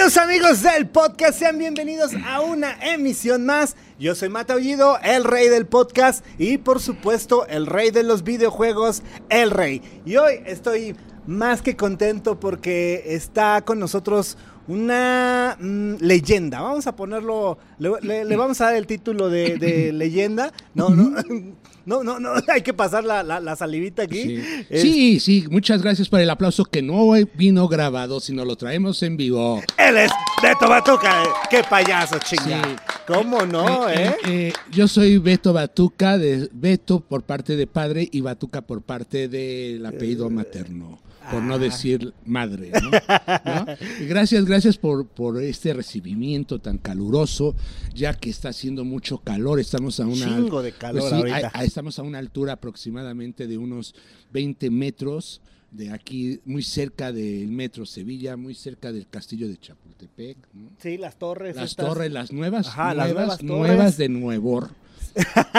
[0.00, 3.76] Amigos del podcast, sean bienvenidos a una emisión más.
[3.98, 8.24] Yo soy Mata Ollido, el rey del podcast y por supuesto el rey de los
[8.24, 9.82] videojuegos, el rey.
[10.06, 14.38] Y hoy estoy más que contento porque está con nosotros
[14.68, 16.60] una mm, leyenda.
[16.60, 20.52] Vamos a ponerlo, le, le- le vamos a dar el título de, de leyenda.
[20.74, 21.10] No, no,
[21.86, 24.22] no, no, no, hay que pasar la, la- la salivita aquí.
[24.22, 24.42] Sí.
[24.70, 29.02] Es- sí, sí, muchas gracias por el aplauso que no vino grabado, sino lo traemos
[29.02, 29.60] en vivo.
[29.76, 30.10] Él es
[30.42, 31.22] Beto Batuca.
[31.50, 32.62] Qué payaso, chinga.
[32.64, 32.76] Sí.
[33.06, 34.06] ¿Cómo no, Eh, eh?
[34.06, 38.80] eh, eh, yo soy Beto Batuca, de Beto por parte de padre y Batuca por
[38.82, 41.00] parte del apellido materno,
[41.30, 41.58] por no ah.
[41.58, 42.70] decir madre.
[42.82, 42.90] ¿no?
[44.06, 47.54] Gracias, gracias por, por este recibimiento tan caluroso,
[47.94, 50.26] ya que está haciendo mucho calor, estamos a una...
[50.26, 51.50] Chingo de calor Pues sí, ahorita.
[51.54, 53.94] a- a- estamos a una altura aproximadamente de unos
[54.32, 55.40] 20 metros
[55.70, 60.36] de aquí, muy cerca del metro Sevilla, muy cerca del castillo de Chapultepec.
[60.52, 60.70] ¿no?
[60.78, 61.56] Sí, las torres.
[61.56, 61.86] Las estas.
[61.86, 63.98] torres, las nuevas, Ajá, las nuevas, nuevas nuevas, torres.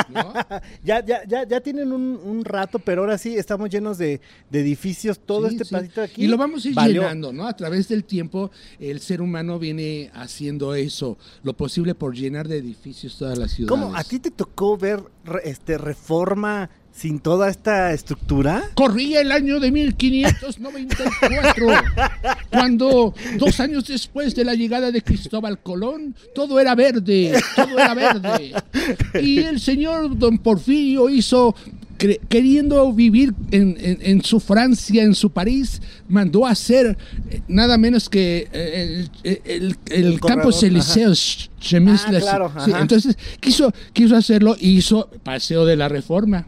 [0.10, 0.34] ¿No?
[0.84, 4.60] Ya, ya, ya, ya tienen un, un rato, pero ahora sí estamos llenos de, de
[4.62, 5.88] edificios, todo Sí, este sí.
[5.96, 6.24] de aquí.
[6.24, 7.02] Y lo vamos a ir valió.
[7.02, 7.48] llenando, ¿no?
[7.48, 12.58] A través del tiempo, el ser humano viene haciendo eso, lo posible por llenar de
[12.58, 13.70] edificios todas las ciudades.
[13.82, 13.96] ¿Cómo?
[13.96, 15.02] ¿A ti te tocó ver
[15.44, 18.64] este reforma sin toda esta estructura?
[18.76, 21.68] Corría el año de 1594,
[22.52, 27.94] cuando dos años después de la llegada de Cristóbal Colón, todo era verde, todo era
[27.94, 28.54] verde.
[29.22, 31.56] Y el señor don Porfirio hizo,
[32.30, 36.98] queriendo vivir en, en- en su Francia, en su París, mandó a hacer
[37.30, 41.50] eh, nada menos que eh, el, el- el El Campos corredor, Elíseos.
[42.22, 46.46] Ah, claro, sí, entonces quiso, quiso hacerlo y hizo Paseo de la Reforma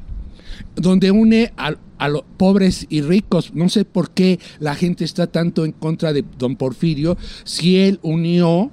[0.75, 3.53] donde une a, a los pobres y ricos.
[3.53, 8.00] No sé por qué la gente está tanto en contra de don Porfirio, si él
[8.02, 8.72] unió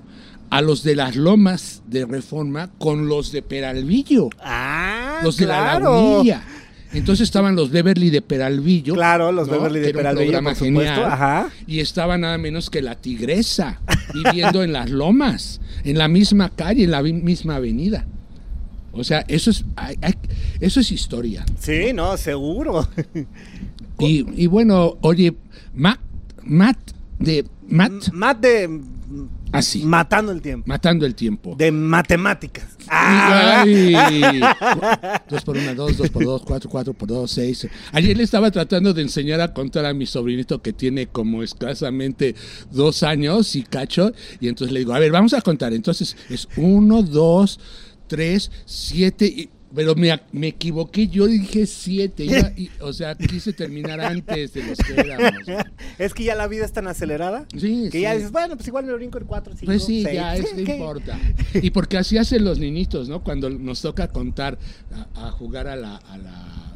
[0.51, 5.79] a los de las lomas de reforma con los de Peralvillo, Ah, los de la
[5.81, 6.43] lagunilla.
[6.93, 8.93] Entonces estaban los Beverly de Peralvillo.
[8.93, 9.55] Claro, los ¿no?
[9.55, 10.65] Beverly de Peralvillo, por supuesto,
[10.95, 11.05] genial.
[11.05, 11.49] ajá.
[11.67, 13.81] Y estaba nada menos que la tigresa,
[14.13, 18.07] viviendo en las lomas, en la misma calle, en la misma avenida.
[18.93, 19.65] O sea, eso es,
[20.61, 21.45] eso es historia.
[21.59, 22.87] Sí, no, seguro.
[23.99, 25.35] Y, y bueno, oye,
[25.75, 26.01] Matt,
[26.43, 26.79] Matt
[27.19, 28.81] de Matt, Más de
[29.53, 30.65] así, matando el tiempo.
[30.67, 31.55] matando el tiempo.
[31.57, 32.67] De matemáticas.
[32.89, 34.41] Ah, Ay,
[35.31, 37.67] dos por una, dos, dos por dos, cuatro, cuatro por dos, seis.
[37.93, 42.35] Ayer le estaba tratando de enseñar a contar a mi sobrinito que tiene como escasamente
[42.73, 44.13] dos años y cacho.
[44.41, 45.73] Y entonces le digo, a ver, vamos a contar.
[45.73, 47.61] Entonces es uno, dos,
[48.17, 49.27] tres, siete.
[49.27, 52.27] y- pero me, me equivoqué, yo dije siete.
[52.27, 55.33] iba- y- o sea, quise terminar antes de los que éramos.
[55.99, 58.85] es que ya la vida es tan acelerada Sí, que ya dices, bueno, pues igual
[58.85, 60.15] me brinco en cuatro, cinco, Pues sí, seis.
[60.15, 60.77] ya, es ¿qué?
[60.77, 61.19] importa.
[61.55, 63.25] Y porque así hacen los niñitos, ¿no?
[63.25, 64.59] Cuando nos toca contar,
[65.15, 66.72] a, a jugar a la, a la-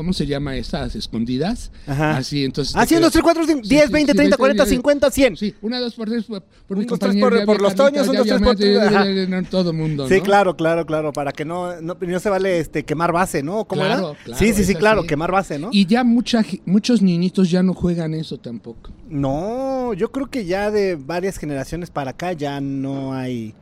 [0.00, 0.96] ¿Cómo se llama estas?
[0.96, 1.70] ¿Escondidas?
[1.86, 2.16] Ajá.
[2.16, 2.74] Así, entonces...
[2.74, 5.36] Así, cinco, Sí, diez, sí, veinte, sí, treinta, veinte, cuarenta, veinte, cincuenta, cien.
[5.36, 7.28] Sí, una, dos por tres por, por mi compañero.
[7.28, 10.86] por- por los Toños, un, ya dos, tres, había por- todo mundo, Sí, claro, claro,
[10.86, 13.66] claro, para que no, no, no se vale este quemar base, ¿no?
[13.66, 14.18] ¿Cómo Claro, era?
[14.24, 15.68] claro, sí, sí, sí, claro, quemar base, ¿no?
[15.70, 18.92] Y ya mucha, muchos niñitos ya no juegan eso tampoco.
[19.10, 23.52] No, yo creo que ya de varias generaciones para acá ya no hay,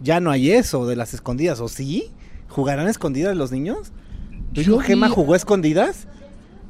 [0.00, 2.12] ya no hay eso de las escondidas, ¿o sí?
[2.48, 3.90] ¿Jugarán escondidas los niños?
[4.54, 6.06] ¿Tu hijo Yo Gema vi- jugó escondidas?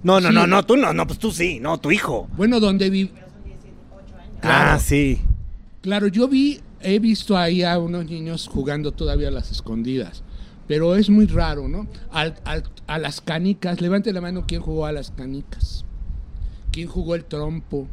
[0.02, 0.34] No, no, Sí.
[0.34, 2.28] no, no, tú no, no, pues tú sí, no, tu hijo.
[2.36, 3.10] Bueno, donde vi...
[4.42, 5.20] Ah, sí.
[5.82, 10.22] Claro, yo vi, he visto ahí a unos niños jugando todavía a las escondidas,
[10.66, 11.86] pero es muy raro, ¿no?
[12.10, 15.84] Al- al- a las canicas, levante la mano quién jugó a las canicas,
[16.72, 17.86] quién jugó el trompo,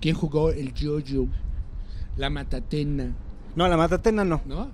[0.00, 1.26] quién jugó el yoyo,
[2.16, 3.12] la matatena,
[3.56, 4.40] No, la matatena no.
[4.46, 4.70] ¿no?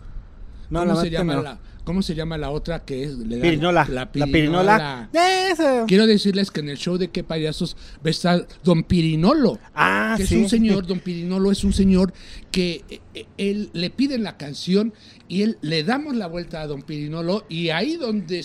[0.70, 1.42] No, ¿Cómo, la se matatena llama no.
[1.42, 1.58] la,
[1.90, 3.18] ¿Cómo se llama la otra que es?
[3.18, 3.84] le Pirinola.
[3.90, 5.10] La pirinola.
[5.12, 5.86] Eso.
[5.88, 10.14] Quiero decirles que en el show de qué payasos va a estar Don Pirinolo Ah,
[10.16, 10.36] que sí.
[10.36, 12.12] es un señor, don Pirinolo es un señor
[12.52, 14.94] que eh, eh, él le piden la canción
[15.26, 18.44] y él le damos la vuelta a don Pirinolo y ahí donde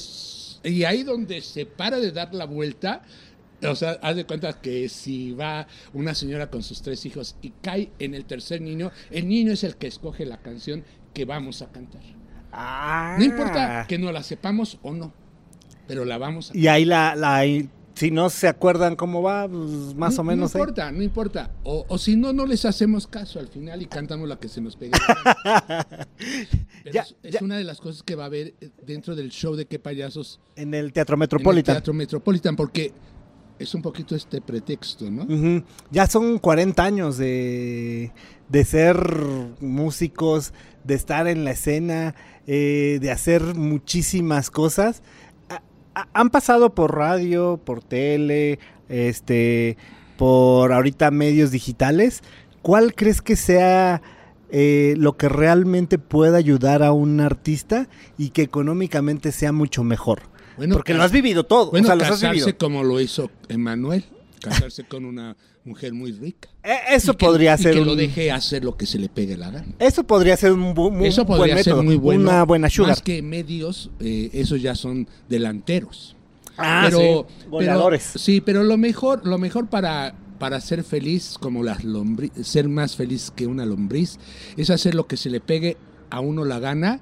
[0.63, 3.03] y ahí donde se para de dar la vuelta,
[3.61, 7.51] o sea, haz de cuenta que si va una señora con sus tres hijos y
[7.61, 10.83] cae en el tercer niño, el niño es el que escoge la canción
[11.13, 12.01] que vamos a cantar.
[12.57, 13.15] Ah.
[13.19, 15.13] No importa que no la sepamos o no,
[15.87, 17.43] pero la vamos a Y ahí la, la,
[17.95, 20.53] si no se acuerdan cómo va, pues, más no, o menos.
[20.53, 20.61] No ahí.
[20.63, 21.51] importa, no importa.
[21.63, 24.61] O, o si no, no les hacemos caso al final y cantamos la que se
[24.61, 24.91] nos pegue.
[26.17, 27.39] Pero Ya, es, es ya.
[27.41, 30.39] una de las cosas que va a haber eh, dentro del show de qué payasos
[30.55, 31.75] En el Teatro en el Metropolitan.
[31.75, 32.93] Teatro Metropolitan, porque
[33.57, 35.25] es un poquito este pretexto, ¿no?
[35.89, 38.11] Ya son 40 años de,
[38.49, 38.97] de ser
[39.59, 40.53] músicos,
[40.83, 42.15] de estar en la escena,
[42.47, 45.01] eh, de hacer muchísimas cosas.
[45.49, 45.61] A-
[45.95, 48.59] a- han pasado por radio, por tele,
[48.89, 49.77] este,
[50.17, 52.21] por ahorita medios digitales.
[52.61, 54.01] ¿Cuál crees que sea
[54.51, 60.21] eh, lo que realmente pueda ayudar a un artista y que económicamente sea mucho mejor?
[60.55, 61.71] Bueno, Porque lo has vivido todo.
[61.71, 62.57] Bueno, o sea, los has casarse vivido.
[62.57, 64.05] como lo hizo Emanuel,
[64.41, 66.47] casarse con una mujer muy rica.
[66.63, 67.87] Eh, Eso Y que- podría y ser que un...
[67.87, 69.73] lo deje hacer lo que se le pegue la gana.
[69.79, 72.21] Eso podría ser un, bu- muy, Eso buen podría ser método, muy bueno.
[72.23, 72.91] Una buena sugar.
[72.91, 76.15] Más que medios, eh, esos ya son delanteros.
[76.57, 77.03] Ah, pero, sí,
[77.39, 78.03] pero- goleadores.
[78.15, 82.95] sí, pero lo mejor, lo mejor para, para ser feliz, como las lombriz, ser más
[82.95, 84.19] feliz que una lombriz,
[84.55, 85.75] es hacer lo que se le pegue
[86.11, 87.01] a uno la gana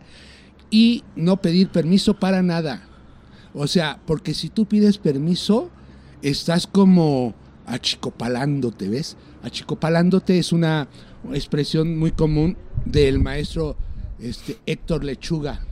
[0.72, 2.88] y no pedir permiso para nada.
[3.54, 5.70] O sea, porque si tú pides permiso,
[6.24, 9.16] estás como achicopalándote, ¿ves?
[9.44, 10.88] Achicopalándote es una
[11.34, 13.76] expresión muy común del maestro
[14.20, 15.66] este, Héctor Lechuga.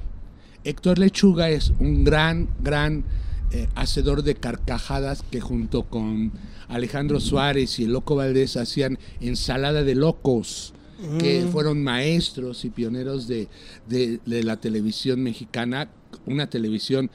[0.64, 3.04] Héctor Lechuga es un gran, gran
[3.52, 6.32] eh, hacedor de carcajadas que junto con
[6.70, 10.74] Alejandro Suárez y el Loco Valdés hacían ensalada de locos,
[11.20, 11.48] que Mm.
[11.50, 13.48] fueron maestros y pioneros de,
[13.90, 15.90] de- de la televisión mexicana,
[16.28, 17.10] una televisión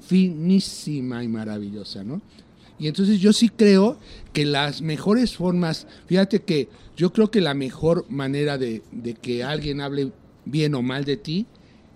[0.00, 2.22] finísima y maravillosa, ¿no?
[2.80, 3.98] Y entonces yo sí creo
[4.32, 9.44] que las mejores formas, fíjate que yo creo que la mejor manera de, de que
[9.44, 10.12] alguien hable
[10.46, 11.46] bien o mal de ti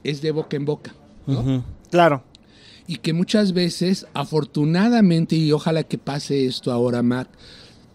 [0.04, 0.94] es de boca en boca,
[1.26, 1.64] ¿no?
[1.90, 2.22] Claro.
[2.86, 7.28] Y que muchas veces, afortunadamente, y ojalá que pase esto ahora, Matt,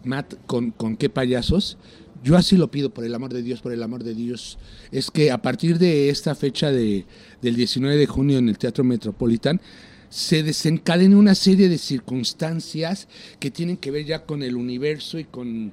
[0.04, 1.78] Matt con, con qué payasos,
[2.24, 4.58] yo así lo pido, por el amor de Dios, por el amor de Dios,
[4.92, 7.06] es que a partir de esta fecha de,
[7.42, 9.62] del 19 de junio en el Teatro Metropolitan,
[10.10, 13.08] se desencadene una serie de circunstancias
[13.40, 15.72] que tienen que ver ya con el universo y con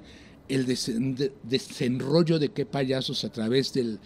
[0.48, 3.98] el desen- de- desenrollo de qué payasos a través del-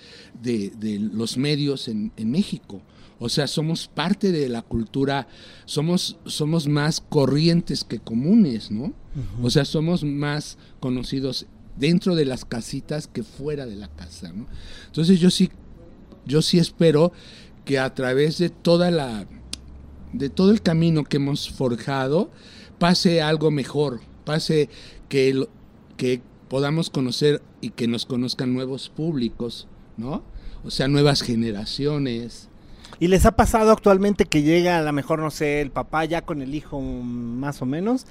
[0.42, 2.80] de, de los medios en, en México.
[3.18, 5.28] O sea, somos parte de la cultura,
[5.66, 8.94] somos, somos más corrientes que comunes, ¿no?
[9.42, 11.44] O sea, somos más conocidos
[11.76, 14.46] dentro de las casitas que fuera de la casa, ¿no?
[14.86, 15.50] Entonces yo sí,
[16.24, 17.12] yo sí espero
[17.66, 19.26] que a través de toda la,
[20.12, 22.30] de todo el camino que hemos forjado,
[22.78, 24.68] pase algo mejor, pase
[25.08, 25.46] que,
[25.96, 30.22] que podamos conocer y que nos conozcan nuevos públicos, ¿no?
[30.64, 32.48] O sea, nuevas generaciones.
[32.98, 36.22] ¿Y les ha pasado actualmente que llega a lo mejor, no sé, el papá ya
[36.22, 38.06] con el hijo más o menos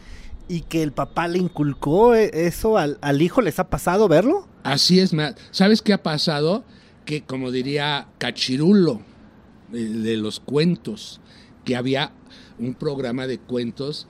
[0.48, 3.42] y que el papá le inculcó eh, eso al, al hijo?
[3.42, 4.48] ¿Les ha pasado verlo?
[4.64, 5.12] Así es,
[5.52, 6.64] ¿sabes qué ha pasado?
[7.06, 9.02] Que como diría Cachirulo,
[9.72, 11.22] de los cuentos,
[11.66, 12.12] que había
[12.58, 14.08] un programa de cuentos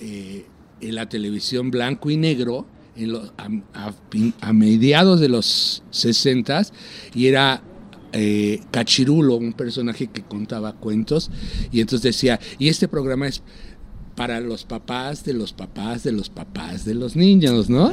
[0.00, 0.46] eh,
[0.80, 2.66] en la televisión blanco y negro
[2.96, 3.44] en los- a,
[3.86, 6.62] a pin- a mediados de los 60
[7.14, 7.62] y era
[8.14, 11.30] eh, Cachirulo, un personaje que contaba cuentos,
[11.70, 13.42] y entonces decía, y este programa es
[14.16, 17.90] para los papás de los papás de los papás de los niños, ¿no?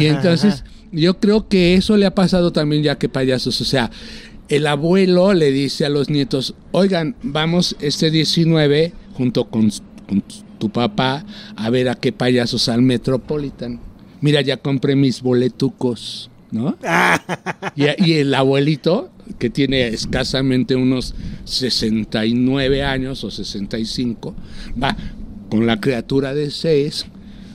[0.00, 3.92] Y entonces yo creo que eso le ha pasado también ya que payasos, o sea,
[4.48, 9.70] el abuelo le dice a los nietos, oigan, vamos este 19 junto con,
[10.08, 10.22] con
[10.58, 11.24] tu papá
[11.56, 13.80] a ver a qué payasos al Metropolitan.
[14.20, 16.76] Mira, ya compré mis boletucos, ¿no?
[17.76, 21.14] Y, y el abuelito, que tiene escasamente unos
[21.44, 24.34] 69 años o 65,
[24.82, 24.96] va
[25.48, 27.06] con la criatura de 6,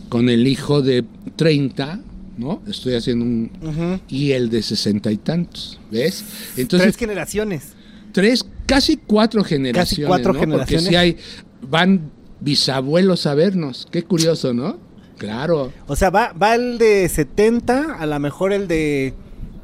[0.10, 1.04] con el hijo de
[1.36, 2.00] 30,
[2.38, 2.62] ¿no?
[2.68, 4.00] Estoy haciendo un...
[4.08, 6.24] Y el de 60 y tantos, ¿ves?
[6.25, 7.74] Tres Entonces, generaciones.
[8.12, 10.40] tres, casi cuatro generaciones, cuatro ¿no?
[10.40, 10.86] generaciones.
[10.86, 11.18] Porque si hay,
[11.62, 14.78] van bisabuelos a vernos, qué curioso, ¿no?
[15.18, 15.72] Claro.
[15.88, 19.13] O sea, va, va el de 70, a lo mejor el de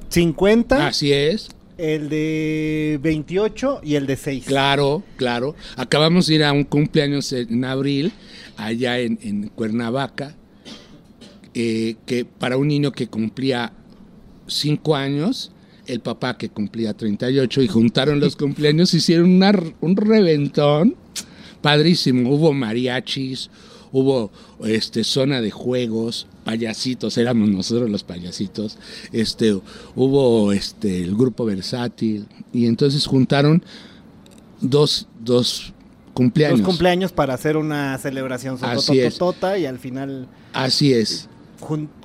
[0.09, 1.49] 50, Así es.
[1.77, 4.45] el de 28 y el de 6.
[4.45, 5.55] Claro, claro.
[5.75, 8.13] Acabamos de ir a un cumpleaños en abril,
[8.57, 10.35] allá en, en Cuernavaca,
[11.61, 13.73] eh, que para un niño que cumplía
[14.47, 15.51] cinco años,
[15.87, 19.51] el papá que cumplía 38, y juntaron los cumpleaños, hicieron una
[19.81, 20.95] un reventón
[21.61, 22.33] padrísimo.
[22.33, 23.49] Hubo mariachis,
[23.91, 24.31] hubo
[24.63, 28.77] este, zona de juegos, payasitos, éramos nosotros los payasitos,
[29.11, 29.59] este,
[29.97, 33.65] hubo este, el grupo versátil, y entonces juntaron
[34.61, 35.73] dos, dos
[36.13, 36.59] cumpleaños.
[36.59, 39.13] Dos cumpleaños para hacer una celebración Así es.
[39.15, 41.28] sotototota y al final, Así es.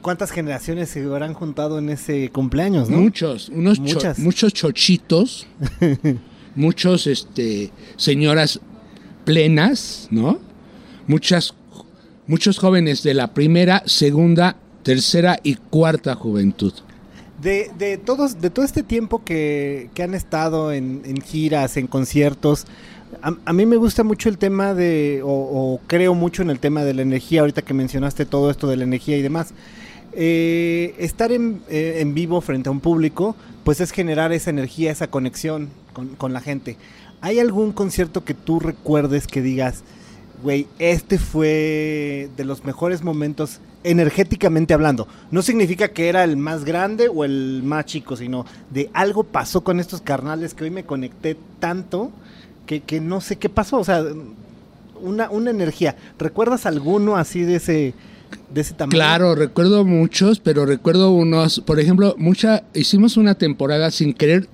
[0.03, 2.99] ¿Cuántas generaciones se habrán juntado en ese cumpleaños, no?
[2.99, 5.47] Muchos, unos cho- muchos chochitos,
[6.55, 8.61] muchos este señoras
[9.25, 10.39] plenas, ¿no?
[11.07, 11.55] Muchas
[12.27, 16.73] muchos jóvenes de la primera, segunda, tercera y cuarta juventud.
[17.43, 21.87] De, de todos, de todo este tiempo que, que han estado en, en giras, en
[21.87, 22.65] conciertos,
[23.23, 26.59] a, a mí me gusta mucho el tema de, o, o creo mucho en el
[26.59, 29.55] tema de la energía, ahorita que mencionaste todo esto de la energía y demás.
[30.17, 34.93] Eh, estar en, eh, en vivo frente a un público, pues es generar esa energía,
[34.93, 36.77] esa conexión con, con la gente.
[37.21, 39.83] ¿Hay algún concierto que tú recuerdes que digas,
[40.43, 45.09] güey, este fue de los mejores momentos energéticamente hablando?
[45.33, 49.65] No significa que era el más grande o el más chico, sino de algo pasó
[49.65, 52.13] con estos carnales que hoy me conecté tanto
[52.67, 53.79] que, que no sé qué pasó.
[53.79, 54.05] O sea,
[55.01, 55.97] una, una energía.
[56.19, 57.95] ¿Recuerdas alguno así de ese,
[58.53, 58.97] de ese tamaño?
[58.97, 64.49] Claro, recuerdo muchos, pero recuerdo unos, por ejemplo, mucha, hicimos una temporada sin querer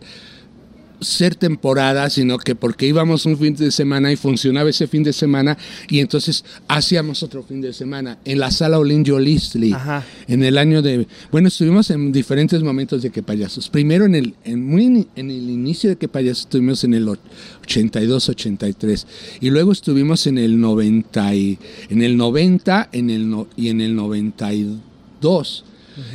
[1.00, 5.12] ser temporada, sino que porque íbamos un fin de semana y funcionaba ese fin de
[5.12, 5.56] semana
[5.88, 10.04] y entonces hacíamos otro fin de semana en la sala Olinjo Listli Ajá.
[10.28, 13.68] en el año de bueno estuvimos en diferentes momentos de que payasos.
[13.68, 17.18] Primero en el en, muy en el inicio de que payasos estuvimos en el och-
[17.62, 19.06] 82 83
[19.40, 23.80] y luego estuvimos en el 90 y en el 90 en el no- y en
[23.80, 25.64] el 92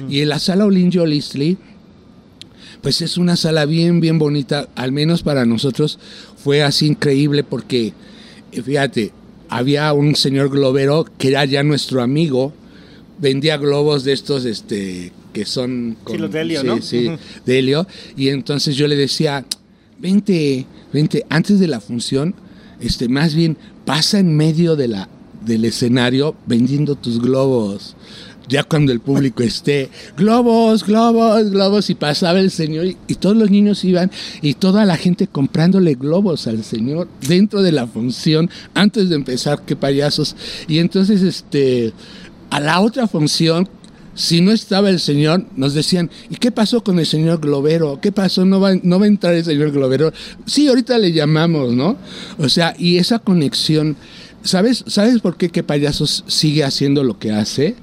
[0.10, 1.58] y en la sala Olinjo Listli
[2.86, 5.98] pues es una sala bien, bien bonita, al menos para nosotros
[6.38, 7.94] fue así increíble porque,
[8.51, 9.12] eh, fíjate,
[9.50, 12.54] había un señor globero que era ya nuestro amigo,
[13.18, 15.98] vendía globos de estos, este, que son...
[16.06, 16.82] Sí, los de helio, sí, ¿no?
[16.84, 17.18] Sí, Ujú.
[17.44, 19.44] de helio, y entonces yo le decía,
[19.98, 22.36] vente, vente, antes de la función,
[22.80, 25.10] este, más bien pasa en medio de la,
[25.44, 27.96] del escenario vendiendo tus globos.
[28.48, 33.50] Ya cuando el público esté, globos, globos, globos, y pasaba el señor, y, todos los
[33.50, 34.12] niños iban,
[34.42, 39.64] y toda la gente comprándole globos al señor dentro de la función, antes de empezar,
[39.66, 40.36] qué payasos.
[40.68, 41.94] Y entonces, este,
[42.50, 43.68] a la otra función,
[44.16, 48.00] si no estaba el señor, nos decían, ¿y qué pasó con el señor Globero?
[48.00, 48.46] ¿Qué pasó?
[48.46, 50.14] ¿No va, no va a entrar el señor Globero?
[50.46, 51.98] Sí, ahorita le llamamos, ¿no?
[52.38, 53.98] O sea, y esa conexión,
[54.42, 57.75] ¿sabes, ¿sabes por qué qué payasos sigue haciendo lo que hace?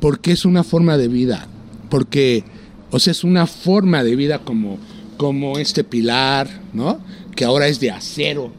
[0.00, 1.46] Porque es una forma de vida,
[1.90, 2.44] porque,
[2.90, 4.78] o sea, es una forma de vida como,
[5.16, 7.00] como este pilar, ¿no?
[7.34, 8.52] Que ahora es de acero,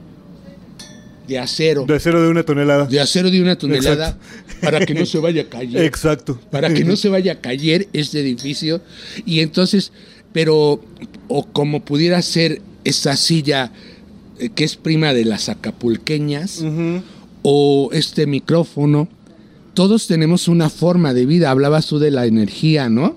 [1.27, 2.86] de acero, De cero de una tonelada.
[2.86, 4.17] de acero de una tonelada,
[4.62, 6.39] para que no se vaya a caer Exacto.
[6.51, 8.81] para que no se vaya a caer este edificio.
[9.25, 9.93] Y entonces,
[10.34, 10.81] pero,
[11.27, 13.72] o como pudiera ser esa silla
[14.39, 16.63] eh, que es prima de las acapulqueñas,
[17.41, 19.08] o este micrófono,
[19.79, 21.51] todos tenemos una forma de vida.
[21.51, 23.15] Hablabas tú de la energía, ¿no?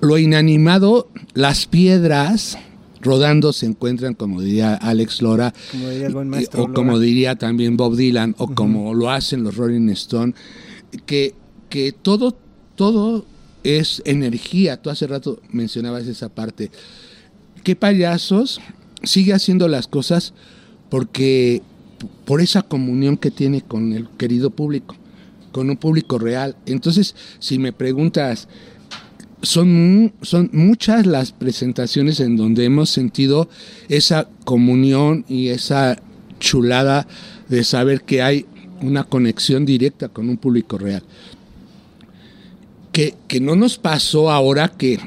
[0.00, 2.58] Lo inanimado, las piedras
[3.00, 6.64] rodando se encuentran, como diría Alex Lora, Como diría el buen y- maestro.
[6.64, 6.74] o Lora.
[6.74, 10.34] como diría también Bob Dylan, o como lo hacen los Rolling Stone,
[11.06, 11.36] que,
[11.68, 12.36] que todo,
[12.74, 13.24] todo
[13.62, 14.82] es energía.
[14.82, 16.72] Tú hace rato mencionabas esa parte.
[17.62, 18.60] ¿Qué payasos
[19.04, 20.34] sigue haciendo las cosas
[20.88, 21.62] porque
[22.24, 24.96] por esa comunión que tiene con el querido público,
[25.54, 26.56] con un público real?
[26.66, 28.48] Entonces, si me preguntas,
[29.40, 33.48] son, son muchas las presentaciones en donde hemos sentido
[33.88, 35.96] esa comunión y esa
[36.40, 37.06] chulada
[37.48, 38.46] de saber que hay
[38.82, 41.04] una conexión directa con un público real.
[42.90, 44.98] Que, que no nos pasó ahora, que,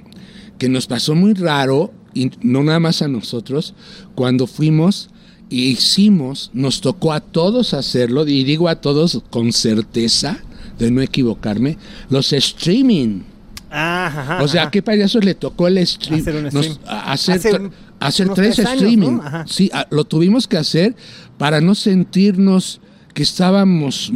[0.58, 3.74] que nos pasó muy raro, y no nada más a nosotros,
[4.16, 5.10] cuando fuimos
[5.50, 10.40] y hicimos, nos tocó a todos hacerlo, y digo a todos con certeza,
[10.78, 11.78] de no equivocarme,
[12.10, 13.22] los streaming.
[13.70, 14.64] Ajá, O sea.
[14.64, 16.22] ¿a qué payasos le tocó el stream?
[16.22, 16.78] Hacer un stream.
[16.88, 17.50] hacer, Hace
[18.00, 19.20] hacer tres, años, streaming.
[19.48, 20.96] Sí, a- lo tuvimos que hacer
[21.38, 22.80] para no sentirnos
[23.14, 24.12] que estábamos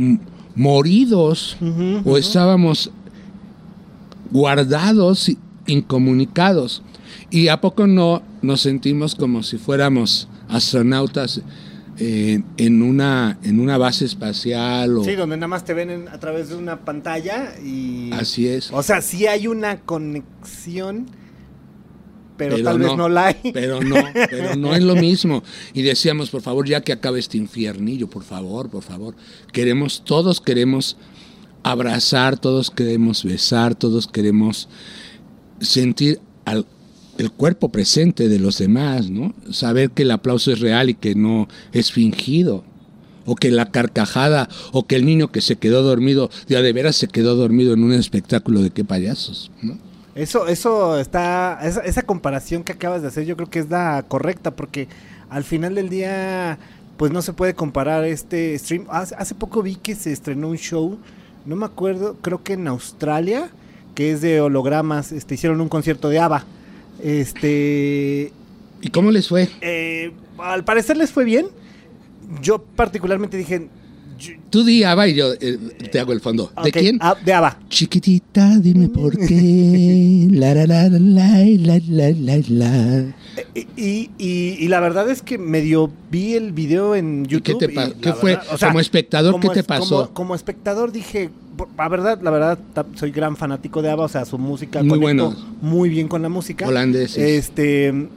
[0.56, 1.58] moridos
[2.06, 2.92] o estábamos
[4.32, 5.32] guardados,
[5.68, 6.82] incomunicados.
[7.30, 11.42] Y a poco no nos sentimos como si fuéramos astronautas
[11.98, 16.08] eh, en, una, en una base espacial o Sí, donde nada más te ven en-
[16.08, 18.12] a través de una pantalla y...
[18.14, 18.72] así es.
[18.72, 21.08] O sea, sí hay una conexión,
[22.38, 23.52] pero, Pero tal vez no, no la hay.
[23.54, 25.44] Pero no, pero no es lo mismo.
[25.74, 29.16] Y decíamos, por favor, ya que acabe este infiernillo, por favor, por favor.
[29.52, 30.98] Queremos, todos queremos
[31.62, 34.70] abrazar, todos queremos besar, todos queremos
[35.60, 36.66] sentir al,
[37.22, 39.34] el cuerpo presente de los demás, ¿no?
[39.52, 42.64] Saber que el aplauso es real y que no es fingido.
[43.26, 46.96] O que la carcajada, o que el niño que se quedó dormido, ya de veras
[46.96, 49.78] se quedó dormido en un espectáculo de qué payasos, ¿no?
[50.16, 54.04] Eso, eso está, esa, esa comparación que acabas de hacer yo creo que es la
[54.06, 54.90] correcta porque
[55.30, 56.58] al final del día
[56.98, 58.88] pues no se puede comparar este stream.
[58.90, 60.98] Hace, hace poco vi que se estrenó un show,
[61.46, 63.50] no me acuerdo, creo que en Australia,
[63.96, 66.46] que es de hologramas, este, hicieron un concierto de ABBA.
[67.04, 68.32] Este,
[68.82, 69.50] ¿Y cómo les fue?
[69.62, 71.48] eh, al parecer les fue bien.
[72.42, 73.68] Yo particularmente dije,
[74.18, 75.58] yo- Tú di Ava y yo eh,
[75.92, 76.52] te hago el fondo.
[76.64, 76.98] ¿De quién?
[77.02, 77.60] ah, de ABBA.
[77.70, 80.28] Chiquitita, dime por qué.
[80.32, 83.16] La, la, la, la, la, la, la, la.
[83.56, 87.60] Y, y- la verdad es que medio vi el video en ¿Y qué YouTube.
[87.60, 88.36] te y qué fue?
[88.36, 89.96] verdad, o sea, Como espectador, ¿qué te pasó?
[90.04, 91.30] Como, como espectador dije,
[91.78, 92.60] la verdad, la verdad,
[92.96, 95.46] soy gran fanático de ABBA, o sea, su música Muy buenos.
[95.62, 96.68] muy bien con la música.
[96.68, 97.18] Holandeses.
[97.18, 98.08] Este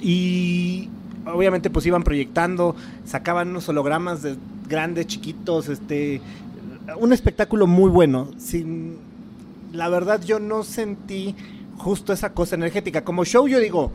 [0.00, 0.88] y
[1.26, 4.36] obviamente pues iban proyectando, sacaban unos hologramas de
[4.68, 6.20] grandes, chiquitos, este
[7.00, 8.30] un espectáculo muy bueno.
[8.38, 8.96] Sin
[9.72, 11.34] la verdad yo no sentí
[11.76, 13.04] justo esa cosa energética.
[13.04, 13.90] Como show yo digo,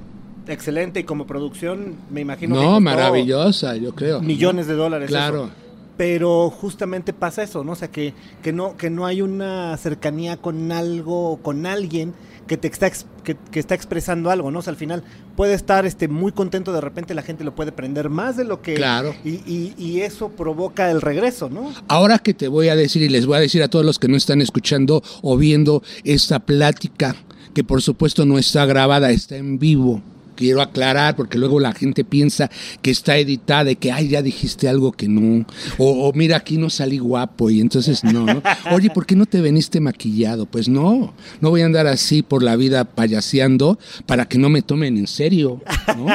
[0.48, 4.22] excelente y como producción me imagino que No, costó maravillosa, yo creo.
[4.22, 5.08] millones de dólares.
[5.10, 5.46] Claro.
[5.46, 5.52] eso.
[5.96, 7.74] Pero justamente pasa eso, ¿no?
[7.74, 12.16] O sea, que, que, no, que no hay una cercanía con algo, con alguien
[12.48, 12.92] que te está,
[13.24, 14.60] que, que está expresando algo, ¿no?
[14.60, 15.04] O sea, al final
[15.36, 18.62] puede estar este, muy contento, de repente la gente lo puede prender más de lo
[18.64, 18.74] que...
[18.74, 19.14] Claro.
[19.24, 21.72] Y, y- y eso provoca el regreso, ¿no?
[21.88, 24.08] Ahora que te voy a decir y les voy a decir a todos los que
[24.08, 27.16] no están escuchando o viendo esta plática,
[27.54, 30.02] que por supuesto no está grabada, está en vivo.
[30.36, 32.50] Quiero aclarar porque luego la gente piensa
[32.82, 35.46] que está editada y que, ay, ya dijiste algo que no.
[35.78, 38.42] O, o, mira, aquí no salí guapo y entonces no, ¿no?
[38.72, 40.46] Oye, ¿por qué no te veniste maquillado?
[40.46, 44.62] Pues no, no voy a andar así por la vida payaseando para que no me
[44.62, 45.62] tomen en serio,
[45.98, 46.08] ¿no?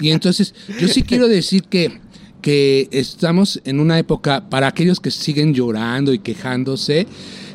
[0.00, 2.00] Y entonces, yo sí quiero decir que
[2.40, 7.06] que estamos en una época, para aquellos que siguen llorando y quejándose,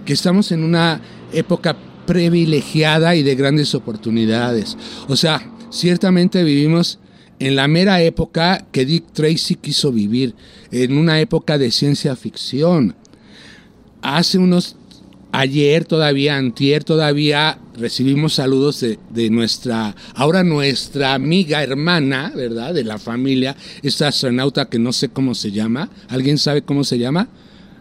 [0.06, 1.02] que estamos en una
[1.34, 4.78] época privilegiada y de grandes oportunidades.
[5.08, 7.00] O sea, ciertamente vivimos
[7.40, 10.36] en la mera época que Dick Tracy quiso vivir,
[10.72, 12.96] en una época de ciencia ficción.
[14.02, 14.76] Hace unos,
[15.32, 22.74] ayer todavía, antier todavía, recibimos saludos de, de nuestra, ahora nuestra amiga, hermana, ¿verdad?
[22.74, 25.90] De la familia, esta astronauta que no sé cómo se llama.
[26.08, 27.28] ¿Alguien sabe cómo se llama?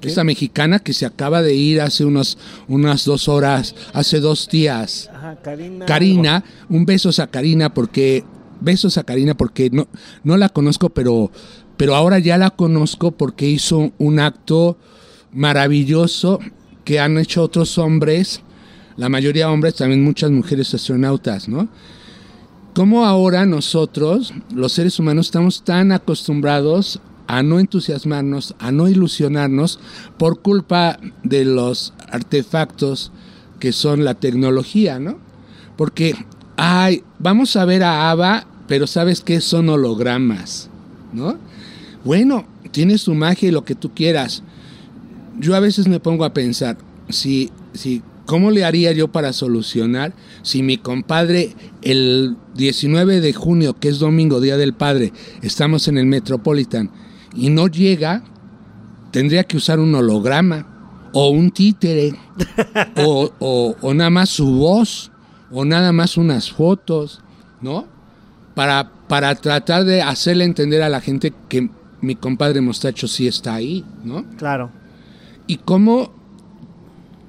[0.04, 2.38] Esta mexicana que se acaba de ir hace unos,
[2.68, 5.10] unas dos horas, hace dos días.
[5.14, 5.86] Ajá, Karina.
[5.86, 8.24] Karina, un beso a Karina porque
[8.60, 9.88] besos a Karina porque no,
[10.22, 11.30] no la conozco, pero,
[11.76, 14.78] pero ahora ya la conozco porque hizo un acto
[15.32, 16.38] maravilloso
[16.84, 18.40] que han hecho otros hombres,
[18.96, 21.68] la mayoría hombres, también muchas mujeres astronautas, ¿no?
[22.74, 29.80] Como ahora nosotros, los seres humanos, estamos tan acostumbrados a no entusiasmarnos, a no ilusionarnos
[30.18, 33.12] por culpa de los artefactos
[33.58, 35.18] que son la tecnología, ¿no?
[35.76, 36.14] Porque,
[36.56, 39.40] ay, vamos a ver a Ava, pero ¿sabes qué?
[39.40, 40.68] Son hologramas,
[41.12, 41.38] ¿no?
[42.04, 44.42] Bueno, tiene su magia y lo que tú quieras.
[45.38, 46.76] Yo a veces me pongo a pensar,
[47.08, 53.78] si, si, ¿cómo le haría yo para solucionar si mi compadre el 19 de junio,
[53.78, 56.90] que es domingo, Día del Padre, estamos en el Metropolitan
[57.34, 58.22] y no llega,
[59.10, 60.66] tendría que usar un holograma
[61.12, 62.14] o un títere
[62.96, 65.10] o, o, o nada más su voz
[65.50, 67.20] o nada más unas fotos,
[67.60, 67.86] ¿no?
[68.54, 71.70] Para, para tratar de hacerle entender a la gente que
[72.00, 74.24] mi compadre Mostacho sí está ahí, ¿no?
[74.36, 74.70] Claro.
[75.46, 76.12] Y cómo,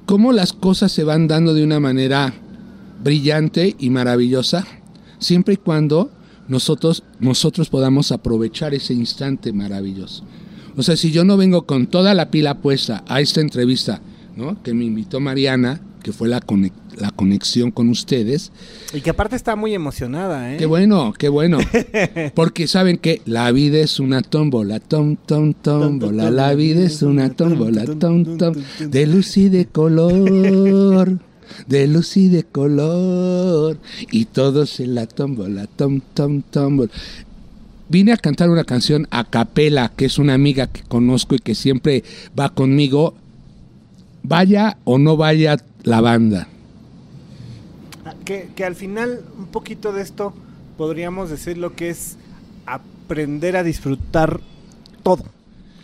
[0.05, 2.33] cómo las cosas se van dando de una manera
[3.03, 4.65] brillante y maravillosa,
[5.19, 6.11] siempre y cuando
[6.47, 10.23] nosotros, nosotros podamos aprovechar ese instante maravilloso.
[10.77, 14.01] O sea, si yo no vengo con toda la pila puesta a esta entrevista,
[14.35, 14.61] ¿no?
[14.61, 16.39] Que me invitó Mariana, que fue la,
[16.97, 18.51] la conexión con ustedes.
[18.93, 20.57] Y que aparte está muy emocionada, ¿eh?
[20.57, 21.57] Qué bueno, qué bueno.
[22.35, 26.29] Porque saben que la vida es una tómbola, tom, tom, tómbola.
[26.29, 28.53] La vida es una tómbola, tom, tom.
[28.79, 31.17] De luz y de color.
[31.67, 33.77] De luz y de color.
[34.11, 36.91] Y todos en la tómbola, tom, tom, tómbola.
[37.87, 41.55] Vine a cantar una canción a capela, que es una amiga que conozco y que
[41.55, 42.03] siempre
[42.37, 43.13] va conmigo.
[44.23, 46.47] Vaya o no vaya la banda.
[48.23, 50.33] Que, que, al final un poquito de esto
[50.77, 52.17] podríamos decir lo que es
[52.65, 54.39] aprender a disfrutar
[55.03, 55.25] todo,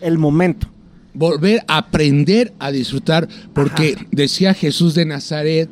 [0.02, 0.68] el momento.
[1.14, 4.08] Volver a aprender a disfrutar, porque Ajá.
[4.12, 5.70] decía Jesús de Nazaret,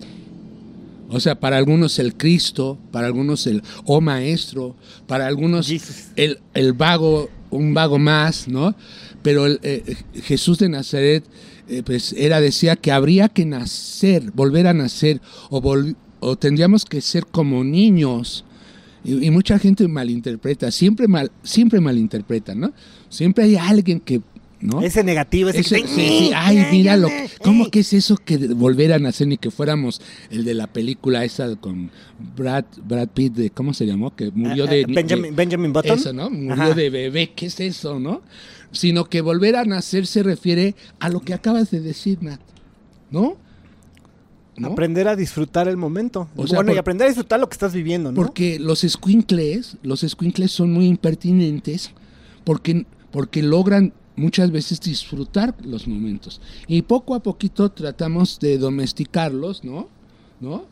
[1.12, 4.75] o sea, para algunos el Cristo, para algunos el oh maestro,
[5.08, 5.71] para algunos
[6.15, 8.75] el, el, vago, un vago más, ¿no?
[9.23, 11.23] Pero el, eh, Jesús de Nazaret,
[11.67, 16.86] eh, pues era, decía que habría que nacer, volver a nacer, o, vol o tendríamos
[16.86, 18.43] que ser como niños
[19.04, 22.71] Y, y mucha gente malinterpreta, siempre mal, siempre malinterpreta, ¿no?
[23.10, 24.21] Siempre hay alguien que,
[24.62, 24.82] ¿no?
[24.82, 28.17] Ese negativo, ese, Ese- que- sí, sí, ay, mira lo que- ¿Cómo que es eso
[28.17, 31.91] que volvieran a hacer ni que fuéramos el de la película esa con
[32.36, 34.15] Brad, Brad Pitt, de, ¿cómo se llamó?
[34.15, 34.84] Que murió Ah, de.
[34.84, 35.98] ah, Benjamin, de- Benjamin Button.
[35.98, 36.30] Eso, ¿no?
[36.30, 36.74] Murió Ajá.
[36.74, 38.22] de bebé, ¿qué es eso, no?
[38.72, 42.39] Sino que volver a nacer se refiere a lo que acabas de decir, Nat.
[43.12, 43.38] ¿No?
[44.58, 44.67] ¿No?
[44.67, 46.28] Aprender a disfrutar el momento.
[46.36, 48.15] O sea, bueno, y aprender a disfrutar lo que estás viviendo, ¿no?
[48.17, 51.91] Porque los squinkles, los squinkles son muy impertinentes
[52.43, 56.41] porque, porque logran muchas veces disfrutar los momentos.
[56.67, 59.88] Y poco a poquito tratamos de domesticarlos, ¿no?
[60.39, 60.65] ¿No?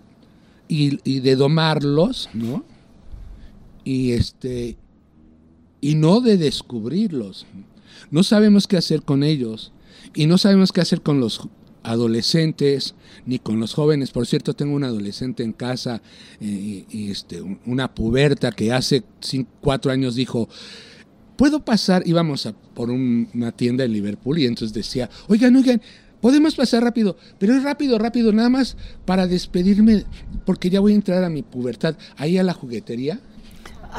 [0.68, 2.64] Y, de domarlos, ¿no?
[3.84, 4.78] Y este
[5.80, 7.46] y no de descubrirlos.
[8.12, 9.72] No sabemos qué hacer con ellos
[10.14, 11.48] y no sabemos qué hacer con los
[11.84, 14.12] adolescentes ni con los jóvenes.
[14.12, 16.02] Por cierto, tengo un adolescente en casa
[16.42, 20.50] eh, y, y, este, un- una puberta que hace cinco, cuatro años dijo,
[21.38, 22.04] ¿puedo pasar?
[22.06, 25.82] Íbamos a por un- una tienda en Liverpool y entonces decía, oigan, oigan,
[26.20, 30.04] podemos pasar rápido, pero es rápido, rápido, nada más para despedirme,
[30.46, 33.20] porque ya voy a entrar a mi pubertad, ahí a la juguetería.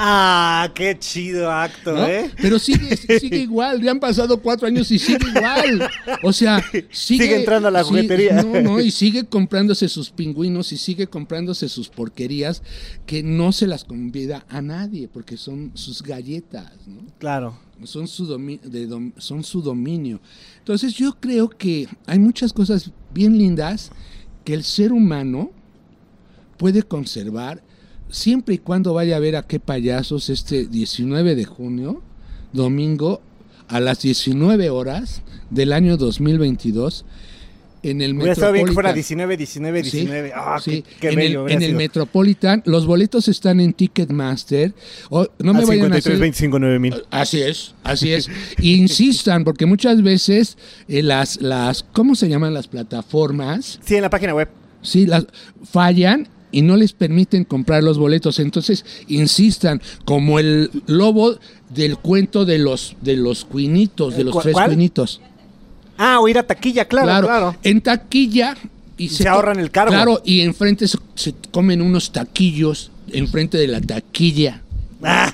[0.01, 2.07] Ah, qué chido acto, ¿no?
[2.07, 2.31] ¿eh?
[2.41, 5.91] Pero sigue, sigue igual, ya han pasado cuatro años y sigue igual.
[6.23, 6.89] O sea, sigue,
[7.25, 8.43] Sigue entrando a la juguetería.
[8.45, 12.63] No, no, y sigue comprándose sus pingüinos y sigue comprándose sus porquerías
[13.07, 17.03] que no se las convida a nadie porque son sus galletas, ¿no?
[17.19, 17.59] Claro.
[17.83, 20.21] son su, domi- de son su dominio.
[20.59, 23.91] Entonces yo creo que hay muchas cosas bien lindas
[24.45, 25.51] que el ser humano
[26.57, 27.63] puede conservar
[28.11, 32.03] siempre y cuando vaya a ver a qué payasos este 19 de junio,
[32.53, 33.21] domingo,
[33.69, 37.05] a las 19 horas del año 2022
[37.85, 39.37] en el Hubiera estado bien que fuera Metropolitan.
[39.37, 40.33] 19, 19, Sí, 19.
[40.35, 40.83] Ah, sí.
[40.83, 41.47] qué, qué en bello.
[41.47, 41.75] el, en el.
[41.77, 44.75] Metropolitan, los boletos están en Ticketmaster.
[45.11, 46.95] O- no me Ah, vayan a 53, hacer 25, 9 mil.
[47.11, 48.29] Así es, así es.
[48.61, 53.79] Insistan, porque muchas veces eh, las, las, ¿cómo se llaman las plataformas?
[53.85, 54.49] Sí, en la página web.
[54.83, 55.27] Sí, las
[55.71, 58.39] fallan y no les permiten comprar los boletos.
[58.39, 61.39] Entonces, insistan, como el lobo
[61.71, 65.21] del cuento de los, de los cuinitos, de los ¿Cu- tres cuinitos.
[65.99, 67.57] Ah, o ir a taquilla, claro, claro.
[67.63, 68.57] En taquilla.
[68.97, 69.93] Y Se co- ahorran el cargo.
[69.93, 74.63] Claro, y enfrente se, se comen unos taquillos, enfrente de la taquilla.
[75.03, 75.33] Ah,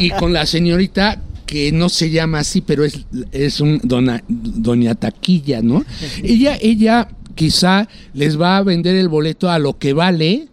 [0.00, 3.00] y con la señorita que no se llama así, pero es,
[3.32, 5.84] es un dona- doña Taquilla, ¿no?
[6.22, 10.48] Ella, ella quizá les va a vender el boleto a lo que vale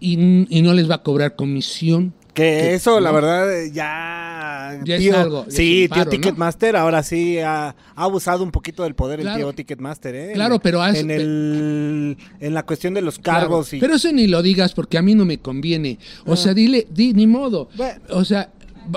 [0.00, 2.12] y, y no les va a cobrar comisión.
[2.34, 4.80] que Que- eso, la verdad, ya.
[4.84, 6.22] Ya es algo, ya sí, es un paro, tío ¿no?
[6.22, 9.36] Ticketmaster ahora sí ha, ha abusado un poquito del poder Claro.
[9.36, 10.30] el tío Ticketmaster, ¿eh?
[10.32, 13.78] Claro, pero haz- en, el, en la cuestión de los Claro, cargos y.
[13.80, 15.98] Pero eso ni lo digas porque a mí no me conviene.
[16.24, 17.68] O sea, dile, di, ni modo.
[17.76, 18.00] Bueno.
[18.10, 18.50] O sea,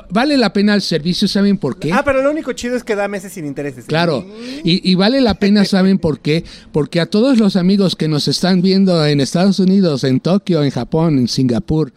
[0.09, 1.91] vale la pena el servicio, ¿saben por qué?
[1.91, 3.85] Ah, pero lo único chido es que da meses sin intereses.
[3.85, 4.25] Claro,
[4.63, 6.43] y, y vale la pena, ¿saben por qué?
[6.71, 10.71] Porque a todos los amigos que nos están viendo en Estados Unidos, en Tokio, en
[10.71, 11.93] Japón, en Singapur,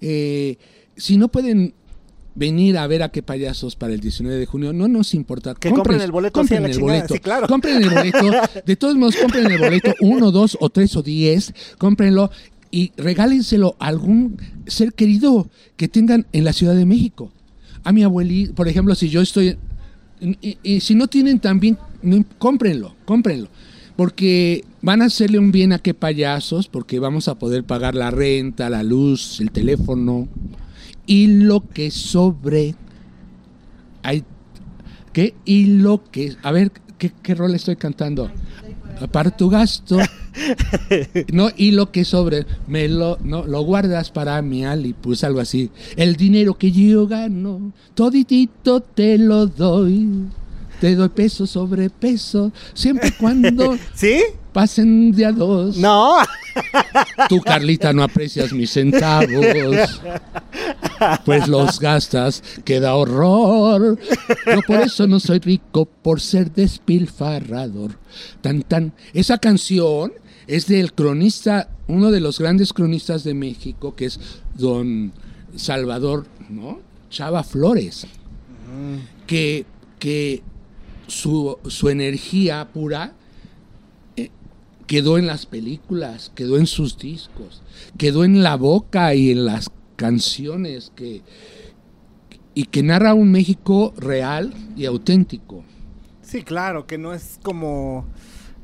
[0.00, 0.56] eh,
[0.96, 1.74] si no pueden
[2.34, 5.54] venir a ver a qué payasos para el 19 de junio, no nos importa.
[5.54, 7.46] Que compren el boleto, compren el chingada, boleto, sí, claro.
[7.46, 8.30] compren el boleto.
[8.66, 12.30] De todos modos, compren el boleto, uno, dos o tres o diez, cómprenlo
[12.70, 17.32] y regálenselo a algún ser querido que tengan en la Ciudad de México.
[17.82, 19.56] A mi abuelita, por ejemplo, si yo estoy
[20.20, 23.48] y, y si no tienen también, no, cómprenlo, cómprenlo.
[23.96, 28.10] Porque van a hacerle un bien a qué payasos, porque vamos a poder pagar la
[28.10, 30.28] renta, la luz, el teléfono
[31.06, 32.74] y lo que sobre.
[34.02, 34.24] Hay,
[35.12, 35.34] ¿Qué?
[35.44, 36.36] Y lo que.
[36.42, 38.30] A ver, ¿qué, qué rol estoy cantando?
[39.12, 39.98] Para tu gasto.
[41.32, 45.40] No, y lo que sobre, me lo, no, lo guardas para mi Ali, pues algo
[45.40, 45.70] así.
[45.96, 50.28] El dinero que yo gano, toditito te lo doy.
[50.80, 54.22] Te doy peso sobre peso, siempre y cuando ¿Sí?
[54.52, 55.76] pasen de a dos.
[55.76, 56.16] No.
[57.28, 59.46] Tú, Carlita, no aprecias mis centavos,
[61.24, 63.98] pues los gastas, queda horror.
[64.46, 67.98] Yo por eso no soy rico, por ser despilfarrador.
[68.40, 68.92] Tan, tan.
[69.12, 70.12] Esa canción
[70.46, 74.18] es del cronista, uno de los grandes cronistas de México, que es
[74.54, 75.12] don
[75.54, 76.80] Salvador, ¿no?
[77.10, 78.06] Chava Flores,
[79.26, 79.66] que,
[79.98, 80.42] que
[81.10, 83.12] su, su energía pura
[84.16, 84.30] eh,
[84.86, 87.62] quedó en las películas, quedó en sus discos,
[87.98, 91.22] quedó en la boca y en las canciones que
[92.54, 95.64] y que narra un México real y auténtico.
[96.22, 98.06] Sí, claro, que no es como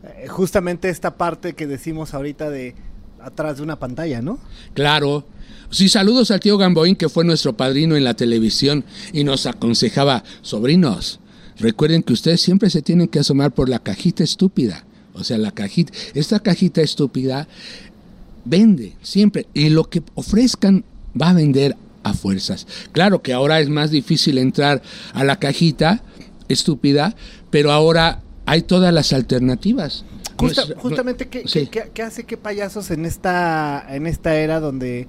[0.03, 2.75] eh, justamente esta parte que decimos ahorita de
[3.21, 4.39] atrás de una pantalla, ¿no?
[4.75, 5.27] Claro.
[5.71, 10.23] Sí, saludos al tío Gamboín, que fue nuestro padrino en la televisión y nos aconsejaba,
[10.43, 11.21] sobrinos,
[11.59, 14.85] recuerden que ustedes siempre se tienen que asomar por la cajita estúpida.
[15.15, 17.49] O sea, la cajita, esta cajita estúpida
[18.45, 20.85] vende siempre y lo que ofrezcan
[21.21, 22.67] va a vender a fuerzas.
[22.93, 26.03] Claro que ahora es más difícil entrar a la cajita
[26.49, 27.17] estúpida,
[27.51, 30.05] pero ahora hay todas las alternativas.
[30.37, 31.67] Justa- justamente, ¿qué, sí.
[31.67, 35.09] qué- hace qué payasos en esta, en esta era donde,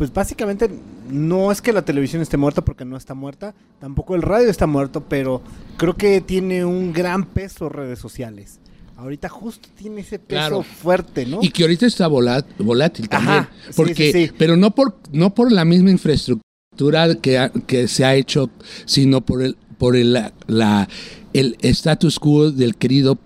[0.00, 0.70] pues básicamente,
[1.10, 4.66] no es que la televisión esté muerta porque no está muerta, tampoco el radio está
[4.66, 5.42] muerto, pero
[5.76, 8.60] creo que tiene un gran peso redes sociales.
[8.96, 10.62] Ahorita justo tiene ese peso Claro.
[10.62, 11.40] fuerte, ¿no?
[11.42, 13.40] Y que ahorita está volá- volátil también.
[13.40, 14.32] Ajá, porque, sí, sí.
[14.38, 18.48] Pero no por, no por la misma infraestructura que, ha- que se ha hecho,
[18.86, 20.88] sino por el, por el, la- la-
[21.34, 23.18] el status quo del querido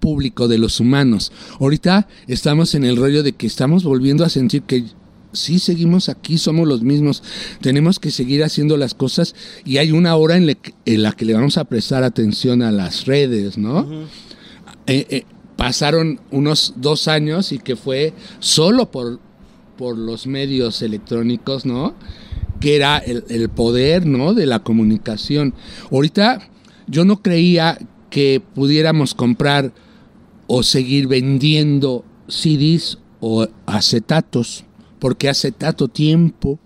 [0.00, 1.30] público de los humanos.
[1.60, 4.86] Ahorita estamos en el rollo de que estamos volviendo a sentir que
[5.32, 7.22] sí seguimos aquí, somos los mismos,
[7.60, 9.34] tenemos que seguir haciendo las cosas
[9.64, 12.62] y hay una hora en la que, en la que le vamos a prestar atención
[12.62, 14.06] a las redes, ¿no?
[14.86, 15.24] Eh, eh,
[15.56, 19.20] pasaron unos dos años y que fue solo por,
[19.76, 21.94] por los medios electrónicos, ¿no?
[22.60, 24.34] Que era el, el poder, ¿no?
[24.34, 25.54] De la comunicación.
[25.90, 26.48] Ahorita
[26.86, 27.78] yo no creía
[28.10, 29.72] que pudiéramos comprar
[30.46, 34.64] o seguir vendiendo CDs o acetatos,
[34.98, 36.58] porque hace tanto tiempo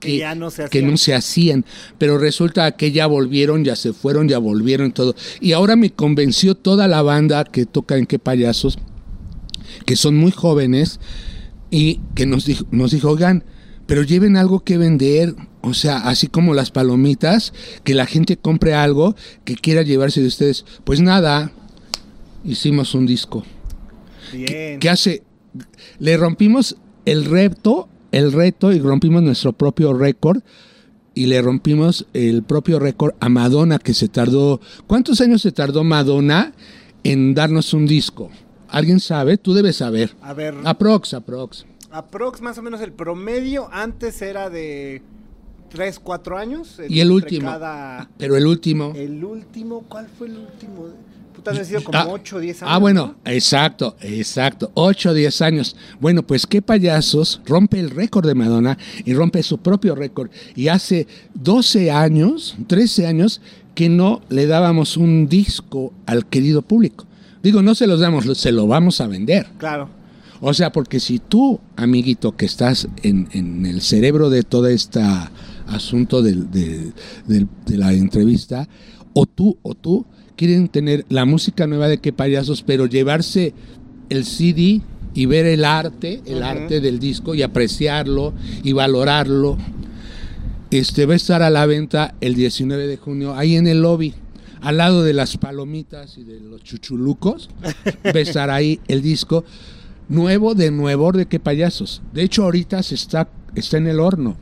[0.00, 0.90] Que ya no se que hacían.
[0.90, 1.64] no se hacían,
[1.98, 5.14] pero resulta que ya volvieron, ya se fueron, ya volvieron todo.
[5.40, 8.78] Y ahora me convenció toda la banda que toca en qué payasos,
[9.84, 11.00] que son muy jóvenes
[11.70, 13.44] y que nos dijo, nos dijo, oigan,
[13.86, 17.52] pero lleven algo que vender, o sea, así como las palomitas,
[17.84, 20.64] que la gente compre algo que quiera llevarse de ustedes.
[20.84, 21.52] Pues nada,
[22.44, 23.44] hicimos un disco.
[24.32, 24.78] Bien.
[24.80, 25.22] ¿Qué hace?
[25.98, 30.42] Le rompimos el reto, el reto y rompimos nuestro propio récord
[31.14, 34.60] y le rompimos el propio récord a Madonna que se tardó.
[34.86, 36.52] ¿Cuántos años se tardó Madonna
[37.04, 38.30] en darnos un disco?
[38.68, 39.38] ¿Alguien sabe?
[39.38, 40.14] Tú debes saber.
[40.20, 41.64] A ver, Aprox, aprox.
[41.90, 45.00] aprox más o menos el promedio antes era de
[45.70, 46.78] 3, 4 años.
[46.88, 47.48] Y el último.
[47.48, 48.92] cada- Pero el último.
[48.94, 50.88] El último, ¿cuál fue el último?
[51.50, 52.72] Han sido como Ah, 8 o 10 años.
[52.74, 53.30] Ah, bueno, ¿no?
[53.32, 54.70] exacto, exacto.
[54.74, 55.76] 8 o 10 años.
[56.00, 60.30] Bueno, pues qué payasos rompe el récord de Madonna y rompe su propio récord.
[60.54, 63.40] Y hace 12 años, 13 años,
[63.74, 67.04] que no le dábamos un disco al querido público.
[67.42, 69.46] Digo, no se los damos, se lo vamos a vender.
[69.58, 69.90] Claro.
[70.40, 75.00] O sea, porque si tú, amiguito, que estás en, en el cerebro de todo este
[75.66, 76.92] asunto del- de,
[77.26, 78.68] del- de la entrevista,
[79.14, 80.04] o tú, o tú,
[80.36, 83.54] quieren tener la música nueva de qué payasos, pero llevarse
[84.08, 84.82] el CD
[85.14, 89.56] y ver el arte, el arte del disco y apreciarlo y valorarlo.
[90.70, 94.14] Este va a estar a la venta el 19 de junio ahí en el lobby,
[94.60, 97.48] al lado de las palomitas y de los chuchulucos.
[98.04, 99.44] Va a estar ahí el disco
[100.08, 102.02] nuevo de nuevo de qué payasos.
[102.12, 104.36] De hecho, ahorita se está, está en el horno.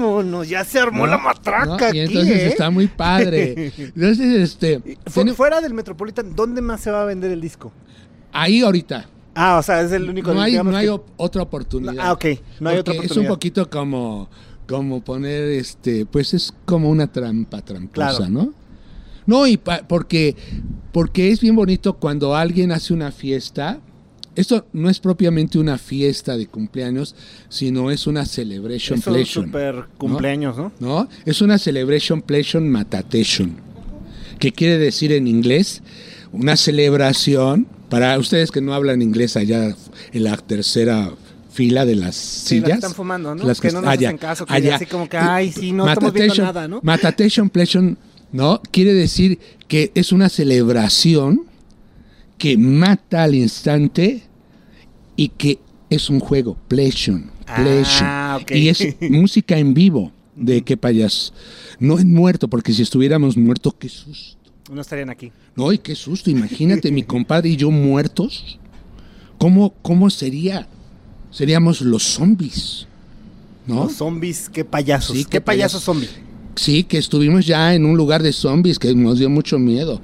[0.00, 1.12] Vámonos, ya se armó ¿no?
[1.12, 1.94] la matraca ¿no?
[1.94, 2.46] Y entonces ¿eh?
[2.48, 3.72] está muy padre.
[3.78, 7.72] Entonces, este, Fu- tiene- fuera del Metropolitan, ¿dónde más se va a vender el disco?
[8.32, 9.06] ahí ahorita.
[9.34, 10.32] Ah, o sea, es el único.
[10.34, 11.94] No hay, no hay que- otra oportunidad.
[11.98, 12.24] Ah, ok,
[12.60, 13.30] no hay otra Porque Es oportunidad.
[13.30, 14.28] un poquito como,
[14.66, 18.28] como poner, este, pues es como una trampa tramposa, Claro.
[18.28, 18.54] ¿no?
[19.26, 20.34] No, y pa- porque,
[20.92, 23.78] porque es bien bonito cuando alguien hace una fiesta.
[24.36, 27.14] Esto no es propiamente una fiesta de cumpleaños,
[27.48, 30.72] sino es una celebration Es un super cumpleaños, ¿no?
[30.78, 31.08] ¿no?
[31.24, 33.56] Es una celebration pleasure matatation,
[34.38, 35.82] que quiere decir en inglés
[36.32, 39.74] una celebración para ustedes que no hablan inglés allá
[40.12, 41.10] en la tercera
[41.52, 42.68] fila de las Sí, las sillas.
[42.68, 43.44] que están fumando, ¿no?
[43.44, 44.76] Las que, no nos allá, hacen caso, que allá.
[44.76, 46.80] así como que, ay, sí, no estamos viendo nada, ¿no?
[46.84, 47.96] Matatation pleasure,
[48.30, 48.62] ¿no?
[48.70, 51.49] Quiere decir que es una celebración
[52.40, 54.22] que mata al instante
[55.14, 55.58] y que
[55.90, 57.22] es un juego, pleasure.
[57.46, 58.40] Ah.
[58.48, 61.34] Y es música en vivo de qué payasos.
[61.78, 64.50] No es muerto, porque si estuviéramos muertos, qué susto.
[64.72, 65.30] No estarían aquí.
[65.54, 66.30] No, y qué susto.
[66.30, 68.58] Imagínate, mi compadre y yo muertos.
[69.36, 70.66] ¿Cómo, cómo sería?
[71.30, 72.86] Seríamos los zombies.
[73.66, 73.84] ¿No?
[73.84, 75.14] Los zombies, qué payasos.
[75.14, 75.84] Sí, qué, qué payasos payasos.
[75.84, 76.29] zombies.
[76.60, 79.98] Sí, que estuvimos ya en un lugar de zombies que nos dio mucho miedo,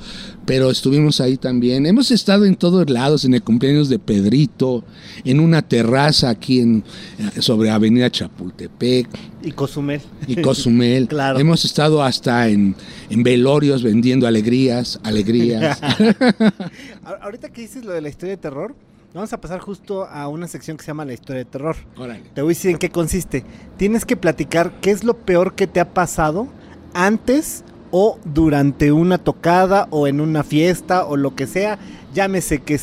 [0.46, 1.84] pero estuvimos ahí también.
[1.84, 4.82] Hemos estado en todos lados, en el cumpleaños de Pedrito,
[5.26, 6.82] en una terraza aquí en
[7.18, 9.06] eh, sobre Avenida Chapultepec
[9.42, 10.00] Y Cozumel.
[10.26, 11.08] y Cozumel.
[11.16, 11.38] Claro.
[11.38, 12.74] Hemos estado hasta en,
[13.10, 15.78] en velorios vendiendo alegrías, alegrías.
[17.20, 18.74] Ahorita que dices lo de la historia de terror,
[19.16, 21.74] Vamos a pasar justo a una sección que se llama la historia de terror.
[21.96, 22.20] Órale.
[22.34, 23.44] Te voy a decir en qué consiste.
[23.78, 26.48] Tienes que platicar qué es lo peor que te ha pasado
[26.92, 31.78] antes o durante una tocada o en una fiesta o lo que sea.
[32.12, 32.78] Llámese que,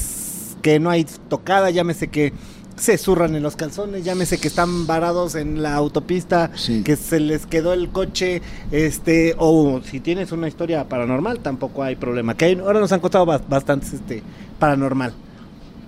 [0.63, 2.33] que no hay tocada, llámese que
[2.77, 6.81] se zurran en los calzones, llámese que están varados en la autopista, Sí.
[6.81, 8.41] que se les quedó el coche,
[8.71, 12.35] este, o si tienes una historia paranormal, tampoco hay problema.
[12.35, 14.23] Que ahora nos han contado bas- bastantes este
[14.57, 15.13] paranormal.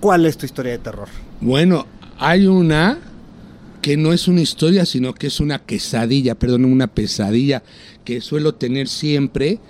[0.00, 1.08] ¿Cuál es tu historia de terror?
[1.40, 1.86] Bueno,
[2.18, 2.98] hay una
[3.82, 7.62] que no es una historia, sino que es una quesadilla, perdón, una pesadilla
[8.04, 9.60] que suelo tener siempre,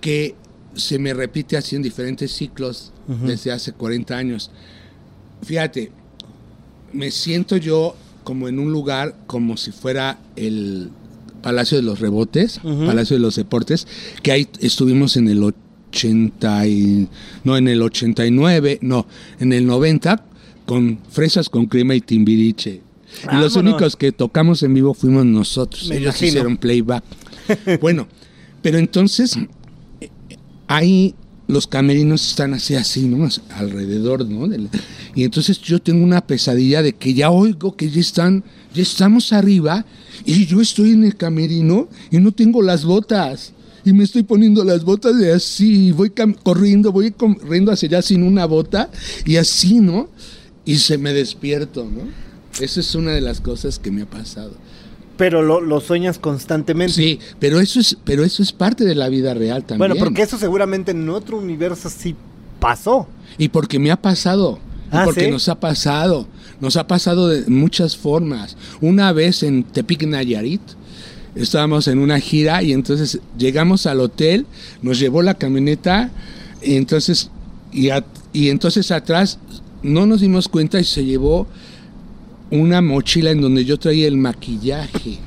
[0.00, 0.34] que
[0.74, 3.26] se me repite así en diferentes ciclos Ujú.
[3.26, 4.50] desde hace 40 años.
[5.42, 5.92] Fíjate,
[6.92, 10.90] me siento yo como en un lugar como si fuera el
[11.42, 12.58] Palacio de los Rebotes.
[12.62, 13.86] Palacio de los Deportes,
[14.22, 15.42] que ahí estuvimos en el
[15.94, 17.08] 80 y,
[17.44, 19.06] no, en el 89, no,
[19.38, 20.24] en el 90
[20.66, 22.80] con Fresas con Crema y Timbiriche.
[23.32, 25.88] Y los únicos que tocamos en vivo fuimos nosotros.
[25.88, 26.28] Me Ellos imagino.
[26.28, 27.04] hicieron playback.
[27.80, 28.08] bueno,
[28.60, 29.38] pero entonces
[30.66, 31.14] ahí
[31.46, 33.28] los camerinos están así, así, ¿no?
[33.50, 34.48] Alrededor, ¿no?
[35.14, 38.42] Y entonces yo tengo una pesadilla de que ya oigo que ya están,
[38.74, 39.84] ya estamos arriba
[40.24, 43.52] y yo estoy en el camerino y no tengo las botas.
[43.84, 48.22] Y me estoy poniendo las botas de así, voy corriendo, voy corriendo hacia allá sin
[48.22, 48.90] una bota
[49.24, 50.08] y así, ¿no?
[50.64, 52.02] Y se me despierto, ¿no?
[52.60, 54.52] Esa es una de las cosas que me ha pasado.
[55.16, 56.94] Pero lo, lo sueñas constantemente.
[56.94, 59.78] Sí, pero eso es, pero eso es parte de la vida real también.
[59.78, 62.16] Bueno, porque eso seguramente en otro universo sí
[62.58, 63.06] pasó.
[63.38, 64.58] Y porque me ha pasado.
[64.92, 65.30] Y Ah, porque ¿sí?
[65.30, 66.26] nos ha pasado.
[66.60, 68.56] Nos ha pasado de muchas formas.
[68.80, 70.62] Una vez en Tepic Nayarit,
[71.34, 74.46] estábamos en una gira y entonces llegamos al hotel,
[74.82, 76.10] nos llevó la camioneta,
[76.62, 77.30] y entonces,
[77.72, 77.88] y,
[78.32, 79.38] y entonces atrás
[79.82, 81.46] no nos dimos cuenta y se llevó
[82.50, 85.18] una mochila en donde yo traía el maquillaje.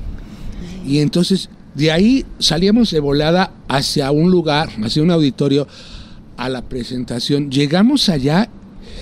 [0.85, 5.67] Y entonces de ahí salíamos de volada hacia un lugar, hacia un auditorio,
[6.37, 7.51] a la presentación.
[7.51, 8.49] Llegamos allá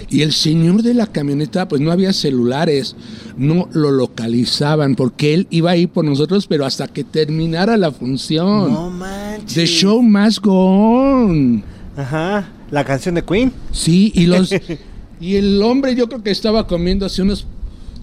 [0.10, 2.95] y el señor de la camioneta, pues no había celulares,
[3.38, 7.91] no lo localizaban porque él iba a ir por nosotros, pero hasta que terminara la
[7.91, 8.71] función.
[8.71, 9.53] No manches.
[9.53, 11.63] The show must go on.
[11.95, 12.49] Ajá.
[12.71, 13.51] La canción de Queen.
[13.71, 14.51] Sí, y los
[15.19, 17.45] y el hombre yo creo que estaba comiéndose unos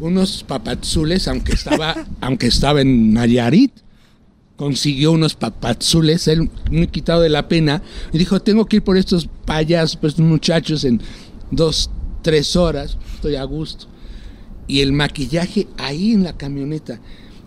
[0.01, 3.73] unos papazules, aunque estaba aunque estaba en Nayarit.
[4.57, 8.97] Consiguió unos papazules, él muy quitado de la pena, y dijo, tengo que ir por
[8.97, 11.01] estos payasos, por estos muchachos en
[11.53, 11.91] dos,
[12.23, 13.87] tres horas, estoy a gusto.
[14.67, 16.99] Y el maquillaje ahí en la camioneta.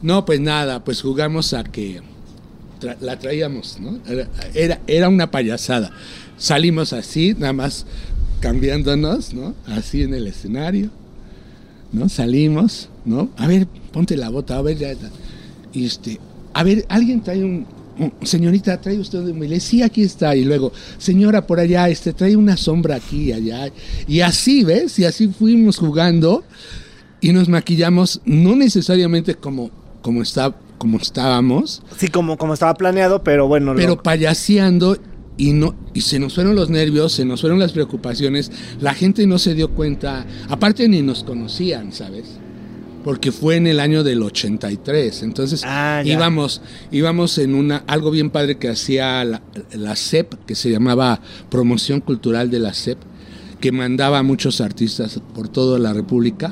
[0.01, 2.01] No, pues nada, pues jugamos a que
[3.01, 3.99] la traíamos, ¿no?
[4.53, 5.91] Era, era, una payasada.
[6.37, 7.85] Salimos así, nada más
[8.41, 9.55] cambiándonos, ¿no?
[9.65, 10.89] Así en el escenario,
[11.91, 12.09] ¿no?
[12.09, 13.29] Salimos, ¿no?
[13.37, 15.09] A ver, ponte la bota, a ver, ya, ya.
[15.73, 16.19] Y este,
[16.53, 17.65] a ver, alguien trae un-
[18.23, 22.35] señorita, trae usted un humilde, sí, aquí está, y luego, señora, por allá, este, trae
[22.35, 23.69] una sombra aquí, allá,
[24.07, 24.99] y así, ¿ves?
[24.99, 26.43] Y así fuimos jugando,
[27.21, 33.23] y nos maquillamos, no necesariamente como, como, está, como estábamos, Sí, como, como estaba planeado,
[33.23, 33.73] pero bueno.
[33.73, 34.97] lo- pero payaseando
[35.37, 39.25] y no y se nos fueron los nervios, se nos fueron las preocupaciones, la gente
[39.27, 42.25] no se dio cuenta, aparte ni nos conocían, ¿sabes?
[43.05, 48.31] Porque fue en el año del 83, entonces Ah, íbamos íbamos en una algo bien
[48.31, 52.97] padre que hacía la, la CEP, que se llamaba Promoción Cultural de la CEP,
[53.61, 56.51] que mandaba a muchos artistas por toda la República.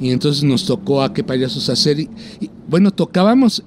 [0.00, 1.98] Y entonces nos tocó a qué payasos hacer.
[1.98, 2.08] Y,
[2.40, 3.64] y, bueno, tocábamos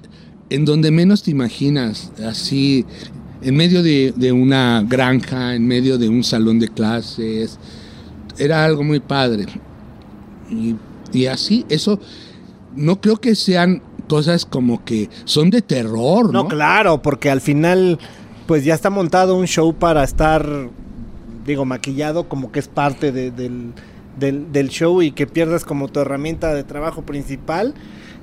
[0.50, 2.86] en donde menos te imaginas, así,
[3.42, 7.60] en medio de, de una granja, en medio de un salón de clases.
[8.38, 9.46] Era algo muy padre.
[10.50, 10.76] Y,
[11.16, 12.00] y así, eso,
[12.76, 16.44] no creo que sean cosas como que son de terror, ¿no?
[16.44, 17.98] No, claro, porque al final,
[18.46, 20.46] pues ya está montado un show para estar,
[21.46, 23.72] digo, maquillado, como que es parte de- del,
[24.20, 27.74] del, del show y que pierdas como tu herramienta de trabajo principal.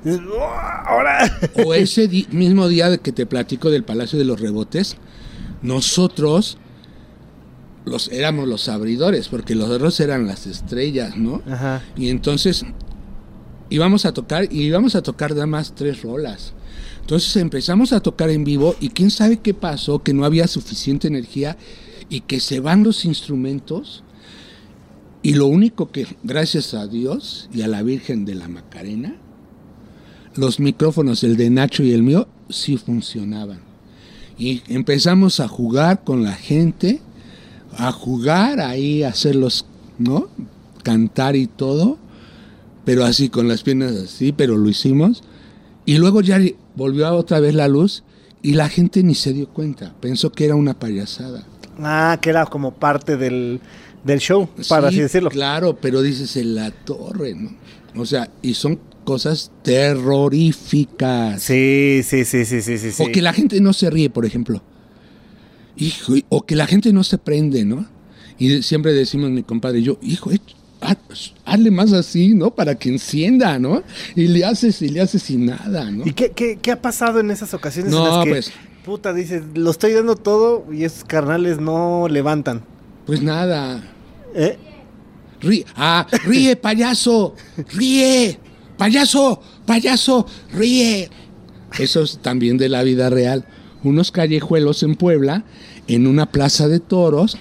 [0.04, 0.42] Dices, "Oh,
[0.86, 1.18] Ahora.
[1.64, 4.96] O ese di- mismo día de que te platico del Palacio de los Rebotes,
[5.62, 6.58] nosotros
[7.84, 11.42] los éramos los abridores, porque los otros eran las estrellas, ¿no?
[11.46, 11.82] Ajá.
[11.96, 12.64] Y entonces
[13.70, 16.54] íbamos a tocar y íbamos a tocar nada más tres rolas.
[17.00, 21.08] Entonces empezamos a tocar en vivo y quién sabe qué pasó, que no había suficiente
[21.08, 21.56] energía
[22.08, 24.04] y que se van los instrumentos
[25.22, 29.14] y lo único que, gracias a Dios y a la Virgen de la Macarena,
[30.34, 33.60] los micrófonos, el de Nacho y el mío, sí funcionaban.
[34.36, 37.00] Y empezamos a jugar con la gente,
[37.76, 39.66] a jugar ahí, a hacerlos,
[39.98, 40.28] ¿no?
[40.82, 41.98] cantar y todo,
[42.84, 45.22] pero así con las piernas así, pero lo hicimos.
[45.84, 46.40] Y luego ya
[46.76, 48.04] volvió a otra vez la luz
[48.42, 51.46] y la gente ni se dio cuenta, pensó que era una payasada.
[51.78, 53.60] Ah, que era como parte del,
[54.04, 55.30] del show, para Sí, así decirlo.
[55.30, 57.50] Claro, pero dices en la torre, ¿no?
[57.94, 61.42] O sea, y son cosas terroríficas.
[61.42, 62.92] Sí, sí, sí, sí, sí, sí.
[62.92, 63.02] sí.
[63.02, 64.62] O que la gente no se ríe, por ejemplo.
[65.76, 67.86] Hijo, o que la gente no se prende, ¿no?
[68.38, 70.40] Y siempre decimos mi compadre y yo, hijo, eh,
[70.80, 72.54] haz- hazle más así, ¿no?
[72.54, 73.82] Para que encienda, ¿no?
[74.16, 76.06] Y le haces y le haces y nada, ¿no?
[76.06, 78.52] ¿Y qué, qué, qué ha pasado en esas ocasiones en No, las que, pues-
[78.84, 82.64] puta, dices, lo estoy dando todo y esos carnales no levantan?
[83.06, 83.82] Pues nada.
[84.34, 84.58] ¿Eh?
[85.40, 87.34] Ríe, ah, ríe, payaso,
[87.74, 88.38] ríe,
[88.76, 91.08] payaso, payaso, ríe.
[91.78, 93.44] Eso es también de la vida real.
[93.84, 95.44] Unos callejuelos en Puebla,
[95.88, 97.36] en una plaza de toros,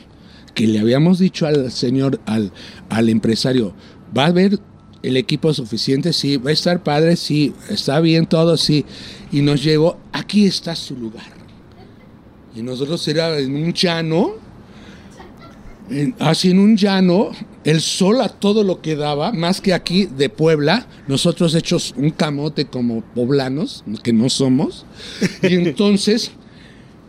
[0.53, 2.51] que le habíamos dicho al señor, al,
[2.89, 3.73] al empresario,
[4.15, 4.59] ¿va a haber
[5.03, 6.13] el equipo suficiente?
[6.13, 8.85] Sí, va a estar padre, sí, está bien todo, sí.
[9.31, 11.41] Y nos llevó, aquí está su lugar.
[12.55, 14.33] Y nosotros era en un llano,
[15.91, 17.31] en- así en un llano,
[17.63, 22.09] el sol a todo lo que daba, más que aquí de Puebla, nosotros hechos un
[22.11, 24.85] camote como poblanos, que no somos,
[25.41, 26.31] y entonces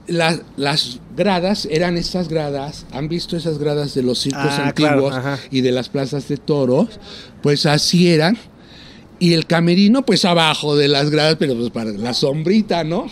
[0.07, 5.15] la- las gradas eran estas gradas, han visto esas gradas de los circos Ah, antiguos
[5.51, 6.89] y de las plazas de toros,
[7.43, 8.37] pues así eran,
[9.19, 13.07] y el camerino pues abajo de las gradas, pero pues para la sombrita, ¿no?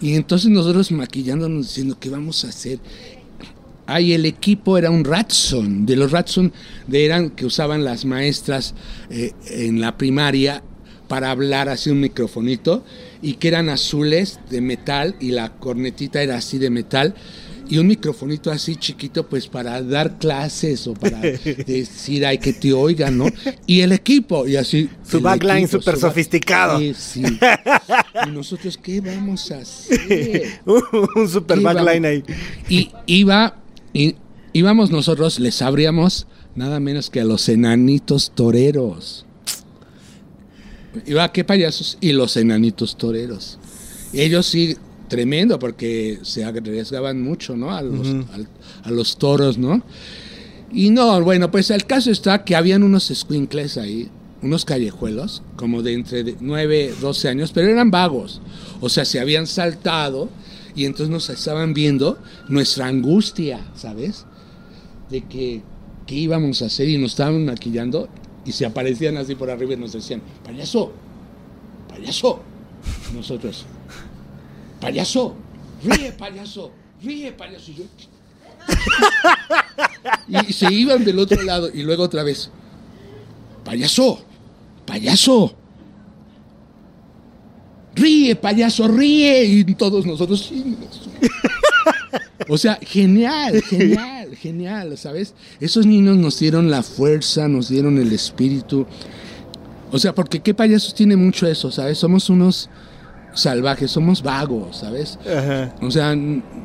[0.00, 2.78] Y entonces nosotros maquillándonos diciendo, ¿qué vamos a hacer?
[3.90, 6.52] Ay, el equipo era un Ratson, de los Ratson
[6.86, 8.74] de eran que usaban las maestras
[9.08, 10.62] eh, en la primaria
[11.08, 12.84] para hablar así un microfonito
[13.22, 17.14] y que eran azules de metal y la cornetita era así de metal
[17.70, 21.18] y un microfonito así chiquito pues para dar clases o para
[21.66, 23.26] decir ay que te oigan, ¿no?
[23.66, 26.78] Y el equipo y así Su backline súper su sofisticado.
[26.78, 27.22] Sí, sí.
[28.26, 30.60] Y nosotros qué vamos a hacer?
[30.66, 32.24] un super backline ahí.
[32.68, 33.56] Y iba,
[33.92, 34.16] y,
[34.52, 39.24] íbamos nosotros, les abríamos nada menos que a los enanitos toreros.
[41.06, 43.58] Iba, qué payasos, y los enanitos toreros.
[44.12, 44.76] Ellos sí,
[45.08, 47.70] tremendo, porque se arriesgaban mucho, ¿no?
[47.72, 48.48] A los, al-
[48.82, 49.82] a los toros, ¿no?
[50.72, 54.08] Y no, bueno, pues el caso está que habían unos squinkles ahí,
[54.42, 58.40] unos callejuelos, como de entre de 9, 12 años, pero eran vagos.
[58.80, 60.28] O sea, se habían saltado
[60.78, 62.18] y entonces nos estaban viendo
[62.48, 64.26] nuestra angustia, ¿sabes?
[65.10, 65.60] De que
[66.06, 68.08] qué íbamos a hacer y nos estaban maquillando
[68.44, 70.92] y se aparecían así por arriba y nos decían, payaso,
[71.88, 72.42] payaso.
[73.12, 73.66] Nosotros,
[74.80, 75.34] payaso,
[75.82, 76.70] ríe, payaso,
[77.02, 77.72] ríe, payaso.
[77.72, 77.84] Y yo,
[80.48, 82.50] y se iban del otro lado y luego otra vez,
[83.64, 84.22] payaso,
[84.86, 85.56] payaso.
[87.98, 89.44] Ríe, payaso, ríe.
[89.44, 90.76] Y todos nosotros, "Sí".
[92.48, 95.34] O sea, genial, genial, genial, ¿sabes?
[95.60, 98.86] Esos niños nos dieron la fuerza, nos dieron el espíritu.
[99.90, 101.98] O sea, porque qué payasos tiene mucho eso, ¿sabes?
[101.98, 102.68] Somos unos
[103.34, 105.18] salvajes, somos vagos, ¿sabes?
[105.26, 105.74] Ajá.
[105.80, 106.14] O sea,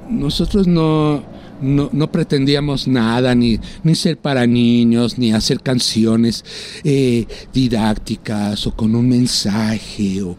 [0.09, 1.23] nosotros no,
[1.61, 6.43] no, no pretendíamos nada, ni, ni ser para niños, ni hacer canciones
[6.83, 10.37] eh, didácticas o con un mensaje, o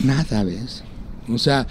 [0.00, 0.82] nada, ¿ves?
[1.28, 1.66] O sea,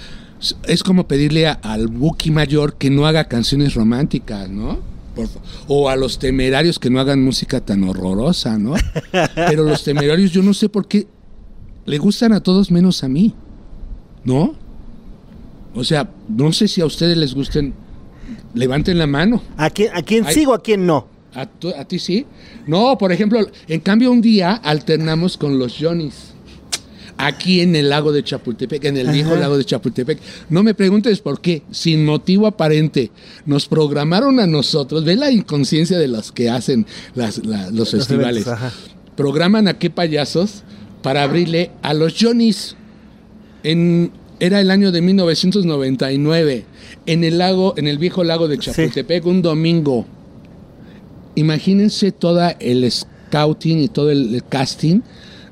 [0.67, 4.79] es como pedirle a- al Buki mayor que no haga canciones románticas, ¿no?
[5.15, 5.29] Por
[5.67, 8.73] o a los temerarios que no hagan música tan horrorosa, ¿no?
[9.35, 11.07] Pero los temerarios yo no sé por qué
[11.85, 13.33] le gustan a todos menos a mí,
[14.25, 14.55] ¿no?
[15.73, 17.73] O sea, no sé si a ustedes les gusten.
[18.53, 19.41] Levanten la mano.
[19.57, 21.07] ¿A quién, a quién sigo, a quién no?
[21.33, 22.25] ¿A, tu- a ti sí?
[22.65, 26.33] No, por ejemplo, en cambio un día alternamos con los Johnnies.
[27.17, 30.19] Aquí en el lago de Chapultepec, en el viejo lago de Chapultepec.
[30.49, 33.09] No me preguntes por qué, sin motivo aparente.
[33.45, 35.05] Nos programaron a nosotros.
[35.05, 36.85] Ve la inconsciencia de los que hacen
[37.15, 38.45] las- la- los festivales.
[38.45, 38.73] eventos.
[39.15, 40.63] Programan a qué payasos
[41.01, 42.75] para abrirle a los Johnnies.
[43.63, 44.11] En,
[44.41, 46.65] era el año de 1999,
[47.05, 50.05] en el lago, en el viejo lago de Chapultepec, un domingo.
[51.35, 55.01] Imagínense toda el scouting y todo el casting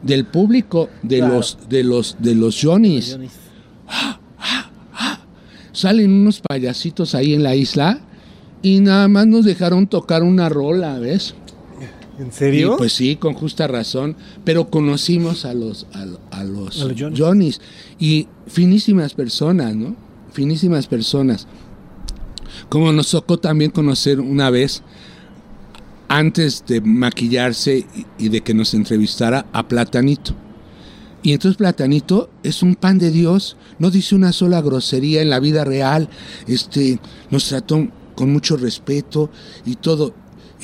[0.04, 1.34] del público de Claro.
[1.36, 3.18] los de los de los Johnnies.
[5.72, 8.00] Salen unos payasitos ahí en la isla
[8.62, 11.34] y nada más nos dejaron tocar una rola, ¿ves?
[12.20, 12.76] ¿En serio?
[12.76, 16.04] Y pues sí, con justa razón, pero conocimos a los, a,
[16.38, 17.20] a los, A los Johnnies.
[17.20, 17.62] Johnnies.
[18.00, 19.96] y finísimas personas, ¿no?
[20.32, 21.48] Finísimas personas.
[22.70, 24.84] Como nos tocó también conocer una vez
[26.08, 27.86] antes de maquillarse
[28.18, 30.36] y, de que nos entrevistara a Platanito.
[31.22, 35.40] Y entonces Platanito es un pan de Dios, no dice una sola grosería en la
[35.40, 36.10] vida real,
[36.48, 37.00] este,
[37.30, 39.30] nos trató con mucho respeto
[39.66, 40.14] y todo.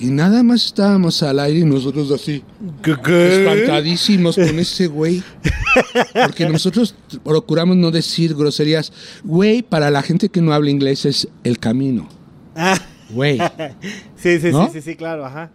[0.01, 2.41] Y nada más estábamos al aire y nosotros así,
[2.85, 5.21] espantadísimos con ese güey.
[6.13, 8.93] Porque nosotros procuramos no decir groserías.
[9.25, 12.07] Güey, para la gente que no habla inglés es el camino.
[12.55, 12.79] Ah,
[13.11, 13.37] Güey.
[14.15, 14.67] sí, sí, ¿No?
[14.67, 15.51] sí, sí, sí, claro, ajá.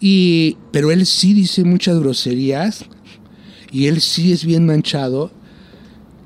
[0.00, 2.84] Y, pero él sí dice muchas groserías
[3.72, 5.30] y él sí es bien manchado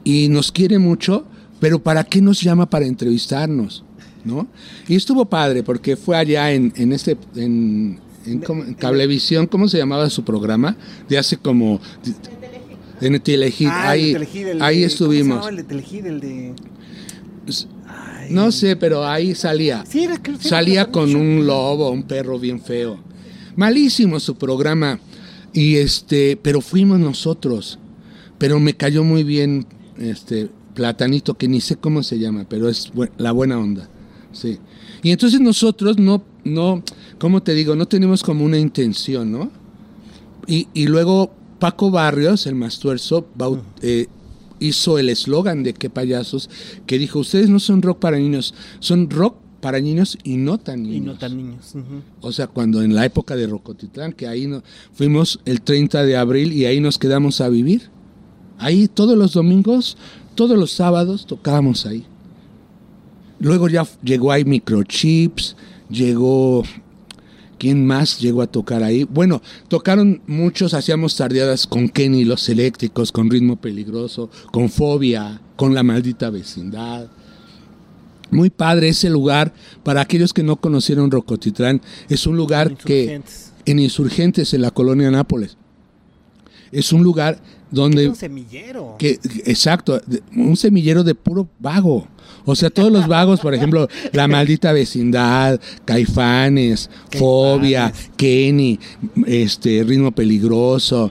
[0.05, 1.25] y nos quiere mucho,
[1.61, 3.85] pero ¿para qué nos llama para entrevistarnos?
[4.25, 4.47] ¿No?
[4.89, 9.66] Y estuvo padre porque fue allá en, en este, en, en cómo- en Cablevisión, ¿cómo
[9.68, 10.77] se llamaba su programa?
[11.09, 11.81] De hace como...
[13.01, 15.39] En el Telehit, Ah, ahí, el el ahí de- estuvimos.
[15.41, 16.55] ¿Cómo se llamaba el de Telehit, el de...
[18.23, 18.29] Ay.
[18.33, 19.85] No sé, pero ahí salía.
[19.87, 22.99] Sí, era, creo que Salía era con un lobo, un perro bien feo.
[23.57, 24.99] Malísimo su programa.
[25.53, 27.79] Y este, pero fuimos nosotros.
[28.39, 29.66] Pero me cayó muy bien
[29.99, 33.89] este Platanito, que ni sé cómo se llama, pero es bu- la buena onda.
[34.33, 34.59] Sí.
[35.03, 36.83] Y entonces nosotros no, no,
[37.18, 37.77] ¿cómo te digo?
[37.77, 39.51] No tenemos como una intención, ¿no?
[40.47, 44.07] Y, y luego Paco Barrios, el más tuerzo, bau- eh,
[44.62, 46.48] hizo el eslogan de Qué payasos,
[46.86, 50.82] que dijo, ustedes no son rock para niños, son rock para niños y no tan
[50.82, 50.96] niños.
[50.96, 51.74] Y no tan niños.
[52.20, 56.16] O sea, cuando en la época de Rocotitlán, que ahí no, fuimos el 30 de
[56.16, 57.90] abril y ahí nos quedamos a vivir.
[58.58, 59.96] Ahí todos los domingos,
[60.34, 62.04] todos los sábados tocábamos ahí.
[63.38, 65.56] Luego ya llegó ahí Microchips,
[65.88, 66.64] llegó...
[67.62, 69.04] ¿Quién más llegó a tocar ahí?
[69.04, 75.72] Bueno, tocaron muchos, hacíamos tardeadas con Kenny, Los Eléctricos, con Ritmo Peligroso, con Fobia, con
[75.72, 77.06] La Maldita Vecindad.
[78.32, 79.54] Muy padre ese lugar.
[79.84, 83.22] Para aquellos que no conocieron Rocotitlán, es un lugar que
[83.64, 85.56] en Insurgentes, en la colonia Nápoles.
[86.72, 87.40] Es un lugar
[87.70, 88.02] donde...
[88.02, 88.96] Era un semillero.
[88.98, 90.02] Que, exacto,
[90.34, 92.08] un semillero de puro vago.
[92.45, 98.78] O sea, todos los vagos, por ejemplo, La Maldita Vecindad, Caifanes, Fobia, Kenny,
[99.26, 101.11] este, Ritmo Peligroso.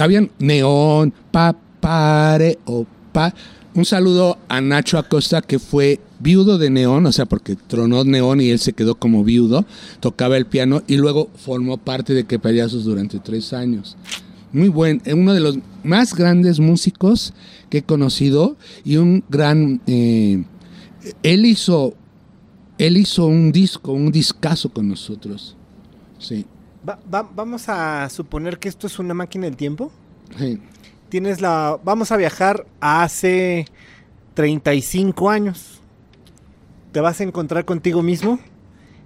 [0.00, 3.34] Habían Neón, Pa, Pare, o Pa.
[3.74, 8.40] Un saludo a Nacho Acosta, que fue viudo de Neón, o sea, porque tronó Neón
[8.40, 9.66] y él se quedó como viudo,
[10.00, 13.96] tocaba el piano y luego formó parte de Que Payasos durante tres años.
[14.52, 17.34] Muy buen, eh, uno de los más grandes músicos
[17.68, 19.80] que he conocido y un gran...
[19.86, 20.44] eh,
[21.22, 21.94] él hizo,
[22.78, 25.56] él hizo un disco, un discazo con nosotros.
[26.18, 26.46] Sí,
[26.88, 29.90] Va- va- vamos a suponer que esto es una máquina del tiempo.
[30.38, 30.60] sí.
[31.10, 31.78] Tienes la...
[31.84, 33.66] Vamos a viajar a hace
[34.34, 35.80] 35 años.
[36.92, 38.40] Te vas a encontrar contigo mismo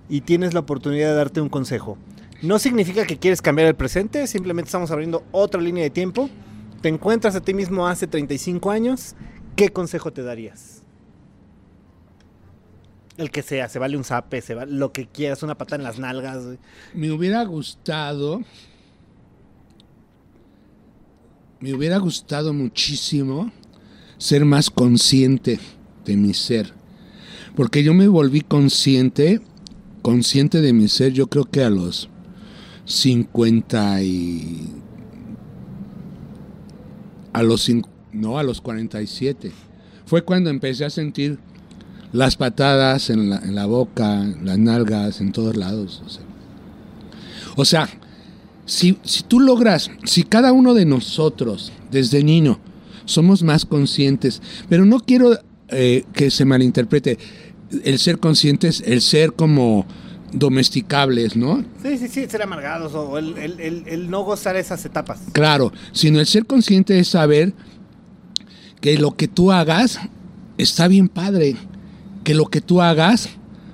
[0.09, 1.99] y tienes la oportunidad de darte un consejo.
[2.40, 6.30] No significa que quieres cambiar el presente, simplemente estamos abriendo otra línea de tiempo.
[6.80, 9.14] Te encuentras a ti mismo hace 35 años,
[9.55, 10.77] ¿qué consejo te darías?
[13.18, 15.82] El que sea, se vale un zape, se vale lo que quieras, una patada en
[15.82, 16.44] las nalgas.
[16.94, 18.42] Me hubiera gustado,
[21.58, 23.50] me hubiera gustado muchísimo
[24.18, 25.58] ser más consciente
[26.04, 26.72] de mi ser.
[27.56, 29.40] Porque yo me volví consciente,
[30.00, 32.08] consciente de mi ser, yo creo que a los
[32.84, 34.74] 50 y...
[37.32, 37.68] A los,
[38.12, 39.50] no, a los 47.
[40.06, 41.38] Fue cuando empecé a sentir
[42.12, 46.02] las patadas en la, en la boca, las nalgas, en todos lados.
[46.06, 46.22] O sea,
[47.56, 47.88] o sea,
[48.66, 52.59] si, si tú logras, si cada uno de nosotros, desde niño,
[53.04, 55.38] somos más conscientes, pero no quiero
[55.68, 57.18] eh, que se malinterprete,
[57.84, 59.86] el ser conscientes, el ser como
[60.32, 61.64] domesticables, ¿no?
[61.82, 65.20] Sí, sí, sí, ser amargados o el, el- el- el no gozar esas etapas.
[65.32, 67.54] Claro, sino el ser consciente es saber
[68.80, 69.98] que lo que tú hagas
[70.59, 71.56] está bien padre,
[72.28, 73.30] que lo que tú hagas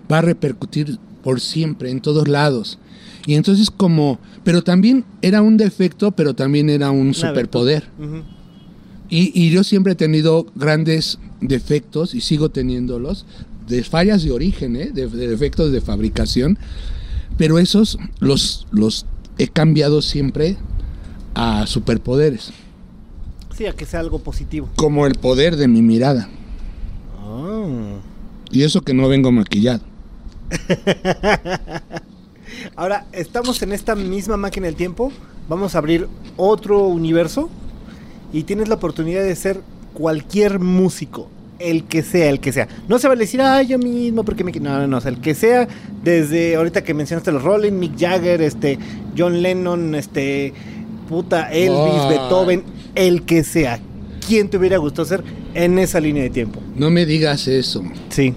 [0.08, 2.78] va a repercutir por siempre, en todos lados.
[3.26, 7.88] Y entonces como, pero también era un defecto, pero también era un Una superpoder.
[9.10, 13.26] Y, y yo siempre he tenido grandes defectos y sigo teniéndolos,
[13.66, 14.92] de fallas de origen, ¿eh?
[14.94, 16.56] de, de defectos de fabricación,
[17.36, 19.04] pero esos los, los
[19.36, 20.56] he cambiado siempre
[21.34, 22.52] a superpoderes,
[23.58, 24.68] Sí, a que sea algo positivo.
[24.76, 26.28] como el poder de mi mirada.
[27.18, 27.98] Ah.
[28.50, 29.80] Y eso que no vengo maquillado.
[32.76, 35.12] Ahora, estamos en esta misma máquina del tiempo.
[35.48, 37.50] Vamos a abrir otro universo.
[38.32, 39.60] Y tienes la oportunidad de ser
[39.92, 41.28] cualquier músico.
[41.60, 42.66] el que sea, el que sea.
[42.88, 44.50] No se vale decir, ay, yo mismo, porque me...
[44.52, 45.68] No, no, no, o sea, el que sea,
[46.02, 48.76] desde ahorita que mencionaste los Rolling, Mick Jagger, este,
[49.16, 50.52] John Lennon, este,
[51.08, 52.08] puta, Elvis, Oh.
[52.08, 52.64] Beethoven,
[52.96, 53.78] el que sea.
[54.26, 55.22] ¿Quién te hubiera gustado ser
[55.54, 56.60] en esa línea de tiempo?
[56.76, 57.82] No me digas eso.
[58.08, 58.34] Sí,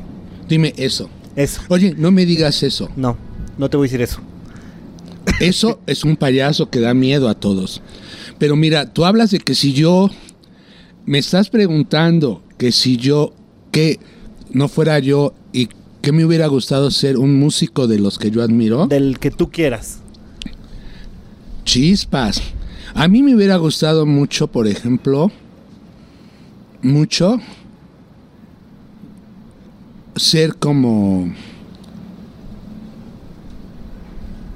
[0.48, 1.10] Dime eso.
[1.36, 1.62] eso.
[1.70, 2.90] Oye, no me digas eso.
[2.96, 3.18] No,
[3.58, 4.20] no te voy a decir eso.
[5.40, 7.82] Eso es un payaso que da miedo a todos.
[8.40, 10.10] Pero mira, tú hablas de que si yo
[11.06, 13.34] me estás preguntando que si yo
[13.72, 14.00] que
[14.52, 15.70] no fuera yo y
[16.02, 19.50] que me hubiera gustado ser un músico de los que yo admiro, Del que tú
[19.52, 20.00] quieras.
[21.66, 22.42] chispas.
[22.94, 25.32] A mí me hubiera gustado mucho, por ejemplo,
[26.82, 27.40] mucho
[30.16, 31.32] ser como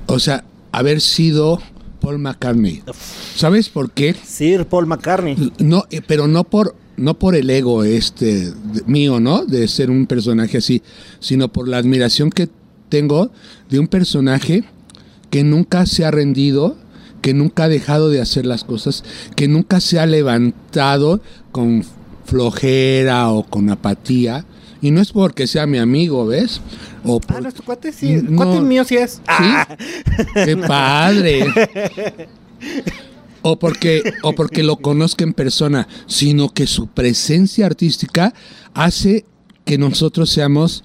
[0.07, 1.61] o sea, haber sido
[2.01, 2.83] Paul McCartney.
[3.35, 4.13] ¿Sabes por qué?
[4.13, 5.53] Sir Paul McCartney.
[5.59, 9.45] No, eh, pero no por no por el ego este de- mío, ¿no?
[9.45, 10.81] De ser un personaje así,
[11.19, 12.49] sino por la admiración que
[12.89, 13.31] tengo
[13.69, 14.63] de un personaje
[15.29, 16.75] que nunca se ha rendido,
[17.21, 19.03] que nunca ha dejado de hacer las cosas,
[19.35, 21.83] que nunca se ha levantado con
[22.31, 24.45] flojera o con apatía.
[24.81, 26.61] Y no es porque sea mi amigo, ¿ves?
[27.03, 28.13] O por- Ah, nuestro cuate sí.
[28.23, 28.37] No.
[28.37, 29.21] Cuate mío sí es.
[29.27, 29.67] Ah,
[30.33, 31.45] ¡Qué padre!
[33.43, 38.35] O porque, o porque lo conozca en persona, sino que su presencia artística
[38.75, 39.25] hace
[39.65, 40.83] que nosotros seamos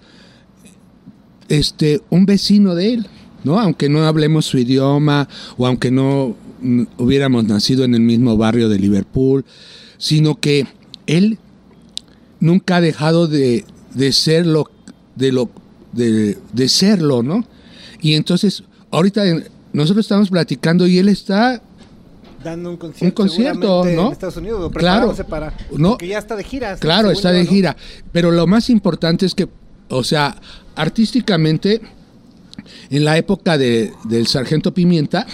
[1.50, 3.06] este un vecino de él,
[3.44, 3.60] ¿no?
[3.60, 5.28] Aunque no hablemos su idioma
[5.58, 9.44] o aunque no mm, hubiéramos nacido en el mismo barrio de Liverpool,
[9.98, 10.66] sino que
[11.06, 11.38] él
[12.40, 14.70] nunca ha dejado de, de ser lo
[15.14, 15.50] de lo
[15.92, 17.44] de, de serlo, ¿no?
[18.00, 19.22] Y entonces ahorita
[19.72, 21.62] nosotros estamos platicando y él está
[22.44, 23.04] dando un concierto.
[23.22, 24.06] Un concierto, ¿no?
[24.06, 24.70] En Estados Unidos.
[24.74, 25.14] Claro.
[25.28, 25.54] para.
[25.76, 25.90] No.
[25.92, 26.76] Porque ya está de gira.
[26.76, 27.50] Claro, está yo, de ¿no?
[27.50, 27.76] gira.
[28.12, 29.48] Pero lo más importante es que,
[29.88, 30.36] o sea,
[30.76, 31.80] artísticamente,
[32.90, 35.26] en la época de, del Sargento Pimienta,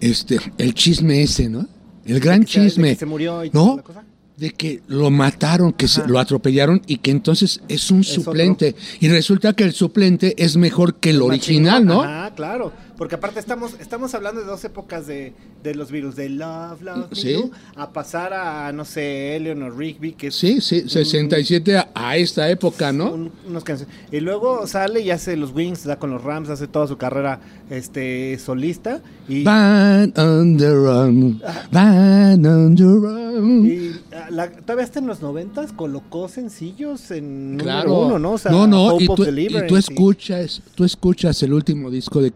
[0.00, 1.66] este, el chisme ese, ¿no?
[2.04, 2.90] El gran que se- chisme.
[2.90, 3.76] que se murió y toda ¿No?
[3.76, 4.04] la cosa.
[4.38, 8.22] De que lo mataron, que se- lo atropellaron y que entonces es un Es otro.
[8.24, 8.76] suplente.
[9.00, 11.84] Y resulta que el suplente es mejor que el original.
[11.84, 12.02] ¿no?
[12.02, 12.72] Ajá, claro.
[12.98, 15.32] Porque aparte estamos, estamos hablando de dos épocas de,
[15.62, 17.32] de los virus, de Love, Love, Me Sí.
[17.32, 22.16] Do, a pasar a, no sé, Eleanor Rigby, que es Sí, sí, 67 a, a
[22.16, 23.12] esta época, ¿no?
[23.12, 23.62] un- unos.
[24.10, 27.40] Y luego sale y hace los Wings, da con los Rams, hace toda su carrera
[27.70, 29.00] este solista.
[29.28, 31.40] Y, Van on the run,
[31.70, 33.64] van on the run.
[33.66, 37.88] y, ah, la- todavía hasta en los noventas colocó sencillos en Claro.
[37.90, 38.32] número uno, ¿no?
[38.32, 42.20] O sea, no, no, y tú, y tú y- escuchas, tú escuchas el último disco
[42.20, 42.32] de,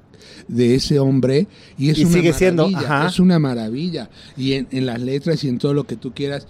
[0.52, 1.48] de ese hombre
[1.78, 3.08] y es Y una sigue siendo, maravilla, ajá.
[3.08, 4.10] es una maravilla.
[4.36, 6.46] Y en, en las letras y en todo lo que tú quieras.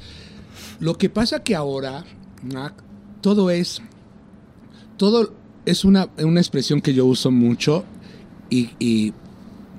[0.80, 2.04] Lo que pasa que ahora,
[2.42, 2.74] Mac,
[3.20, 3.80] todo es,
[4.96, 5.32] todo
[5.64, 7.84] es una, una expresión que yo uso mucho
[8.50, 9.12] y, y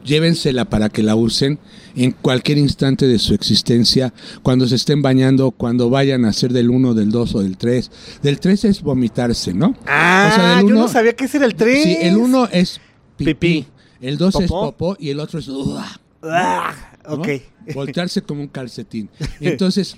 [0.06, 1.60] llévensela para que la usen
[1.96, 6.70] en cualquier instante de su existencia, cuando se estén bañando, cuando vayan a hacer del
[6.70, 7.92] 1, del 2 o del 3.
[8.22, 9.76] Del 3 es vomitarse, ¿no?
[9.86, 11.84] Ah, O sea, del yo no sabía que ese era el 3.
[11.84, 12.80] Sí, el 1 es
[13.18, 13.66] pipí, Pipí.
[14.04, 14.96] El 2 es Popó.
[15.00, 15.48] y el otro es...
[15.48, 15.86] "Uah",
[16.24, 16.74] Ah,
[17.08, 17.16] ¿no?
[17.16, 17.28] ok.
[17.76, 19.10] Voltearse como un calcetín.
[19.42, 19.98] Entonces,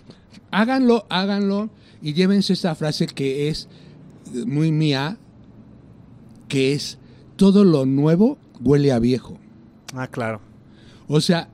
[0.52, 1.70] háganlo, háganlo
[2.02, 3.68] y llévense esta frase que es
[4.46, 5.18] muy mía,
[6.48, 6.98] que es,
[7.36, 9.38] todo lo nuevo huele a viejo.
[9.94, 10.42] Ah, claro.
[11.08, 11.50] O sea,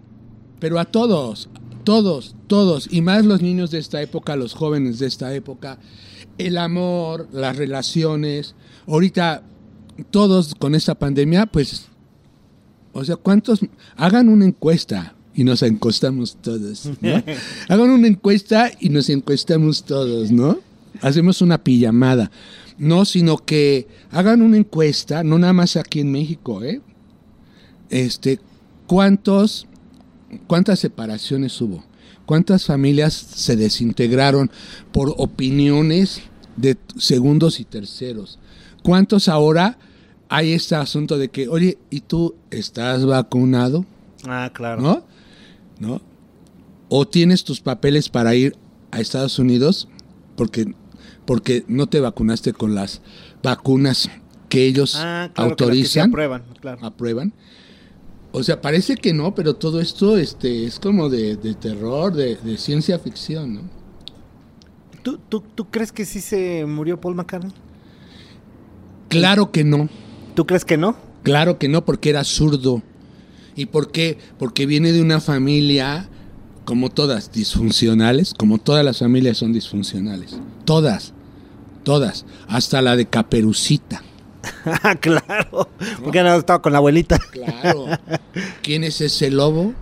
[0.59, 1.49] pero a todos,
[1.83, 5.79] todos, todos, y más los niños de esta época, los jóvenes de esta época,
[6.37, 8.55] el amor, las relaciones,
[8.87, 9.43] ahorita
[10.11, 11.87] todos con esta pandemia, pues,
[12.93, 13.61] o sea, ¿cuántos?
[13.95, 17.23] Hagan una encuesta y nos encostamos todos, ¿no?
[17.69, 20.59] Hagan una encuesta y nos encuestamos todos, ¿no?
[21.01, 22.31] Hacemos una pijamada.
[22.77, 26.81] No, sino que hagan una encuesta, no nada más aquí en México, ¿eh?
[27.91, 28.39] este,
[28.87, 29.67] ¿cuántos,
[30.47, 31.83] ¿cuántas separaciones hubo?
[32.25, 34.49] ¿Cuántas familias se desintegraron
[34.91, 36.21] por opiniones
[36.55, 38.39] de segundos y terceros?
[38.83, 39.77] ¿Cuántos ahora
[40.31, 43.85] hay este asunto de que, oye, ¿y tú estás vacunado?
[44.25, 44.81] Ah, claro.
[44.81, 45.03] ¿No?
[45.79, 46.01] ¿No?
[46.87, 48.55] ¿O tienes tus papeles para ir
[48.91, 49.89] a Estados Unidos
[50.37, 50.73] porque,
[51.25, 53.01] porque no te vacunaste con las
[53.43, 54.09] vacunas
[54.47, 56.09] que ellos Ah, claro, que autorizan?
[56.11, 56.85] aprueban, claro.
[56.85, 57.33] aprueban.
[58.31, 62.37] O sea, parece que no, pero todo esto este, es como de, de terror, de,
[62.37, 63.61] de ciencia ficción, ¿no?
[65.03, 67.51] ¿Tú, tú, ¿Tú crees que sí se murió Paul McCartney?
[69.09, 69.89] Claro que no,
[70.41, 70.95] ¿Tú crees que no?
[71.21, 72.81] claro que no, porque era zurdo.
[73.55, 74.17] ¿Y por qué?
[74.39, 76.09] Porque viene de una familia
[76.65, 80.39] como todas, disfuncionales, como todas las familias son disfuncionales.
[80.65, 81.13] Todas,
[81.83, 84.01] todas, hasta la de Caperucita.
[84.83, 85.69] Ah, claro,
[86.03, 87.19] porque no estaba con la abuelita.
[87.19, 87.85] Claro.
[88.63, 89.75] ¿Quién es ese lobo?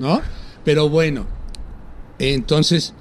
[0.00, 0.22] ¿No?
[0.64, 1.26] Pero bueno,
[2.18, 2.94] entonces,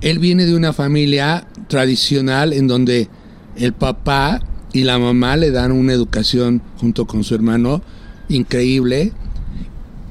[0.00, 3.10] él viene de una familia tradicional en donde
[3.56, 4.40] el papá
[4.72, 7.82] y la mamá le dan una educación junto con su hermano
[8.28, 9.12] increíble.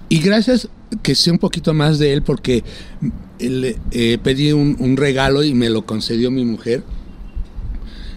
[0.09, 0.69] Y gracias
[1.03, 2.63] que sé un poquito más de él porque
[3.39, 6.83] le eh, pedí un, un regalo y me lo concedió mi mujer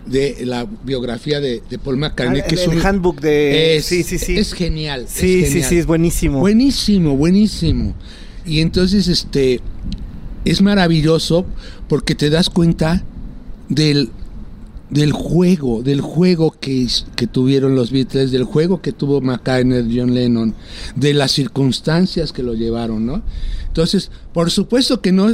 [0.06, 3.76] de la biografía de, de Paul McCartney, Ah, que el- es un handbook de...
[3.76, 4.38] es, sí, sí, sí.
[4.38, 5.02] es genial.
[5.02, 5.68] es sí, sí, genial.
[5.68, 6.40] sí, es buenísimo.
[6.40, 7.94] Buenísimo, buenísimo.
[8.46, 9.60] Y entonces, este,
[10.44, 11.44] es maravilloso
[11.88, 13.04] porque te das cuenta
[13.68, 14.10] del,
[14.90, 16.86] del juego, del juego que,
[17.16, 20.54] que tuvieron los Beatles, del juego que tuvo McCartney, John Lennon,
[20.96, 23.22] de las circunstancias que lo llevaron, ¿no?
[23.66, 25.28] Entonces, por supuesto que no,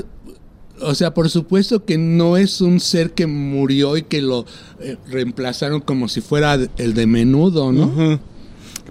[0.81, 4.45] o sea, por supuesto que no es un ser que murió y que lo
[4.81, 8.21] eh, reemplazaron como si fuera el de menudo, ¿no?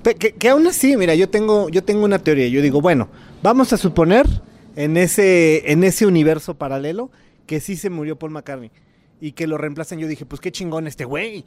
[0.04, 2.48] Que, que aún así, mira, yo tengo, yo tengo una teoría.
[2.48, 3.10] Yo digo, bueno,
[3.42, 4.28] vamos a suponer
[4.76, 7.10] en ese, en ese universo paralelo
[7.48, 8.72] que sí se murió Paul McCartney
[9.20, 10.00] y que lo reemplazan.
[10.00, 11.46] Yo dije, pues qué chingón este güey.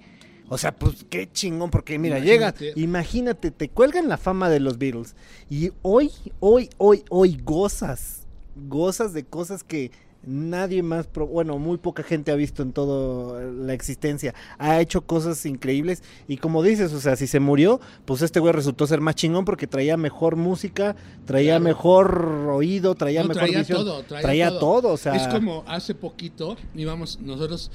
[0.48, 4.78] O sea, pues qué chingón, porque mira, llega, imagínate, te cuelgan la fama de los
[4.78, 5.14] Beatles
[5.50, 6.10] y hoy,
[6.40, 9.90] hoy, hoy, hoy gozas, gozas de cosas que
[10.24, 14.34] nadie más, pro- bueno, muy poca gente ha visto en toda la existencia.
[14.58, 18.52] Ha hecho cosas increíbles y como dices, o sea, si se murió, pues este güey
[18.52, 21.64] resultó ser más chingón porque traía mejor música, traía Claro.
[21.64, 23.78] mejor oído, traía No, mejor traía visión.
[23.78, 24.58] todo, traía, traía todo.
[24.60, 27.70] todo, o sea, Es como hace poquito íbamos, nosotros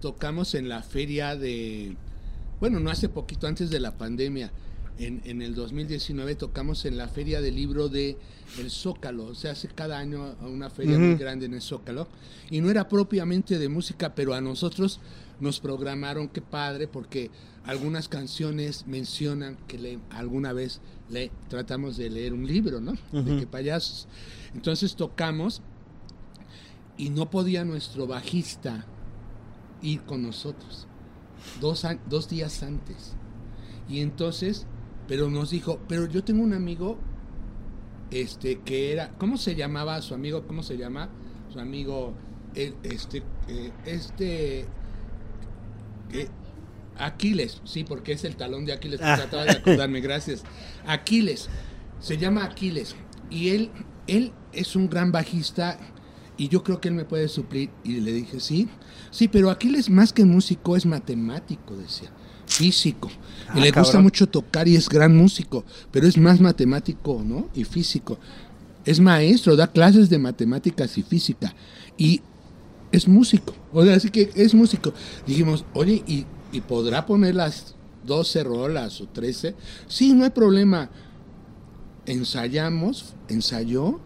[0.00, 1.96] tocamos en la feria de,
[2.60, 4.50] bueno, no hace poquito, antes de la pandemia,
[5.06, 8.16] en, en el 2019 tocamos en la feria del libro de
[8.58, 12.08] El Zócalo, se hace cada año una feria muy grande en el Zócalo,
[12.50, 15.00] y no era propiamente de música, pero a nosotros
[15.40, 17.30] nos programaron, qué padre, porque
[17.64, 20.80] algunas canciones mencionan que le, alguna vez
[21.10, 22.92] le tratamos de leer un libro, ¿no?
[23.12, 24.08] De que payasos.
[24.54, 25.62] Entonces tocamos
[26.96, 28.86] y no podía nuestro bajista
[29.80, 30.86] ir con nosotros
[31.60, 33.14] dos, dos días antes.
[33.88, 34.66] Y entonces,
[35.12, 36.96] pero nos dijo, pero yo tengo un amigo,
[38.10, 40.46] este, que era, ¿cómo se llamaba su amigo?
[40.46, 41.10] ¿Cómo se llama?
[41.52, 42.14] Su amigo,
[42.54, 44.60] el- este, eh, este,
[46.14, 46.28] eh,
[46.96, 49.16] Aquiles, sí, porque es el talón de Aquiles, Ah.
[49.18, 50.44] trataba de acordarme, gracias.
[50.86, 51.50] Aquiles,
[52.00, 52.96] se llama Aquiles,
[53.28, 53.70] y él,
[54.06, 55.78] él es un gran bajista,
[56.38, 57.68] y yo creo que él me puede suplir.
[57.84, 58.66] Y le dije, sí,
[59.10, 62.10] sí, pero Aquiles más que músico es matemático, decía,
[62.56, 63.10] físico.
[63.48, 67.48] Ah, y le gusta mucho tocar y es gran músico, pero es más matemático, ¿no?
[67.54, 68.18] Y físico.
[68.84, 71.54] Es maestro, da clases de matemáticas y física.
[71.96, 72.20] Y
[72.90, 73.54] es músico.
[73.72, 74.92] O sea, así que es músico.
[75.26, 77.74] Dijimos, oye, ¿y, y podrá poner las
[78.06, 79.54] 12 rolas o 13?
[79.86, 80.90] Sí, no hay problema.
[82.06, 84.00] Ensayamos, ensayó.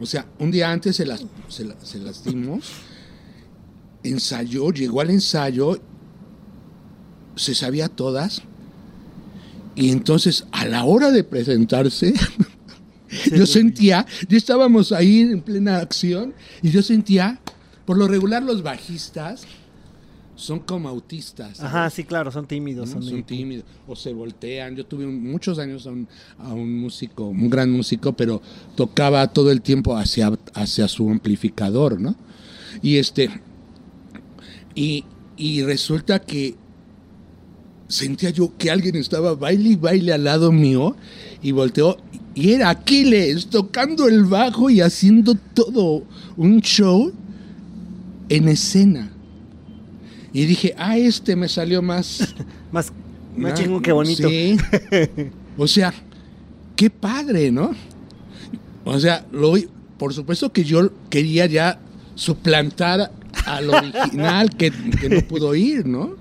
[0.00, 2.64] O sea, un día antes se las, se, la- se las dimos.
[4.02, 5.80] Ensayó, llegó al ensayo,
[7.36, 8.42] se sabía todas.
[9.74, 12.14] Y entonces, a la hora de presentarse,
[13.34, 16.32] yo sentía, ya estábamos ahí en plena acción,
[16.62, 17.40] y yo sentía,
[17.84, 19.46] por lo regular los bajistas
[20.36, 21.58] son como autistas.
[21.58, 21.72] ¿sabes?
[21.72, 22.88] Ajá, sí, claro, son tímidos.
[22.88, 23.02] ¿no?
[23.02, 24.76] Son, Son tímidos o se voltean.
[24.76, 26.08] Yo tuve muchos años a un,
[26.38, 28.42] a un músico, un gran músico, pero
[28.76, 32.16] tocaba todo el tiempo hacia, hacia su amplificador, ¿no?
[32.82, 33.30] Y este,
[34.74, 35.04] y,
[35.36, 36.56] y resulta que
[37.88, 40.96] sentía yo que alguien estaba baile y baile al lado mío
[41.42, 41.98] y volteó
[42.34, 46.02] y era Aquiles tocando el bajo y haciendo todo
[46.36, 47.12] un show
[48.28, 49.10] en escena.
[50.32, 52.34] Y dije, ah, este me salió más...
[52.72, 52.92] Más,
[53.36, 54.28] más Ah, chingón que bonito.
[54.28, 54.56] Sí.
[55.56, 55.94] O sea,
[56.74, 57.70] qué padre, ¿no?
[58.84, 59.54] O sea, lo,
[59.96, 61.78] por supuesto que yo quería ya
[62.16, 63.12] suplantar
[63.46, 66.16] al original que, que no pudo ir, ¿no?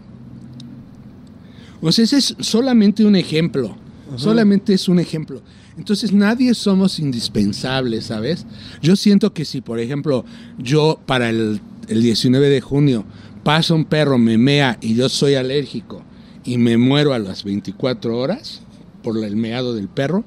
[1.83, 3.75] O sea, ese es solamente un ejemplo.
[4.15, 5.41] Solamente es un ejemplo.
[5.77, 8.45] Entonces nadie somos indispensables, ¿sabes?
[8.81, 10.23] Yo siento que si, por ejemplo,
[10.57, 13.05] yo para el, el 19 de junio
[13.43, 16.03] pasa un perro, me mea y yo soy alérgico
[16.45, 18.61] y me muero a las 24 horas
[19.01, 20.23] por el meado del perro,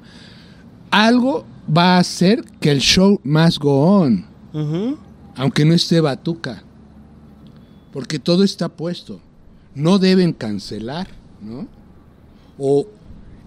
[0.90, 4.26] algo va a hacer que el show más go on,
[5.36, 6.62] aunque no esté batuca,
[7.92, 9.20] porque todo está puesto.
[9.74, 11.08] No deben cancelar,
[11.46, 11.66] ¿no?
[12.58, 12.86] O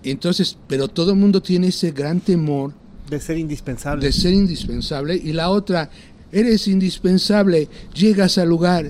[0.03, 2.73] entonces, pero todo el mundo tiene ese gran temor
[3.09, 4.05] De ser indispensable.
[4.05, 5.15] de ser indispensable.
[5.15, 5.89] Y la otra,
[6.31, 8.89] eres indispensable, llegas al lugar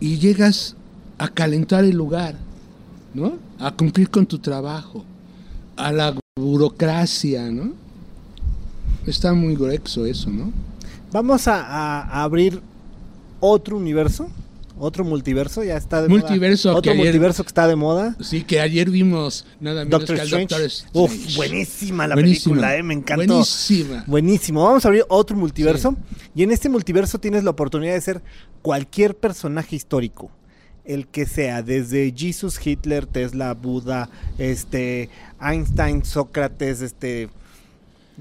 [0.00, 0.76] y llegas
[1.18, 2.36] a calentar el lugar,
[3.14, 3.38] ¿no?
[3.58, 5.04] A cumplir con tu trabajo,
[5.76, 7.72] a la burocracia, ¿no?
[9.06, 10.52] Está muy grueso eso, ¿no?
[11.10, 12.60] Vamos a, abrir
[13.40, 14.28] otro universo,
[14.78, 16.78] otro multiverso, ya está de Multiverso moda.
[16.78, 18.16] Otro ayer- multiverso que está de moda.
[18.20, 20.54] Sí, que ayer vimos nada menos Doctor que al Strange.
[20.54, 21.36] Doctor Uf, Strange.
[21.36, 22.54] buenísima la Buenísima.
[22.54, 23.26] película, eh, me encantó.
[23.26, 24.04] Buenísima.
[24.06, 24.64] Buenísimo.
[24.64, 25.96] Vamos a abrir otro multiverso.
[26.34, 28.22] Y en este multiverso tienes la oportunidad de ser
[28.62, 30.30] cualquier personaje histórico.
[30.84, 34.08] El que sea, desde Jesus, Hitler, Tesla, Buda,
[34.38, 35.10] este,
[35.40, 37.28] Einstein, Sócrates, este,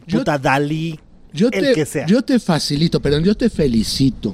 [0.06, 1.00] Yo- puta Dalí,
[1.34, 2.06] Yo el te, que sea.
[2.08, 4.34] yo te facilito, perdón, yo te felicito.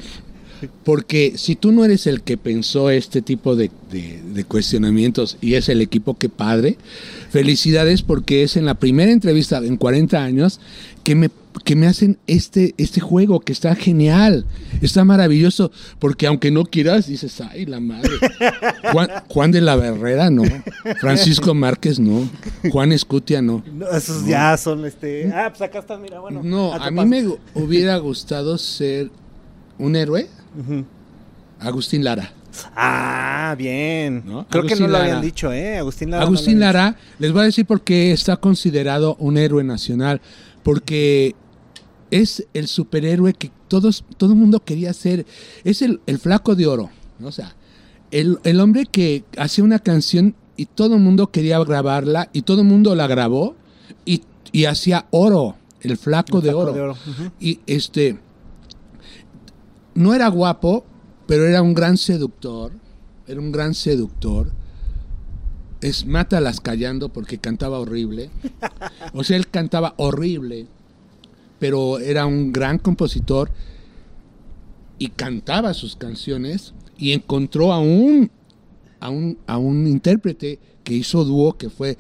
[0.84, 5.55] Porque si tú no eres el que pensó este tipo de, de- de cuestionamientos y
[5.55, 6.78] es el equipo, que padre.
[7.30, 10.59] Felicidades porque es en la primera entrevista en 40 años
[11.03, 11.30] que me,
[11.66, 14.45] que me hacen este, este juego que está genial,
[14.82, 15.72] está maravilloso.
[15.99, 18.11] Porque aunque no quieras, dices, ay, la madre.
[18.91, 20.43] Juan, Juan de la Barrera no.
[20.99, 22.30] Francisco Márquez no.
[22.72, 23.64] Juan Escutia no.
[23.74, 26.41] No, esos ya son, este, ah, pues acá están, mira, bueno.
[26.43, 29.09] No, acá a mí me hubiera gustado ser
[29.80, 30.28] un héroe,
[31.60, 32.32] Agustín Lara.
[32.76, 34.24] Ah, bien.
[34.26, 34.45] ¿No?
[34.47, 35.06] Creo que Agustín no lo Lara.
[35.06, 35.78] habían dicho, ¿eh?
[35.78, 36.24] Agustín Lara.
[36.24, 40.22] Agustín Lara, les voy a decir por qué está considerado un héroe nacional,
[40.64, 41.36] porque
[42.12, 45.26] es el superhéroe que todos, todo el mundo quería ser,
[45.64, 47.28] es el, el flaco de oro, ¿no?
[47.28, 47.56] o sea,
[48.12, 52.62] el, el hombre que hacía una canción y todo el mundo quería grabarla y todo
[52.62, 53.56] el mundo la grabó
[54.06, 56.72] y, y hacía oro, el flaco, de, oro.
[56.74, 56.97] de oro.
[57.39, 58.20] Y este
[59.96, 60.86] no era guapo,
[61.28, 62.72] pero era un gran seductor.
[63.28, 64.52] Era un gran seductor.
[65.82, 68.30] Es mátalas callando porque cantaba horrible.
[69.14, 70.68] O sea, él cantaba horrible,
[71.60, 73.52] pero era un gran compositor
[74.98, 78.32] y cantaba sus canciones y encontró a un
[79.00, 81.98] a un, a un intérprete que hizo dúo que fue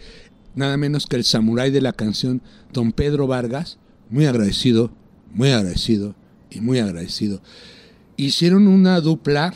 [0.55, 2.41] nada menos que el samurái de la canción
[2.71, 3.77] Don Pedro Vargas,
[4.09, 4.91] muy agradecido,
[5.33, 6.15] muy agradecido
[6.49, 7.41] y muy agradecido.
[8.15, 9.53] Hicieron una dupla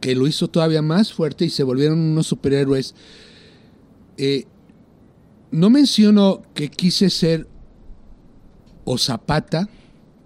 [0.00, 2.94] que lo hizo todavía más fuerte y se volvieron unos superhéroes.
[4.16, 4.46] Eh,
[5.50, 7.46] no menciono que quise ser
[8.84, 9.68] o Zapata,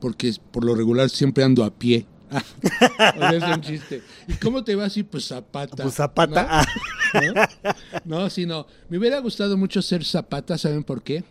[0.00, 2.06] porque por lo regular siempre ando a pie.
[2.30, 2.38] O
[3.18, 4.02] sea, es un chiste.
[4.26, 5.02] ¿Y cómo te va así?
[5.02, 5.82] Pues Zapata.
[5.82, 6.42] Pues Zapata.
[6.42, 6.48] ¿no?
[6.50, 8.22] ah, ¿no?
[8.22, 11.24] No, sino, me hubiera gustado mucho ser Zapata, ¿saben por qué?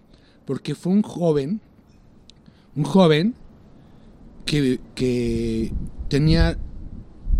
[0.45, 1.61] Porque fue un joven,
[2.75, 3.33] un joven
[4.45, 5.73] que, que
[6.07, 6.57] tenía,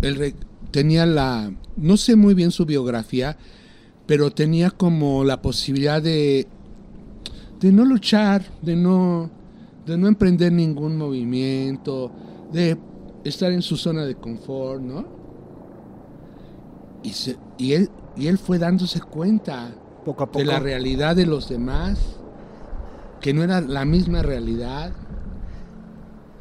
[0.02, 0.34] el,
[0.70, 3.36] tenía la, no sé muy bien su biografía,
[4.06, 6.46] pero tenía como la posibilidad de,
[7.60, 9.30] de no luchar, de no,
[9.86, 12.12] de no emprender ningún movimiento,
[12.52, 12.76] de
[13.24, 15.06] estar en su zona de confort, ¿no?
[17.02, 19.70] Y, se- y, él, y él fue dándose cuenta
[20.04, 20.38] poco a poco.
[20.38, 21.98] de la realidad de los demás,
[23.20, 24.92] que no era la misma realidad.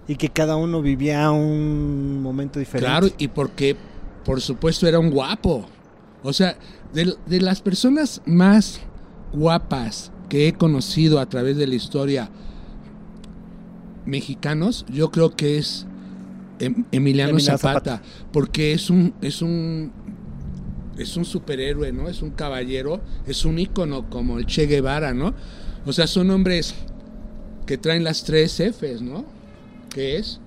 [0.08, 2.88] Y que cada uno vivía un momento diferente.
[2.88, 3.76] Claro, y porque,
[4.24, 5.66] por supuesto, era un guapo.
[6.24, 6.58] O sea,
[6.94, 8.82] de, de las personas más
[9.34, 12.30] guapas que he conocido a través de la historia
[14.06, 15.88] mexicanos, yo creo que es
[16.60, 18.02] Em- Emiliano, Emiliano Zapata,
[18.32, 19.92] porque es un, es un
[20.98, 22.08] es un superhéroe, ¿no?
[22.08, 25.34] Es un caballero, es un ícono como el Che Guevara, ¿no?
[25.86, 26.74] O sea, son hombres
[27.66, 29.26] que traen las tres Fs, ¿no?
[29.96, 30.42] Que es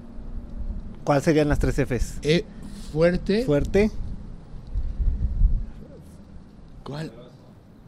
[1.05, 2.19] ¿Cuáles serían las tres Fs?
[2.23, 2.45] E
[2.93, 3.45] fuerte.
[3.47, 3.91] Fuerte.
[6.85, 7.11] ¿Cuál?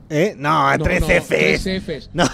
[0.09, 0.35] ¿Eh?
[0.39, 1.29] No, No, tres no, Fs.
[1.29, 2.11] Tres Fs.
[2.15, 2.25] No.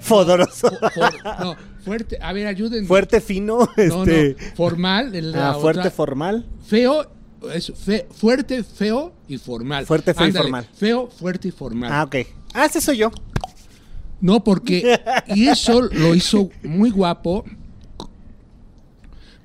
[0.00, 0.70] Fodoroso.
[0.92, 2.18] For- no, fuerte.
[2.20, 2.86] A ver, ayúdenme.
[2.88, 3.58] Fuerte, fino.
[3.76, 4.36] No, Este.
[4.38, 4.54] no.
[4.56, 5.32] Formal.
[5.32, 5.90] la Ah, fuerte, otra.
[5.92, 6.46] formal.
[6.66, 7.06] Feo.
[7.54, 9.86] Es fe- fuerte, feo y formal.
[9.86, 10.66] Fuerte, feo y formal.
[10.74, 11.92] Feo, fuerte y formal.
[11.92, 12.16] Ah, ok.
[12.54, 13.10] Ah, ese soy yo.
[14.20, 14.98] No, porque.
[15.28, 17.44] Y eso lo hizo muy guapo.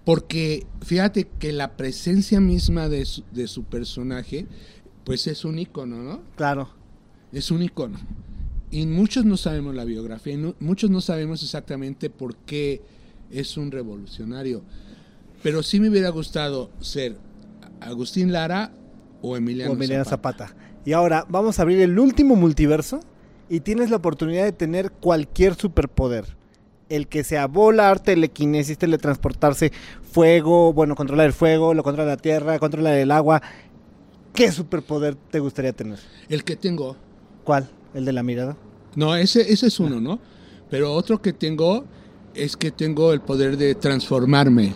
[0.05, 4.47] Porque fíjate que la presencia misma de su, de su personaje,
[5.03, 6.21] pues es un icono, ¿no?
[6.35, 6.69] Claro.
[7.31, 7.99] Es un icono.
[8.71, 12.81] Y muchos no sabemos la biografía, y no- muchos no sabemos exactamente por qué
[13.29, 14.63] es un revolucionario.
[15.43, 17.17] Pero sí me hubiera gustado ser
[17.79, 18.73] Agustín Lara
[19.21, 20.47] o Emiliano, o Emiliano Zapata.
[20.49, 20.65] Zapata.
[20.85, 22.99] Y ahora vamos a abrir el último multiverso
[23.49, 26.37] y tienes la oportunidad de tener cualquier superpoder.
[26.91, 29.71] El que sea volar, telequinesis, teletransportarse,
[30.11, 33.41] fuego, bueno, controlar el fuego, lo controla la tierra, controlar el agua.
[34.33, 35.99] ¿Qué superpoder te gustaría tener?
[36.27, 36.97] El que tengo,
[37.45, 37.69] ¿Cuál?
[37.93, 38.57] ¿El de la mirada?
[38.95, 40.19] no, ese, ese es uno, ¿no?
[40.69, 41.85] Pero otro que tengo
[42.33, 44.75] es que tengo el poder de transformarme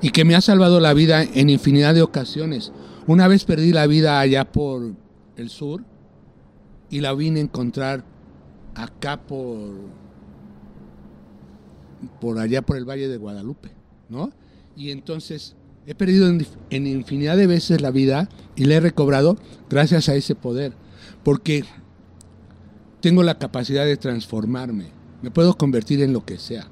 [0.00, 2.72] y que me ha salvado la vida en infinidad de ocasiones.
[3.08, 4.92] Una vez perdí la vida allá por
[5.36, 5.82] el sur
[6.88, 8.04] y la vine a encontrar
[8.76, 9.70] acá por
[12.20, 13.70] por allá por el Valle de Guadalupe,
[14.08, 14.32] ¿no?
[14.76, 19.36] Y entonces he perdido en, infinidad de veces la vida y la he recobrado
[19.68, 20.72] gracias a ese poder,
[21.22, 21.64] porque
[23.00, 24.86] tengo la capacidad de transformarme,
[25.22, 26.68] me puedo convertir en lo que sea,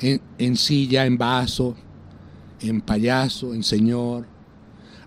[0.00, 1.76] en, en silla, en vaso,
[2.60, 4.26] en payaso, en señor.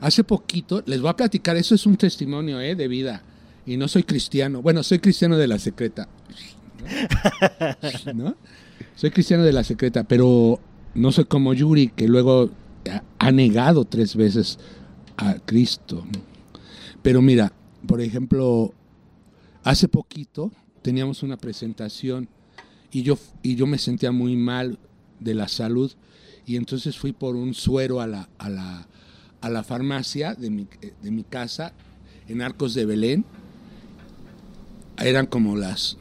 [0.01, 2.75] Hace poquito, les voy a platicar, eso es un testimonio ¿eh?
[2.75, 3.23] de vida.
[3.65, 4.61] Y no soy cristiano.
[4.61, 6.09] Bueno, soy cristiano de la secreta.
[8.13, 8.35] ¿No?
[8.95, 10.59] Soy cristiano de la secreta, pero
[10.95, 12.49] no soy como Yuri, que luego
[12.89, 14.59] ha- ha negado tres veces
[15.17, 16.03] a Cristo.
[17.01, 17.51] Pero mira,
[17.87, 18.73] por ejemplo,
[19.63, 22.27] hace poquito teníamos una presentación
[22.91, 24.77] y yo, y yo me sentía muy mal
[25.19, 25.91] de la salud
[26.45, 28.87] y entonces fui por un suero a la, a la,
[29.41, 30.67] a la farmacia de mi,
[31.01, 31.73] de mi casa
[32.27, 33.25] en Arcos de Belén.
[34.97, 35.97] Eran como las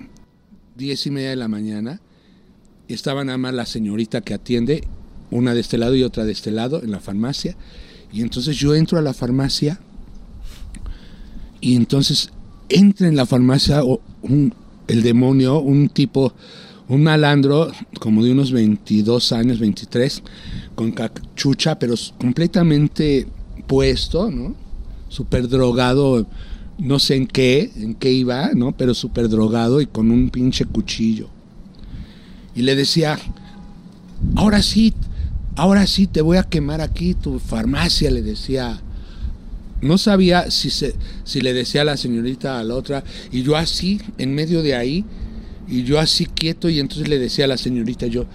[0.76, 2.00] diez y media de la mañana.
[2.94, 4.84] Estaba nada más la señorita que atiende,
[5.30, 7.56] una de este lado y otra de este lado en la farmacia.
[8.12, 9.80] Y entonces yo entro a la farmacia
[11.60, 12.30] y entonces
[12.68, 13.82] entra en la farmacia
[14.88, 16.34] el demonio, un tipo,
[16.88, 20.22] un malandro como de unos 22 años, 23,
[20.74, 23.26] con cachucha, pero completamente
[23.66, 24.54] puesto, ¿no?
[25.08, 26.26] Súper drogado,
[26.78, 28.72] no sé en qué, en qué iba, ¿no?
[28.72, 31.28] Pero súper drogado y con un pinche cuchillo.
[32.54, 33.18] Y le decía,
[34.36, 34.94] ahora sí,
[35.56, 38.80] ahora sí te voy a quemar aquí tu farmacia, le decía.
[39.80, 40.94] No sabía si, se,
[41.24, 44.76] si le decía a la señorita a la otra, y yo así, en medio de
[44.76, 45.04] ahí,
[45.66, 48.26] y yo así quieto, y entonces le decía a la señorita yo,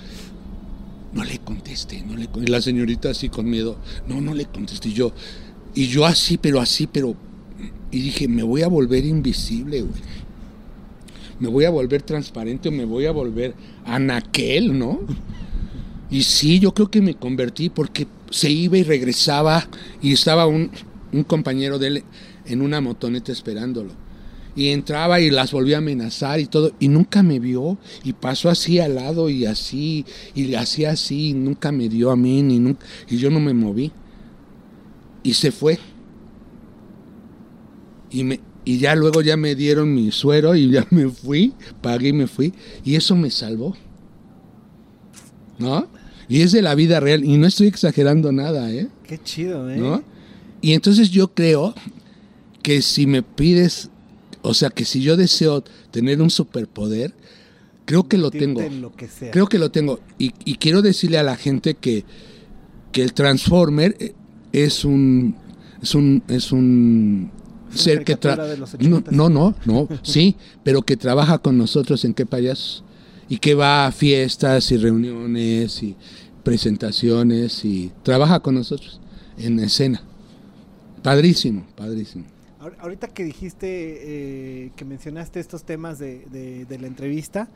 [1.13, 2.43] no le conteste, no le con-".
[2.43, 3.78] Y la señorita así con miedo,
[4.09, 5.13] no, no le contesté, y yo,
[5.74, 7.15] y yo así, pero así, pero,
[7.91, 10.01] y dije, me voy a volver invisible, güey.
[11.39, 13.53] Me voy a volver transparente, me voy a volver
[13.85, 15.01] anaquel, ¿no?
[16.09, 19.67] Y sí, yo creo que me convertí porque se iba y regresaba
[20.01, 20.71] y estaba un,
[21.11, 22.03] un compañero de él
[22.45, 23.91] en una motoneta esperándolo.
[24.55, 28.49] Y entraba y las volvía a amenazar y todo, y nunca me vio, y pasó
[28.49, 32.57] así al lado y así, y hacía así, y nunca me dio a mí, ni
[32.57, 33.91] nunca, y yo no me moví.
[35.21, 35.77] Y se fue.
[38.09, 42.09] Y, me, y ya luego ya me dieron mi suero y ya me fui, pagué
[42.09, 42.53] y me fui,
[42.84, 43.78] y eso me salvó.
[45.57, 45.88] ¿No?
[46.28, 48.89] Y es de la vida real, y no estoy exagerando nada, ¿eh?
[49.07, 49.78] Qué chido, ¿eh?
[49.78, 50.03] ¿no?
[50.59, 51.76] Y entonces yo creo
[52.61, 53.89] que si me pides,
[54.41, 57.13] o sea, que si yo deseo tener un superpoder,
[57.86, 58.59] creo que lo tengo.
[58.59, 59.32] en lo que sea.
[59.32, 60.01] Creo que lo tengo.
[60.20, 62.03] Y, y quiero decirle a la gente que,
[62.91, 64.13] que el Transformer eh,
[64.51, 65.38] es un
[65.82, 67.32] es un es un
[67.72, 69.11] ser que de los no, 80s.
[69.11, 72.84] no, no, no, sí, pero que trabaja con nosotros en qué payasos
[73.30, 75.95] y que va a fiestas y reuniones y
[76.43, 78.99] presentaciones y trabaja con nosotros
[79.38, 80.01] en escena.
[81.03, 82.26] Padrísimo, padrísimo.
[82.59, 87.49] Ahor- Ahorita que dijiste, eh, que mencionaste estos temas de, de- de la entrevista,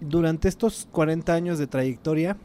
[0.00, 2.36] durante estos 40 años de trayectoria,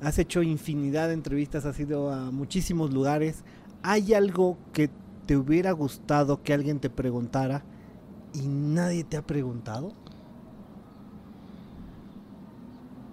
[0.00, 3.44] has hecho infinidad de entrevistas, has ido a muchísimos lugares.
[3.82, 4.90] ¿Hay algo que
[5.32, 7.64] te hubiera gustado que alguien te preguntara
[8.34, 9.94] y nadie te ha preguntado?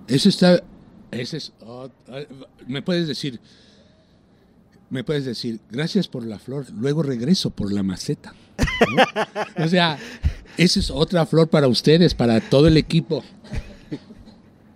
[0.05, 0.61] Eso está.
[1.11, 1.53] Ese es.
[1.65, 1.88] ah,
[2.67, 3.39] me puedes decir.
[4.89, 8.34] Me puedes decir, gracias por la flor, luego regreso por la maceta.
[9.57, 9.97] o sea,
[10.57, 13.24] esa es otra flor para ustedes, para todo el equipo.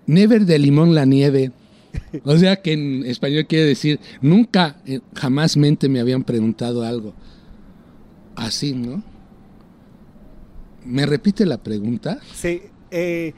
[0.06, 1.52] Never de limón la nieve.
[2.24, 7.14] O sea que en español quiere decir, nunca, eh, jamás mente me habían preguntado algo.
[8.36, 9.02] Así, ¿no?
[10.86, 12.20] ¿Me repite la pregunta?
[12.34, 13.34] Sí, eh,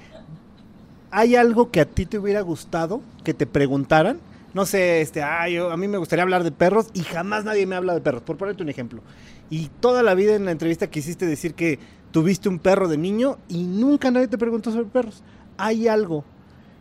[1.12, 4.20] ¿Hay algo que a ti te hubiera gustado que te preguntaran?
[4.54, 7.66] No sé, este, ah, yo- a mí me gustaría hablar de perros y jamás nadie
[7.66, 9.02] me habla de perros, por ponerte un ejemplo.
[9.50, 11.80] Y toda la vida en la entrevista quisiste decir que
[12.12, 15.24] tuviste un perro de niño y nunca nadie te preguntó sobre perros.
[15.58, 16.26] ¿Hay algo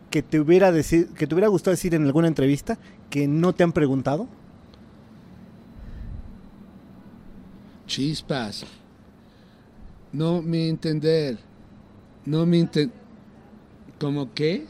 [0.09, 2.77] que te hubiera decir, que te hubiera gustado decir en alguna entrevista
[3.09, 4.27] que no te han preguntado?
[7.85, 8.65] Chispas.
[10.11, 11.37] No me entender.
[12.25, 12.91] No me enten...
[13.99, 14.65] ¿Cómo qué?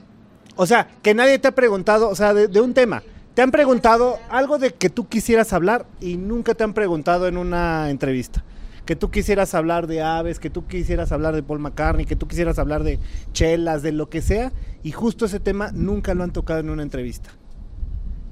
[0.55, 3.03] O sea, que nadie te ha preguntado, o sea, de, de un tema.
[3.33, 7.37] Te han preguntado algo de que tú quisieras hablar y nunca te han preguntado en
[7.37, 8.43] una entrevista.
[8.85, 12.27] que tú quisieras hablar de aves, que tú quisieras hablar de Paul McCartney, que tú
[12.27, 12.99] quisieras hablar de
[13.33, 14.53] chelas, de lo que sea,
[14.83, 17.31] y justo ese tema nunca lo han tocado en una entrevista.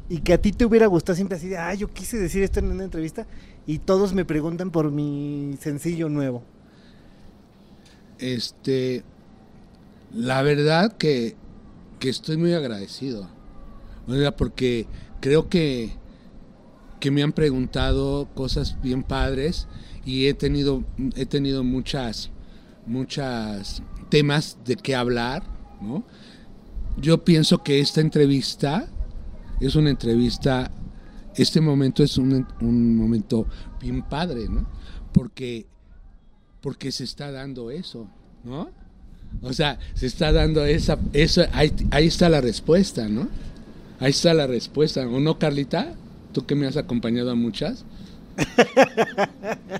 [0.09, 2.59] Y que a ti te hubiera gustado siempre así de, ah, yo quise decir esto
[2.59, 3.25] en una entrevista,
[3.65, 6.43] y todos me preguntan por mi sencillo nuevo.
[8.19, 9.03] Este,
[10.13, 11.35] la verdad que,
[11.99, 13.29] que estoy muy agradecido,
[14.07, 14.87] o porque
[15.21, 15.91] creo que,
[16.99, 19.67] que me han preguntado cosas bien padres
[20.05, 20.83] y he tenido,
[21.15, 22.29] he tenido muchas,
[22.85, 25.43] muchas temas de qué hablar,
[25.81, 26.03] ¿no?
[26.97, 28.87] Yo pienso que esta entrevista
[29.59, 30.71] es una entrevista,
[31.35, 33.47] este momento es un, un momento
[33.81, 34.65] bien padre, ¿no?
[35.13, 35.65] Porque,
[36.61, 38.07] porque se está dando eso,
[38.43, 38.69] ¿no?
[39.41, 43.27] O sea, se está dando esa, eso, ahí, ahí está la respuesta, ¿no?
[43.99, 45.95] Ahí está la respuesta, ¿o no, Carlita?
[46.33, 47.85] Tú que me has acompañado a muchas.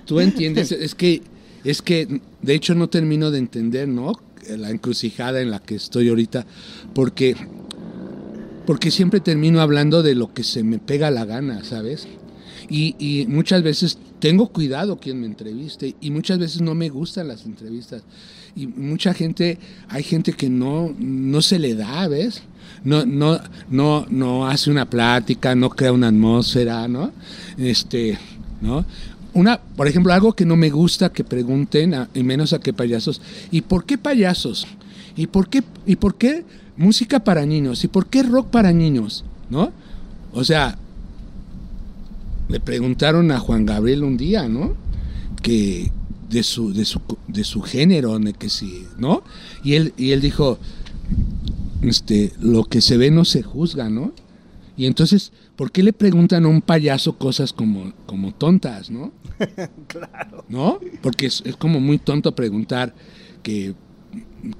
[0.06, 1.22] Tú entiendes, es que,
[1.64, 4.12] es que, de hecho, no termino de entender, ¿no?
[4.48, 6.46] La encrucijada en la que estoy ahorita,
[6.94, 7.36] porque,
[8.66, 12.06] porque siempre termino hablando de lo que se me pega la gana, ¿sabes?
[12.68, 17.28] Y, y muchas veces tengo cuidado quien me entreviste y muchas veces no me gustan
[17.28, 18.02] las entrevistas.
[18.56, 19.58] Y mucha gente,
[19.88, 22.42] hay gente que no, no se le da, ¿ves?
[22.84, 23.38] No, no,
[23.68, 27.12] no, no hace una plática, no crea una atmósfera, ¿no?
[27.58, 28.18] Este,
[28.62, 28.84] ¿no?
[29.34, 32.72] Una, por ejemplo, algo que no me gusta que pregunten, a- y menos a qué
[32.72, 34.66] payasos, ¿y por qué payasos?
[35.16, 36.44] ¿Y por qué, ¿Y por qué
[36.76, 37.84] música para niños?
[37.84, 39.24] ¿Y por qué rock para niños?
[39.50, 39.72] ¿No?
[40.32, 40.78] O sea,
[42.48, 44.74] le preguntaron a Juan Gabriel un día, ¿no?
[45.42, 45.90] Que
[46.28, 49.22] de su, de su, de su género, de que sí, ¿no?
[49.62, 50.58] Y él, y él dijo,
[51.82, 54.12] este, lo que se ve no se juzga, ¿no?
[54.76, 59.12] Y entonces, ¿por qué le preguntan a un payaso cosas como, como tontas, ¿no?
[59.86, 60.44] Claro.
[60.48, 60.80] ¿No?
[61.02, 62.94] Porque es, es como muy tonto preguntar
[63.42, 63.74] que,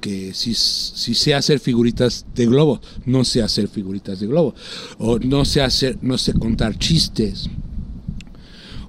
[0.01, 2.81] que si, si sé hacer figuritas de globo.
[3.07, 4.55] No sé hacer figuritas de globo.
[4.99, 7.49] O no sé hacer, no sé contar chistes.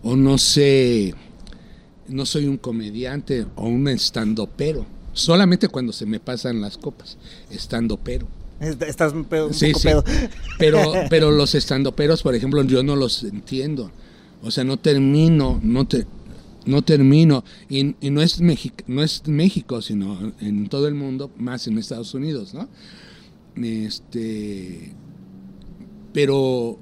[0.04, 1.14] O no sé,
[2.08, 4.86] no soy un comediante o un estandopero.
[5.14, 7.18] Solamente cuando se me pasan las copas.
[7.50, 8.28] Estandopero.
[8.60, 9.88] Est- Estás un, pedo, un Sí, poco sí.
[9.88, 10.04] pedo.
[10.60, 13.92] Pero, pero los estandoperos, por ejemplo, yo no los entiendo.
[14.44, 16.06] O sea, no termino, no te,
[16.66, 17.44] no termino.
[17.70, 21.78] Y, y no es México, no es México, sino en todo el mundo, más en
[21.78, 22.68] Estados Unidos, ¿no?
[23.56, 24.94] Este,
[26.14, 26.80] pero,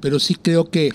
[0.00, 0.92] pero sí creo que,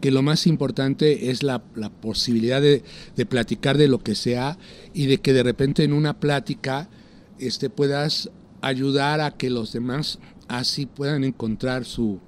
[0.00, 2.82] que lo más importante es la, la posibilidad de,
[3.16, 4.58] de platicar de lo que sea
[4.94, 6.88] y de que de repente en una plática
[7.38, 8.30] este, puedas
[8.60, 12.20] ayudar a que los demás así puedan encontrar su...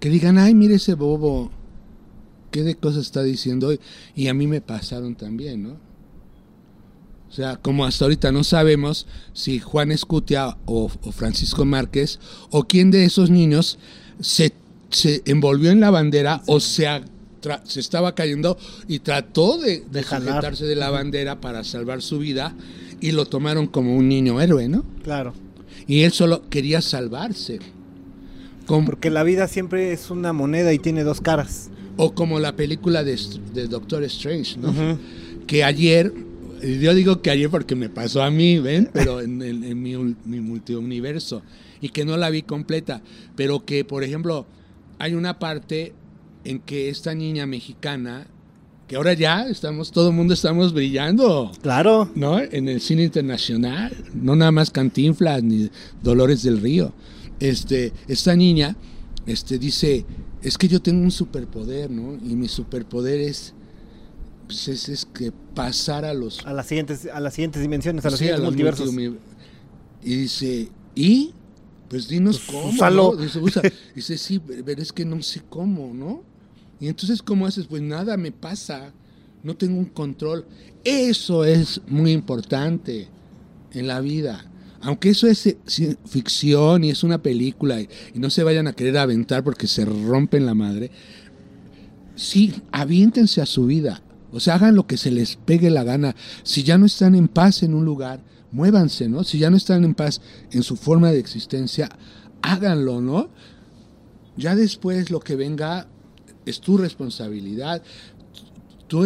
[0.00, 1.50] Que digan, ay, mire ese bobo,
[2.56, 3.80] qué de cosas está diciendo hoy.
[4.14, 5.76] Y a mí me pasaron también, ¿no?
[7.28, 12.18] O sea, como hasta ahorita no sabemos si Juan Escutia o, o Francisco Márquez
[12.50, 13.78] o quién de esos niños
[14.20, 14.54] se,
[14.88, 16.86] se envolvió en la bandera o se,
[17.76, 18.56] estaba cayendo
[18.88, 20.28] y trató de, de De jalar.
[20.28, 22.54] sujetarse de la bandera para salvar su vida
[23.02, 24.82] y lo tomaron como un niño héroe, ¿no?
[25.02, 25.34] Claro.
[25.86, 27.58] Y él solo quería salvarse.
[28.66, 31.68] Como- Porque la vida siempre es una moneda y tiene dos caras.
[31.96, 33.18] O como la película de,
[33.54, 34.98] de Doctor Strange, ¿no?
[35.46, 36.12] Que ayer,
[36.62, 38.90] yo digo que ayer porque me pasó a mí, ¿ven?
[38.92, 41.42] Pero en, en- en mi, mi multiuniverso.
[41.80, 43.02] Y que no la vi completa.
[43.36, 44.46] Pero que, por ejemplo,
[44.98, 45.92] hay una parte
[46.44, 48.26] en que esta niña mexicana,
[48.88, 51.52] que ahora ya estamos, todo el mundo estamos brillando.
[51.62, 52.10] Claro.
[52.14, 52.38] ¿no?
[52.40, 55.70] En el cine internacional, no nada más Cantinflas ni
[56.02, 56.92] Dolores del Río.
[57.40, 58.76] Este, esta niña
[59.26, 60.04] este, dice,
[60.42, 62.14] es que yo tengo un superpoder, ¿no?
[62.14, 63.52] Y mi superpoder es,
[64.46, 66.44] pues, es, es que pasar a los...
[66.46, 68.94] A las siguientes, a las siguientes dimensiones, a los sí, a siguientes los multiversos.
[68.94, 69.18] multiumi-
[70.04, 71.32] Y dice, ¿y?
[71.88, 72.68] Pues dinos Pues, cómo.
[72.72, 73.12] úsalo.
[73.14, 73.22] ¿no?
[73.22, 73.62] Dice, usa.
[73.94, 76.22] Dice, sí, pero es que no sé cómo, ¿no?
[76.80, 77.66] Y entonces, ¿cómo haces?
[77.66, 78.92] Pues nada me pasa,
[79.42, 80.44] no tengo un control.
[80.84, 83.08] Eso es muy importante
[83.72, 84.44] en la vida.
[84.86, 88.72] Aunque eso es ci- ficción y es una película y, y no se vayan a
[88.72, 90.92] querer aventar porque se rompen la madre,
[92.14, 94.00] sí, aviéntense a su vida.
[94.32, 96.14] O sea, hagan lo que se les pegue la gana.
[96.44, 98.22] Si ya no están en paz en un lugar,
[98.52, 99.24] muévanse, ¿no?
[99.24, 100.20] Si ya no están en paz
[100.52, 101.88] en su forma de existencia,
[102.42, 103.28] háganlo, ¿no?
[104.36, 105.88] Ya después lo que venga
[106.44, 107.82] es tu responsabilidad.
[108.88, 109.04] Tú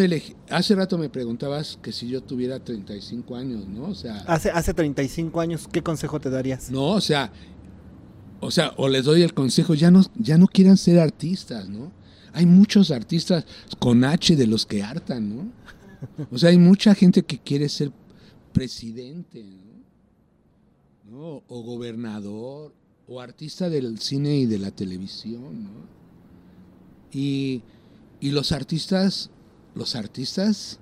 [0.50, 3.84] Hace rato me preguntabas que si yo tuviera 35 años, ¿no?
[3.84, 6.70] O sea, Hace, hace 35 años, ¿qué consejo te darías?
[6.70, 7.32] no, o sea,
[8.40, 11.92] o sea, o les doy el consejo, ya no, ya no quieran ser artistas, ¿no?
[12.32, 13.44] hay muchos artistas
[13.78, 15.52] con H de los que hartan, ¿no?
[16.30, 17.92] O sea, hay mucha gente que quiere ser
[18.52, 19.70] presidente, ¿no?
[21.10, 21.42] ¿No?
[21.48, 22.72] O gobernador,
[23.08, 26.00] o artista del cine y de la televisión, ¿no?
[27.12, 27.62] Y,
[28.20, 29.30] y los artistas,
[29.74, 30.78] los artistas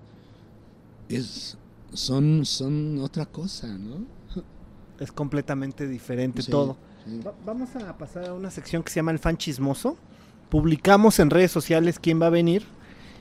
[1.09, 1.56] es,
[1.93, 4.05] son, son otra cosa, ¿no?
[5.01, 6.77] Es completamente diferente Sí, todo.
[7.06, 7.20] sí.
[7.24, 9.97] Va- vamos a pasar a una sección que se llama el fan chismoso.
[10.48, 12.65] Publicamos en redes sociales quién va a venir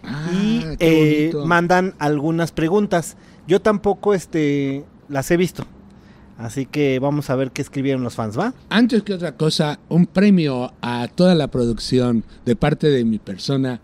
[0.03, 3.15] Ah, y eh, mandan algunas preguntas.
[3.47, 5.65] Yo tampoco este, las he visto.
[6.37, 8.53] Así que vamos a ver qué escribieron los fans, ¿va?
[8.69, 13.81] Antes que otra cosa, un premio a toda la producción de parte de mi persona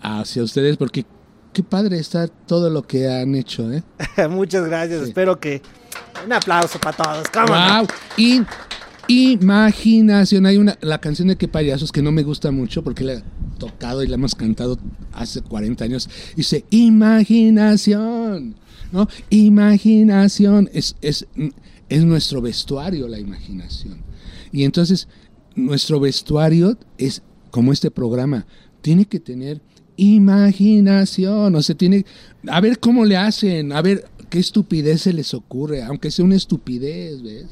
[0.00, 1.04] hacia ustedes, porque
[1.52, 3.82] qué padre está todo lo que han hecho, ¿eh?
[4.28, 5.02] Muchas gracias.
[5.02, 5.08] Sí.
[5.08, 5.62] Espero que...
[6.24, 7.26] Un aplauso para todos.
[7.48, 7.86] ¡Wow!
[8.16, 8.42] Y
[9.10, 10.46] imaginación.
[10.46, 13.24] Hay una la canción de Qué payasos que no me gusta mucho porque la he
[13.58, 14.78] tocado y la hemos cantado
[15.12, 16.08] hace 40 años.
[16.36, 18.56] Dice imaginación,
[18.92, 19.08] ¿no?
[19.30, 21.26] Imaginación es, es,
[21.88, 24.02] es nuestro vestuario, la imaginación.
[24.52, 25.08] Y entonces
[25.56, 28.46] nuestro vestuario es como este programa,
[28.80, 29.60] tiene que tener
[30.00, 32.04] imaginación, o sea, tiene,
[32.48, 36.36] a ver cómo le hacen, a ver qué estupidez se les ocurre, aunque sea una
[36.36, 37.46] estupidez, ¿ves?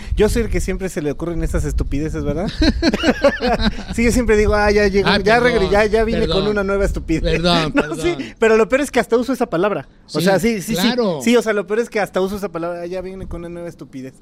[0.16, 2.48] Yo soy el que siempre se le ocurren esas estupideces, ¿verdad?
[3.94, 6.40] sí, yo siempre digo, ah, ya llegó, Ah, ya, perdón, regre- ya, ya vine perdón.
[6.44, 7.22] con una nueva estupidez.
[7.22, 7.98] Perdón, No, perdón.
[8.00, 9.86] sí, pero lo peor es que hasta uso esa palabra.
[10.06, 11.20] o Sí, sea, sí, sí, claro.
[11.22, 11.30] sí.
[11.32, 13.40] Sí, o sea, lo peor es que hasta uso esa palabra, ah, ya vine con
[13.42, 14.14] una nueva estupidez.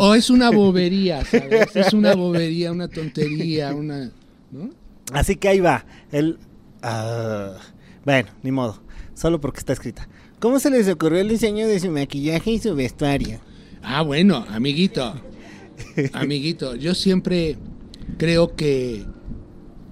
[0.00, 1.76] O es una bobería, ¿sabes?
[1.76, 4.10] Es una bobería, una tontería, una...
[4.50, 4.70] ¿no?
[5.12, 5.84] Así que ahí va.
[6.12, 6.38] El.
[6.84, 7.56] Ah,
[8.04, 8.80] bueno, ni modo.
[9.14, 10.08] Solo porque está escrita.
[10.40, 13.40] ¿Cómo se les ocurrió el diseño de su maquillaje y su vestuario?
[13.82, 15.14] Ah, bueno, amiguito.
[16.12, 17.56] Amiguito, yo siempre
[18.16, 19.04] creo que,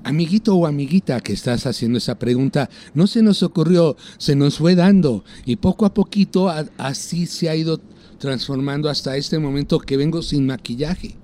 [0.05, 4.77] amiguito o amiguita que estás haciendo esa pregunta, no se nos ocurrió, se nos fue
[4.77, 7.81] dando y poco a poquito a- así se ha ido
[8.19, 11.16] transformando hasta este momento que vengo sin maquillaje.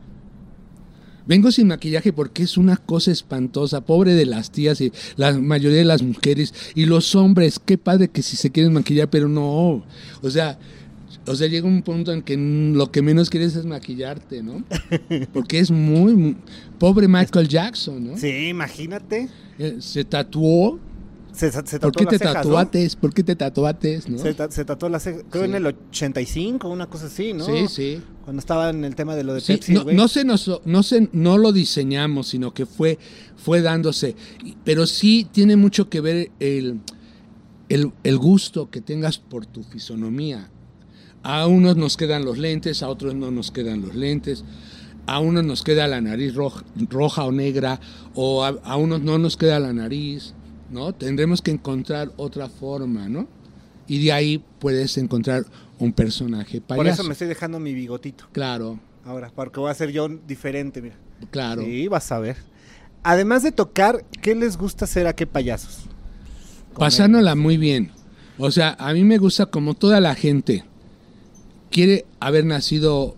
[1.28, 5.78] Vengo sin maquillaje porque es una cosa espantosa, pobre de las tías y la mayoría
[5.78, 9.84] de las mujeres y los hombres, qué padre que si se quieren maquillar, pero no,
[10.22, 10.58] o sea,
[11.26, 14.64] o sea, llega un punto en que lo que menos quieres es maquillarte, ¿no?
[15.34, 16.36] Porque es muy, muy-
[16.78, 18.16] pobre Michael Jackson, ¿no?
[18.16, 19.28] Sí, imagínate.
[19.58, 20.80] Eh, Se tatuó.
[21.38, 22.40] Se, se tatuó ¿Por qué las te cejas, ¿no?
[22.42, 22.96] tatuates?
[22.96, 24.18] ¿Por qué te tatuates, no?
[24.18, 25.50] Se, ta- se tatuó la ceja, creo Sí.
[25.50, 27.44] en el 85, una cosa así, ¿no?
[27.44, 28.02] Sí, sí.
[28.24, 30.82] Cuando estaba en el tema de lo de Sí, Pepsi, no, no se nos, no
[30.82, 32.98] se, no lo diseñamos, sino que fue,
[33.36, 34.16] fue dándose.
[34.64, 36.80] Pero sí tiene mucho que ver el,
[37.68, 40.50] el, el gusto que tengas por tu fisonomía.
[41.22, 44.44] A unos nos quedan los lentes, a otros no nos quedan los lentes.
[45.06, 47.80] A unos nos queda la nariz roja, roja o negra,
[48.14, 50.34] o a, a unos no nos queda la nariz,
[50.70, 50.92] ¿no?
[50.92, 53.26] Tendremos que encontrar otra forma, ¿no?
[53.86, 55.44] Y de ahí puedes encontrar
[55.78, 56.76] un personaje payaso.
[56.76, 58.24] Por eso me estoy dejando mi bigotito.
[58.32, 60.96] Claro, Ahora, porque voy a ser yo diferente, mira.
[61.30, 61.62] claro.
[61.62, 62.36] Sí, vas a ver.
[63.02, 65.84] Además de tocar, ¿qué les gusta hacer a qué payasos?
[66.76, 67.90] Pasándola muy bien.
[68.36, 70.64] O sea, a mí me gusta como toda la gente
[71.70, 73.16] quiere haber nacido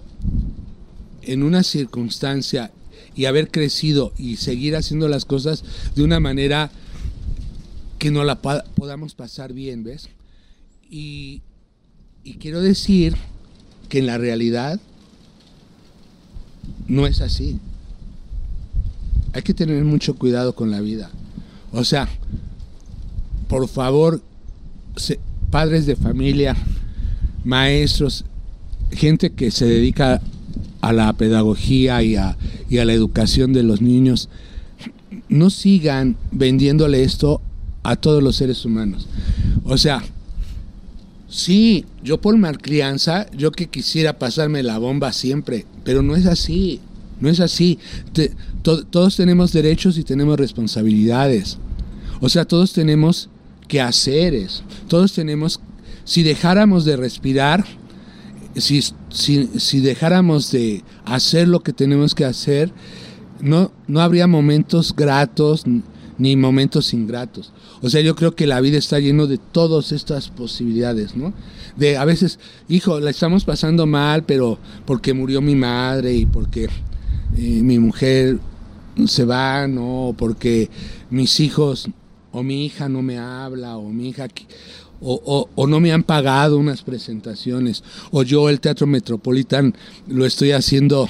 [1.22, 2.70] en una circunstancia
[3.16, 5.64] y haber crecido y seguir haciendo las cosas
[5.96, 6.70] de una manera
[8.00, 10.08] que no la podamos pasar bien, ¿ves?
[10.88, 11.42] Y,
[12.24, 13.14] y quiero decir
[13.90, 14.80] que en la realidad
[16.88, 17.60] no es así.
[19.34, 21.10] Hay que tener mucho cuidado con la vida.
[21.72, 22.08] O sea,
[23.48, 24.22] por favor,
[25.50, 26.56] padres de familia,
[27.44, 28.24] maestros,
[28.92, 30.22] gente que se dedica
[30.80, 32.38] a la pedagogía y a,
[32.70, 34.30] y a la educación de los niños,
[35.28, 37.42] no sigan vendiéndole esto
[37.82, 39.08] a todos los seres humanos.
[39.64, 40.02] O sea,
[41.28, 46.80] sí, yo por malcrianza, yo que quisiera pasarme la bomba siempre, pero no es así,
[47.20, 47.78] no es así.
[48.62, 51.58] Todos tenemos derechos y tenemos responsabilidades.
[52.20, 53.30] O sea, todos tenemos
[53.68, 55.60] quehaceres, todos tenemos,
[56.04, 57.64] si dejáramos de respirar,
[58.56, 62.72] si, si, si dejáramos de hacer lo que tenemos que hacer,
[63.40, 65.64] no, no habría momentos gratos
[66.20, 67.52] ni momentos ingratos.
[67.82, 71.32] O sea, yo creo que la vida está lleno de todas estas posibilidades, ¿no?
[71.76, 72.38] De a veces,
[72.68, 78.38] hijo, la estamos pasando mal, pero porque murió mi madre y porque eh, mi mujer
[79.06, 80.08] se va, ¿no?
[80.08, 80.68] O porque
[81.08, 81.88] mis hijos
[82.32, 84.28] o mi hija no me habla o mi hija
[85.00, 89.74] o, o- o no me han pagado unas presentaciones o yo el Teatro Metropolitan
[90.06, 91.08] lo estoy haciendo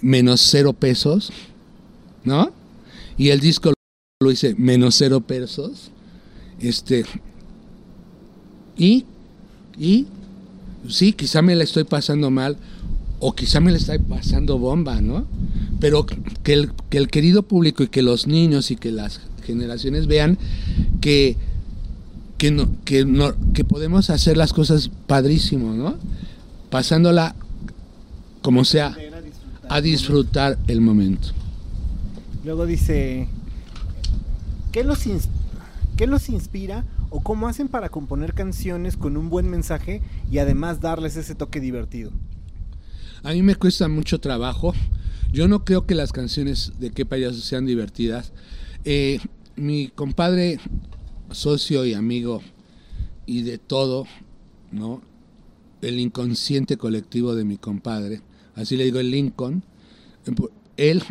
[0.00, 1.30] menos cero pesos,
[2.24, 2.50] ¿no?
[3.18, 3.74] Y el disco
[4.22, 5.92] lo hice menos cero pesos.
[6.60, 7.06] Este.
[8.76, 9.06] Y,
[9.78, 10.08] y,
[10.90, 12.58] sí, quizá me la estoy pasando mal,
[13.18, 15.26] o quizá me la estoy pasando bomba, ¿no?
[15.80, 20.06] Pero que el, que el querido público y que los niños y que las generaciones
[20.06, 20.36] vean
[21.00, 21.38] que,
[22.36, 25.96] que, no, que, no, que podemos hacer las cosas padrísimo, ¿no?
[26.68, 27.34] Pasándola
[28.42, 28.94] como sea,
[29.70, 31.28] a disfrutar el momento.
[32.44, 33.28] Luego dice,
[34.72, 35.00] ¿qué los,
[35.96, 40.80] ¿qué los inspira o cómo hacen para componer canciones con un buen mensaje y además
[40.80, 42.10] darles ese toque divertido?
[43.22, 44.72] A mí me cuesta mucho trabajo.
[45.32, 48.32] Yo no creo que las canciones de qué payaso sean divertidas.
[48.84, 49.20] Eh,
[49.56, 50.58] mi compadre,
[51.30, 52.40] socio y amigo
[53.26, 54.06] y de todo,
[54.72, 55.02] ¿no?
[55.82, 58.22] El inconsciente colectivo de mi compadre,
[58.54, 59.62] así le digo el Lincoln,
[60.76, 61.02] él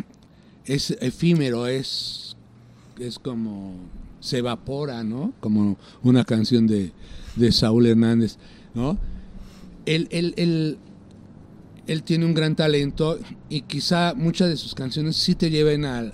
[0.64, 2.29] es efímero, es,
[2.98, 3.74] es como
[4.20, 5.32] se evapora, ¿no?
[5.40, 6.92] Como una canción de,
[7.36, 8.36] de Saúl Hernández,
[8.74, 8.98] ¿no?
[9.86, 10.78] Él, él, él,
[11.86, 13.18] él, tiene un gran talento
[13.48, 16.12] y quizá muchas de sus canciones sí te lleven a,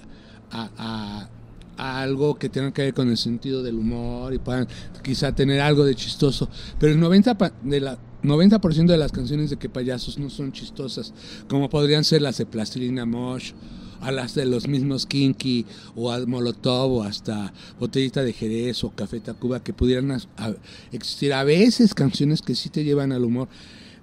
[0.50, 1.28] a,
[1.76, 4.68] a, algo que tenga que ver con el sentido del humor y puedan
[5.02, 6.48] quizá tener algo de chistoso,
[6.78, 11.12] pero el 90% de, la, 90 de las canciones de Que Payasos no son chistosas,
[11.48, 13.52] como podrían ser las de Plastilina Mosh
[14.00, 18.90] a las de los mismos Kinky o a Molotov o hasta Botellita de Jerez o
[18.90, 20.16] Café Tacuba que pudieran
[20.92, 23.48] existir a veces canciones que sí te llevan al humor.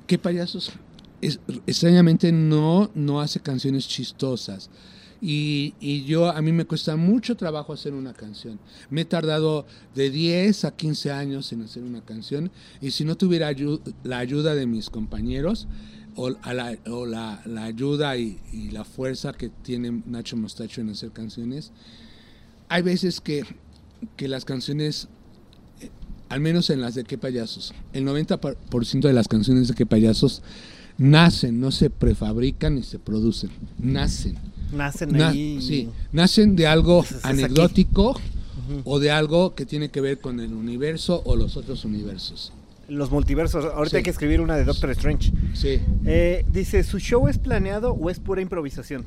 [0.08, 0.72] ¿Qué payasos?
[1.68, 4.70] extrañamente no, no hace canciones chistosas.
[5.22, 8.60] Y, y, yo, a mí me cuesta mucho trabajo hacer una canción.
[8.90, 9.66] Me he tardado
[9.96, 12.52] de 10 a 15 años en hacer una canción
[12.82, 13.50] y si no tuviera
[14.04, 15.68] la ayuda de mis compañeros,
[16.16, 20.90] o, la, o la, la, ayuda y, y, la fuerza que tiene Nacho Mostacho en
[20.90, 21.72] hacer canciones.
[22.70, 23.44] Hay veces que,
[24.16, 25.08] que las canciones,
[25.82, 25.90] eh,
[26.30, 30.42] al menos en las de Qué Payasos, el 90% de las canciones de Qué Payasos
[30.98, 33.50] nacen, no se prefabrican ni se producen,
[33.80, 34.38] nacen.
[34.72, 35.62] Nacen ahí.
[35.62, 38.82] Sí, nacen de algo anecdótico uh -huh.
[38.86, 42.52] o de algo que tiene que ver con el universo o los otros universos
[42.88, 43.66] los multiversos.
[43.66, 43.98] Ahorita sí.
[43.98, 45.32] hay que escribir una de Doctor Strange.
[45.54, 45.80] Sí.
[46.06, 49.06] Eh, dice, ¿su show es planeado o es pura improvisación?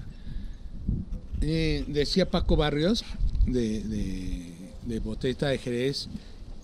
[1.41, 3.05] Eh, decía Paco Barrios
[3.47, 4.53] de, de,
[4.87, 6.09] de Boteta de Jerez,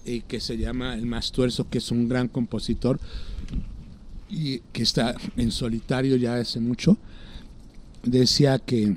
[0.07, 2.99] eh, que se llama El Más Tuerzo, que es un gran compositor
[4.29, 6.97] y que está en solitario ya hace mucho.
[8.03, 8.97] Decía que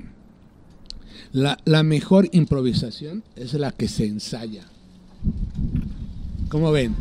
[1.32, 4.64] la, la mejor improvisación es la que se ensaya.
[6.48, 6.94] ¿Cómo ven?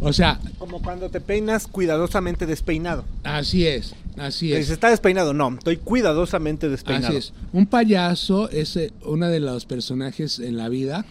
[0.00, 0.40] O sea.
[0.58, 3.04] Como cuando te peinas cuidadosamente despeinado.
[3.22, 4.70] Así es, así es.
[4.70, 7.08] Está despeinado, no, estoy cuidadosamente despeinado.
[7.08, 7.32] Así es.
[7.52, 11.04] Un payaso es eh, uno de los personajes en la vida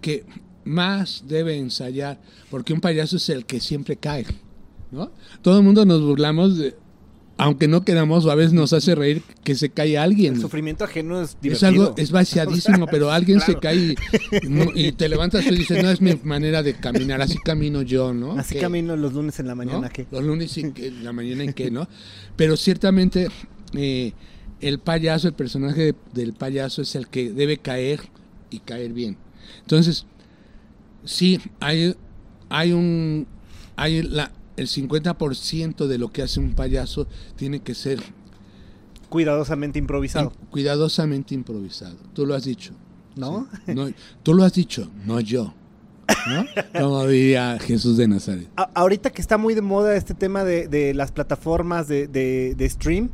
[0.00, 0.24] que
[0.64, 2.18] más debe ensayar,
[2.50, 4.26] porque un payaso es el que siempre cae,
[4.90, 5.10] ¿no?
[5.42, 6.76] Todo el mundo nos burlamos de,
[7.40, 10.34] aunque no queramos, a veces nos hace reír que se cae alguien.
[10.34, 11.54] El sufrimiento ajeno es divertido.
[11.56, 13.54] Es algo, es vaciadísimo, pero alguien claro.
[13.54, 13.94] se cae
[14.74, 18.32] y, te levantas y dices, no es mi manera de caminar, así camino yo, ¿no?
[18.32, 18.60] Así ¿Qué?
[18.60, 19.90] camino los lunes en la mañana, ¿no?
[19.90, 20.06] ¿qué?
[20.10, 21.88] Los lunes en, en, la mañana en qué, ¿no?
[22.36, 23.28] Pero ciertamente
[23.72, 24.12] eh,
[24.60, 28.00] el payaso, el personaje del payaso es el que debe caer
[28.50, 29.16] y caer bien.
[29.62, 30.04] Entonces,
[31.06, 31.96] sí, hay,
[32.50, 33.26] hay un...
[33.76, 37.06] Hay la, el 50% de lo que hace un payaso
[37.36, 38.00] tiene que ser
[39.08, 40.32] cuidadosamente improvisado.
[40.50, 41.96] Cuidadosamente improvisado.
[42.14, 42.72] Tú lo has dicho.
[43.16, 43.48] ¿No?
[43.66, 43.74] Sí.
[43.74, 43.90] no
[44.22, 45.52] tú lo has dicho, no yo.
[46.28, 46.44] ¿no?
[46.80, 48.48] Como diría Jesús de Nazaret.
[48.56, 52.54] A ahorita que está muy de moda este tema de, de las plataformas de, de,
[52.54, 53.10] de, stream,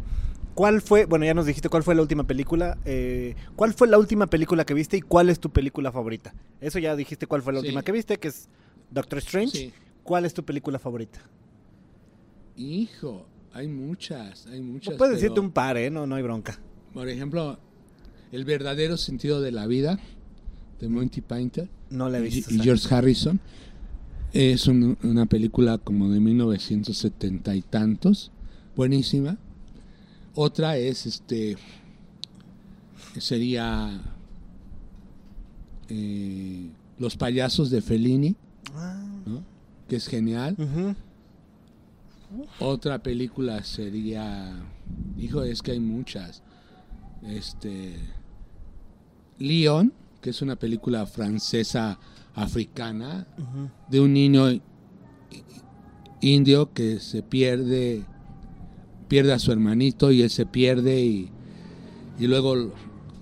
[0.55, 3.99] ¿cuál fue, bueno, ya nos dijiste cuál fue la última película, eh, cuál fue la
[3.99, 6.35] última película que viste y cuál es tu película favorita?
[6.61, 7.67] Eso ya dijiste cuál fue la sí.
[7.67, 8.49] última que viste, que es
[8.91, 9.57] Doctor Strange.
[9.57, 9.73] Sí.
[10.07, 11.21] ¿Cuál es tu película favorita?
[12.57, 14.93] Hijo, hay muchas, hay muchas.
[14.93, 15.91] No puedes pero, decirte un par, ¿eh?
[15.91, 16.59] No, no hay bronca.
[16.95, 17.59] Por ejemplo,
[18.33, 19.99] El verdadero sentido de la vida,
[20.81, 21.69] de Monty Python.
[21.91, 22.53] No la he visto.
[22.53, 23.41] Y, y George Harrison.
[24.33, 28.31] Es un, una película como de 1970 y tantos.
[28.75, 29.39] Buenísima.
[30.35, 31.57] Otra es este.
[33.19, 34.01] Sería.
[35.89, 36.69] Eh,
[36.99, 38.37] Los payasos de Fellini.
[38.75, 39.03] Ah.
[39.25, 39.56] ¿no?
[39.89, 40.57] Que es genial.
[40.59, 40.97] Uh -huh.
[42.61, 44.53] Otra película sería.
[45.19, 46.43] Hijo, es que hay muchas.
[47.23, 47.97] Este.
[49.39, 51.99] Leon, que es una película francesa
[52.35, 53.71] africana, uh -huh.
[53.89, 54.61] de un niño
[56.21, 58.05] indio que se pierde,
[59.09, 61.31] pierde a su hermanito y él se pierde y,
[62.19, 62.73] y luego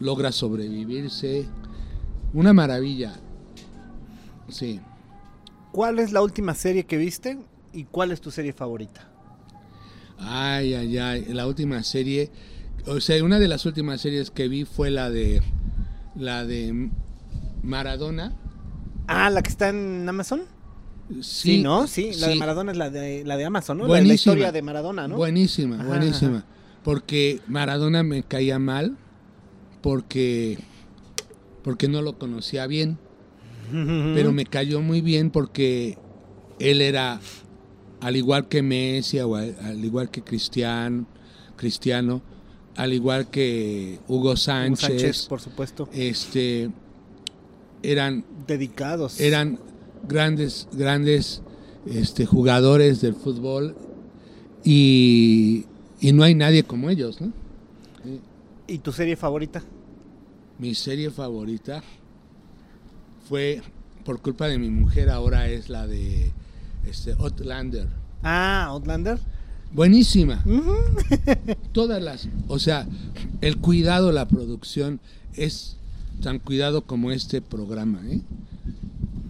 [0.00, 1.46] logra sobrevivirse.
[2.32, 3.14] una maravilla.
[4.48, 4.80] Sí.
[5.74, 7.36] ¿Cuál es la última serie que viste
[7.72, 9.08] y cuál es tu serie favorita?
[10.18, 12.30] Ay, ay, ay, la última serie,
[12.86, 15.42] o sea, una de las últimas series que vi fue la de
[16.14, 16.90] la de
[17.64, 18.36] Maradona.
[19.08, 20.42] Ah, la que está en Amazon.
[21.20, 21.88] Sí, ¿no?
[21.88, 22.38] Sí, la de sí.
[22.38, 23.88] Maradona es la de, la de Amazon, ¿no?
[23.88, 25.16] La, historia de Maradona, ¿no?
[25.16, 26.38] Buenísima, Ajá, buenísima.
[26.38, 26.46] ajá.
[26.84, 28.96] Porque Maradona me caía mal
[29.82, 30.56] porque
[31.64, 32.96] porque no lo conocía bien,
[33.70, 35.98] pero me cayó muy bien porque
[36.58, 37.20] él era
[38.00, 41.06] al igual que Messi, o al, al igual que Cristiano,
[41.56, 42.22] Cristiano,
[42.76, 45.88] al igual que Hugo Hugo Sánchez, Sánchez, por supuesto.
[45.92, 46.70] este
[47.82, 49.20] eran Dedicados.
[49.20, 49.58] eran
[50.08, 51.42] grandes, grandes
[51.86, 53.76] este, jugadores del fútbol
[54.64, 55.66] y,
[56.00, 57.32] y no hay nadie como ellos, ¿no?
[58.66, 59.62] ¿Y tu serie favorita?
[60.58, 61.82] Mi serie favorita
[63.28, 63.62] fue,
[64.04, 66.32] por culpa de mi mujer, ahora es la de
[66.86, 67.88] este, Outlander.
[68.22, 69.18] Ah, Outlander.
[69.72, 70.44] Buenísima.
[71.72, 72.86] Todas las, o sea,
[73.40, 75.00] el cuidado, la producción
[75.34, 75.76] es
[76.22, 78.20] tan cuidado como este programa, ¿eh?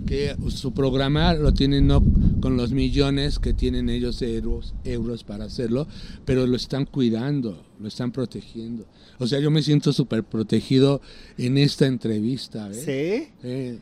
[0.06, 2.02] Que su programa lo tienen no
[2.42, 5.86] con los millones que tienen ellos de euros, euros para hacerlo,
[6.26, 8.84] pero lo están cuidando, lo están protegiendo.
[9.18, 11.00] O sea, yo me siento súper protegido
[11.38, 12.82] en esta entrevista, ¿ves?
[12.84, 13.28] Sí.
[13.42, 13.78] Eh,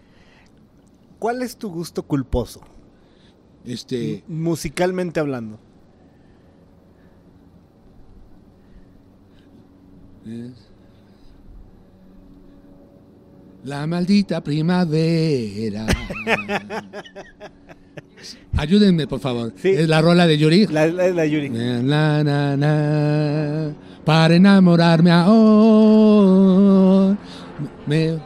[1.18, 2.60] ¿Cuál es tu gusto culposo?
[3.64, 5.58] este, M- Musicalmente hablando.
[13.64, 15.86] La maldita primavera.
[18.56, 19.52] Ayúdenme, por favor.
[19.56, 19.68] Sí.
[19.70, 20.66] Es la rola de Yuri.
[20.66, 21.48] La, la, la Yuri.
[21.48, 27.16] Na, na, na, para enamorarme ahora.
[27.86, 28.18] Me,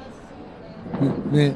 [1.33, 1.55] me-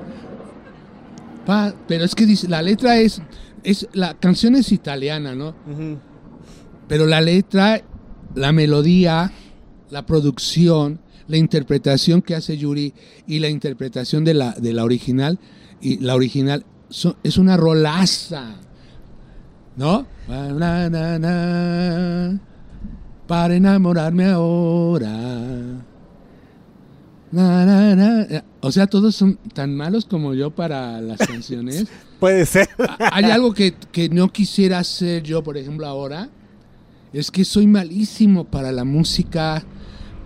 [1.46, 3.20] pa- pero es que dice, la letra es,
[3.62, 5.54] es, la canción es italiana, ¿no?
[6.88, 7.80] Pero la letra,
[8.34, 9.30] la melodía,
[9.90, 12.92] la producción, la interpretación que hace Yuri
[13.26, 15.38] y la interpretación de la, de la original,
[15.80, 16.64] y la original
[17.22, 18.56] es una rolaza,
[19.76, 20.06] ¿no?
[20.28, 22.40] Na, na, na,
[23.30, 25.08] para enamorarme ahora.
[27.30, 28.44] Na, na, na.
[28.60, 31.86] O sea, todos son tan malos como yo para las canciones.
[32.18, 32.68] Puede ser.
[33.12, 36.28] Hay algo que, que no quisiera hacer yo, por ejemplo, ahora.
[37.12, 39.62] Es que soy malísimo para la música,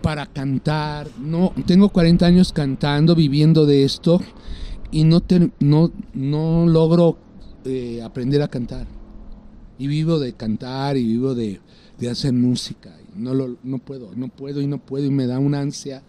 [0.01, 1.07] para cantar.
[1.19, 4.19] No, tengo 40 años cantando, viviendo de esto
[4.91, 7.19] y no, ter- no, no logro
[7.67, 8.87] eh, aprender a cantar.
[9.79, 11.61] Y vivo de cantar y vivo de,
[11.99, 12.97] de hacer música.
[13.17, 16.03] No, lo, no puedo, no puedo y no puedo y me da una ansia.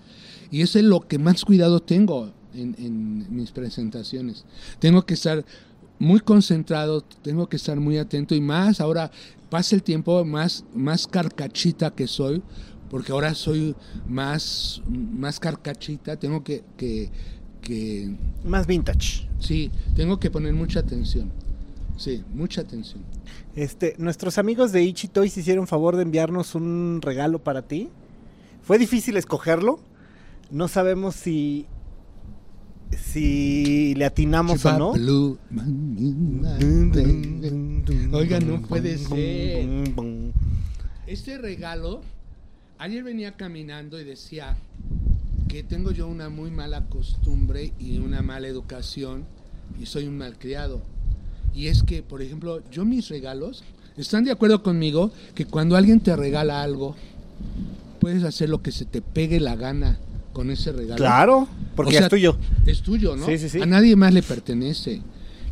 [0.51, 4.45] Y eso es lo que más cuidado tengo en, en mis presentaciones.
[4.79, 5.45] Tengo que estar
[5.99, 9.11] muy concentrado, tengo que estar muy atento y más ahora
[9.49, 12.41] pasa el tiempo, más, más carcachita que soy,
[12.89, 13.75] porque ahora soy
[14.07, 17.09] más, más carcachita, tengo que, que,
[17.61, 19.27] que, Más vintage.
[19.39, 21.31] sí, tengo que poner mucha atención.
[21.97, 23.01] Sí, mucha atención.
[23.55, 27.89] Este, nuestros amigos de Ichi Toys hicieron favor de enviarnos un regalo para ti.
[28.61, 29.79] Fue difícil escogerlo.
[30.51, 31.65] No sabemos si
[32.91, 34.93] si le atinamos o no.
[34.93, 35.37] Blue,
[38.11, 39.67] Oiga, no puede ser.
[41.07, 42.01] Este regalo,
[42.77, 44.57] ayer venía caminando y decía
[45.47, 49.25] que tengo yo una muy mala costumbre y una mala educación
[49.79, 50.81] y soy un malcriado.
[51.55, 53.63] Y es que, por ejemplo, yo mis regalos,
[53.97, 56.95] ¿están de acuerdo conmigo que cuando alguien te regala algo,
[57.99, 59.97] puedes hacer lo que se te pegue la gana
[60.33, 60.97] con ese regalo?
[60.97, 62.37] Claro, porque O ya sea, es tuyo.
[62.65, 63.25] Es tuyo, ¿no?
[63.25, 63.61] Sí, sí, sí.
[63.61, 65.01] A nadie más le pertenece.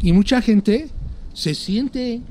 [0.01, 0.89] Y mucha gente
[1.34, 2.21] se siente,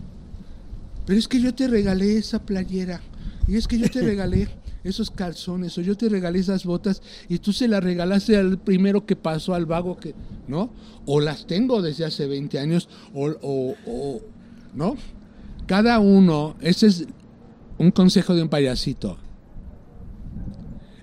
[1.06, 3.00] pero es que yo te regalé esa playera,
[3.48, 4.48] y es que yo te regalé
[4.84, 9.06] esos calzones, o yo te regalé esas botas, y tú se las regalaste al primero
[9.06, 10.14] que pasó, al vago que,
[10.48, 10.70] ¿no?
[11.06, 14.20] O las tengo desde hace 20 años, o, o-
[14.74, 14.96] ¿no?
[15.66, 17.06] Cada uno, ese es
[17.78, 19.18] un consejo de un payasito.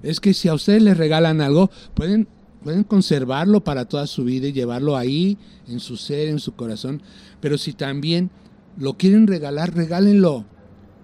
[0.03, 2.27] Es que si a ustedes les regalan algo, pueden,
[2.63, 5.37] pueden conservarlo para toda su vida y llevarlo ahí,
[5.67, 7.01] en su ser, en su corazón.
[7.41, 8.29] Pero si también
[8.77, 10.45] lo quieren regalar, regálenlo.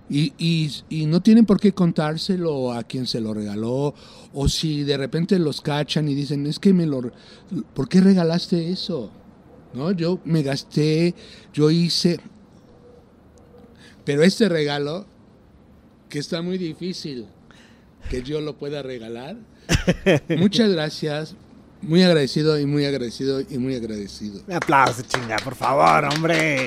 [0.09, 3.93] Y, y- y no tienen por qué contárselo a quien se lo regaló.
[4.33, 7.11] O si de repente los cachan y dicen, es que me lo...
[7.73, 9.11] ¿Por qué regalaste eso?
[9.73, 9.91] ¿No?
[9.91, 11.15] Yo me gasté,
[11.53, 12.19] yo hice...
[14.03, 15.05] Pero este regalo,
[16.09, 17.25] que está muy difícil
[18.09, 19.35] que yo lo pueda regalar.
[20.37, 21.35] Muchas gracias,
[21.81, 24.41] muy agradecido y muy agradecido y muy agradecido.
[24.47, 26.65] Un aplauso, chinga, por favor, hombre.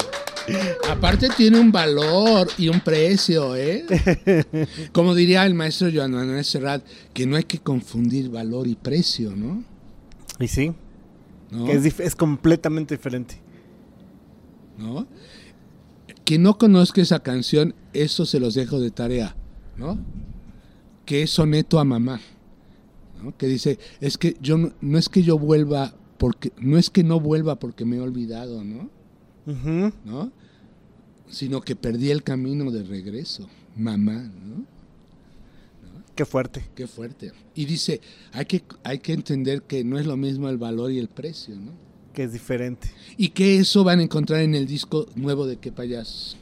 [0.88, 3.84] Aparte tiene un valor y un precio, ¿eh?
[4.92, 9.34] Como diría el maestro Joan Manuel Serrat, que no hay que confundir valor y precio,
[9.36, 9.64] ¿no?
[10.40, 10.72] Y sí,
[11.50, 11.64] ¿No?
[11.64, 13.40] que es, es completamente diferente.
[14.78, 15.06] ¿no?
[16.24, 19.34] Quien no conozca esa canción, eso se los dejo de tarea,
[19.76, 19.98] ¿no?
[21.04, 22.20] Que es soneto a mamá,
[23.22, 23.36] ¿no?
[23.36, 27.02] Que dice, es que yo no, no es que yo vuelva porque no es que
[27.04, 28.90] no vuelva porque me he olvidado, ¿no?
[30.04, 30.30] ¿No?
[31.28, 34.66] Sino que perdí el camino de regreso, mamá, ¿no?
[36.14, 36.64] Qué fuerte.
[36.74, 37.32] Qué fuerte.
[37.54, 38.00] Y dice,
[38.32, 41.54] hay que hay que entender que no es lo mismo el valor y el precio,
[41.54, 41.70] ¿no?
[42.12, 42.90] Que es diferente.
[43.16, 46.36] Y que eso van a encontrar en el disco nuevo de Qué Payasos.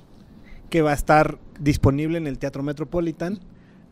[0.70, 3.38] Que va a estar disponible en el Teatro Metropolitan.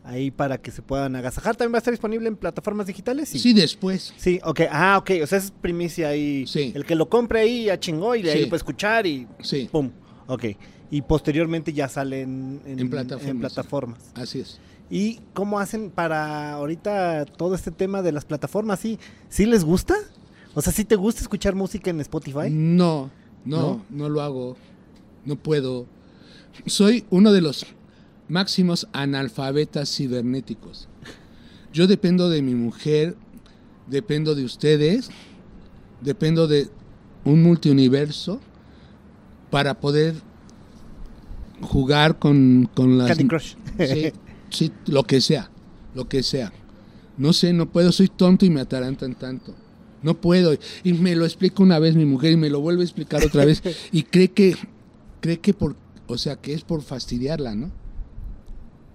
[0.05, 1.55] Ahí para que se puedan agasajar.
[1.55, 3.27] También va a estar disponible en plataformas digitales.
[3.29, 4.13] Sí, después.
[4.17, 4.61] Sí, ok.
[4.69, 5.11] Ah, ok.
[5.23, 6.45] O sea, es primicia ahí.
[6.45, 6.71] Sí.
[6.75, 8.43] El que lo compre ahí ya chingó y de ahí Sí.
[8.43, 9.67] lo puede escuchar y Sí.
[9.71, 9.89] pum.
[10.27, 10.45] Ok.
[10.91, 13.99] Y posteriormente ya sale en, plataformas, en plataformas.
[14.13, 14.59] Así es.
[14.91, 18.79] ¿Y cómo hacen para ahorita todo este tema de las plataformas?
[18.79, 18.99] ¿Sí,
[19.29, 19.95] ¿Sí les gusta?
[20.53, 22.49] O sea, ¿sí te gusta escuchar música en Spotify?
[22.51, 23.09] No,
[23.43, 23.85] no, ¿No?
[23.89, 24.55] no, lo hago.
[25.25, 25.87] No puedo.
[26.67, 27.65] Soy uno de los
[28.27, 30.87] máximos analfabetas cibernéticos.
[31.73, 33.15] Yo dependo de mi mujer,
[33.87, 35.09] dependo de ustedes,
[36.01, 36.69] dependo de
[37.23, 38.39] un multiuniverso
[39.49, 40.15] para poder
[41.61, 43.09] jugar con, con las...
[43.09, 43.55] Candy Crush.
[43.77, 44.11] Sí,
[44.49, 45.49] sí, lo que sea,
[45.93, 46.51] lo que sea.
[47.17, 49.55] No sé, no puedo, soy tonto y me atarantan tanto.
[50.01, 50.53] No puedo.
[50.83, 53.45] Y me lo explica una vez mi mujer y me lo vuelve a explicar otra
[53.45, 53.63] vez.
[53.91, 54.55] Y cree que,
[55.19, 55.75] cree que por,
[56.07, 57.71] o sea, que es por fastidiarla, ¿no?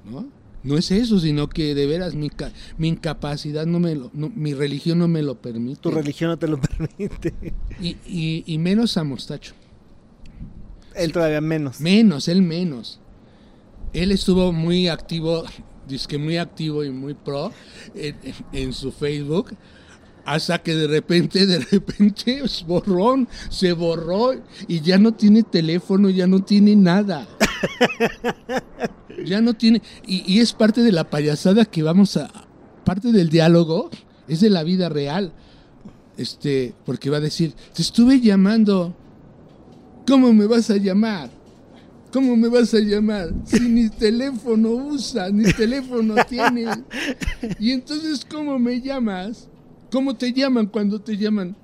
[0.04, 0.28] ¿No?
[0.62, 2.30] No es eso, sino que de veras mi,
[2.76, 5.80] mi incapacidad no me lo, no- mi religión no me lo permite.
[5.80, 7.54] Tu religión no te lo permite.
[7.80, 9.54] Y, y, y menos a Mostacho.
[10.94, 11.80] Él todavía menos.
[11.80, 13.00] Menos, él menos.
[13.92, 15.44] Él estuvo muy activo,
[16.08, 17.52] que muy activo y muy pro
[17.94, 18.16] en,
[18.52, 19.52] en su Facebook.
[20.24, 24.32] Hasta que de repente, de repente, es borrón, se borró
[24.68, 27.26] y ya no tiene teléfono, ya no tiene nada.
[29.26, 29.82] Ya no tiene.
[30.06, 32.30] Y, y es parte de la payasada que vamos a.
[32.86, 33.90] Parte del diálogo
[34.28, 35.34] es de la vida real.
[36.16, 38.96] Este, porque va a decir: Te estuve llamando.
[40.06, 41.28] ¿Cómo me vas a llamar?
[42.12, 43.32] ¿Cómo me vas a llamar?
[43.44, 46.78] Si ni teléfono usas, ni teléfono tienes.
[47.58, 49.48] Y entonces, ¿cómo me llamas?
[49.90, 51.56] ¿Cómo te llaman cuando te llaman?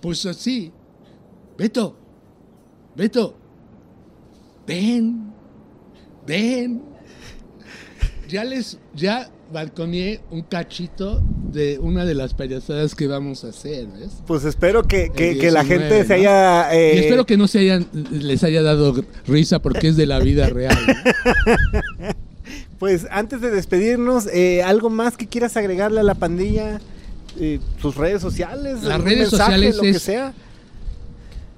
[0.00, 0.72] Pues así.
[1.56, 1.96] Beto,
[2.96, 3.36] Beto,
[4.66, 5.32] ven,
[6.26, 6.82] ven.
[8.28, 11.22] Ya les, ya balconeé un cachito
[11.52, 14.22] de una de las payasadas que vamos a hacer, ¿ves?
[14.26, 16.74] Pues espero que, que- que la 19, gente se haya...
[16.74, 18.94] eh, Y espero que no se hayan, les haya dado
[19.26, 20.76] risa porque es de la vida real.
[20.86, 22.06] ¿no?
[22.78, 26.80] Pues antes de despedirnos, eh, ¿algo más que quieras agregarle a la pandilla?
[27.38, 30.32] Eh, tus redes sociales, Las redes mensaje, sociales lo que sea.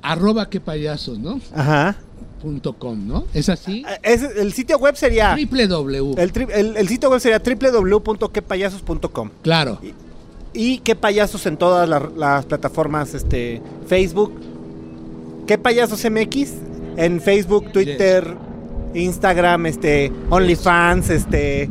[0.03, 1.41] Arroba que payasos, ¿no?
[1.55, 1.97] Ajá.
[2.43, 3.25] Punto com, ¿no?
[3.33, 3.85] ¿Es así?
[3.89, 5.33] Eh, es- el sitio web sería...
[5.35, 6.15] Triple W.
[6.23, 9.81] El, tri- el- el sitio web sería www.quepayasos.com Claro.
[10.53, 14.33] y qué payasos en todas la- las plataformas, este, Facebook,
[15.47, 16.53] qué payasos MX
[16.97, 18.37] en Facebook, Twitter,
[18.95, 21.71] Instagram, este, OnlyFans, este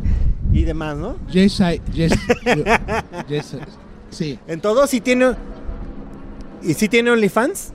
[0.52, 1.16] y demás, ¿no?
[1.32, 2.14] Yes, I, yes,
[3.30, 3.56] yes,
[4.14, 4.40] sí.
[4.48, 5.34] En todo, si tiene
[6.62, 7.74] y si tiene OnlyFans,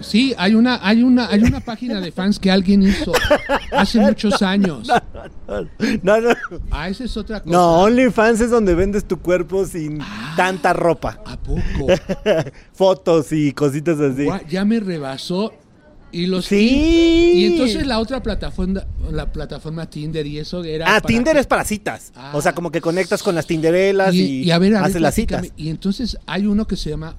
[0.00, 3.12] Sí, hay una, hay una, hay una página de fans que alguien hizo
[3.72, 4.86] hace muchos años.
[6.02, 6.28] no, no,
[6.70, 7.50] Ah, esa es otra cosa.
[7.56, 10.00] no, OnlyFans es donde vendes tu cuerpo sin
[10.36, 11.86] tanta ropa, ¿A poco?
[12.74, 14.26] fotos y cositas así.
[14.50, 15.54] Ya me rebasó
[16.14, 17.32] y los Sí.
[17.34, 21.40] y entonces la otra plataforma, la plataforma Tinder y eso era Ah, para Tinder que-
[21.40, 22.12] es para citas.
[22.14, 22.32] Ah.
[22.34, 24.90] o sea, como que conectas con las Tinderelas y, y, y a ver, a ver,
[24.90, 25.46] haces las citas.
[25.56, 27.16] Y entonces hay uno que se llama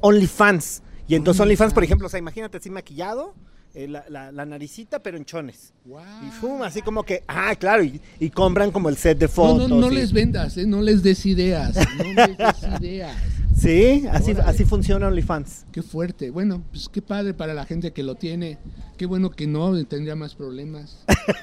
[0.00, 0.82] OnlyFans.
[1.08, 3.34] Y entonces OnlyFans, por ejemplo, o sea, imagínate así maquillado,
[3.74, 5.72] eh, la, la- la naricita, pero en chones.
[5.84, 9.32] Y fum, así como que, ah, claro, y, y compran como el set de No,
[9.32, 9.68] fotos.
[9.68, 10.66] no, no y- les vendas, ¿eh?
[10.66, 13.16] no les des ideas, no les des ideas.
[13.60, 14.50] Sí, así, Órale.
[14.50, 15.66] así funciona OnlyFans.
[15.70, 16.30] Qué fuerte.
[16.30, 18.56] Bueno, pues qué padre para la gente que lo tiene.
[18.96, 20.96] Qué bueno que no tendría más problemas.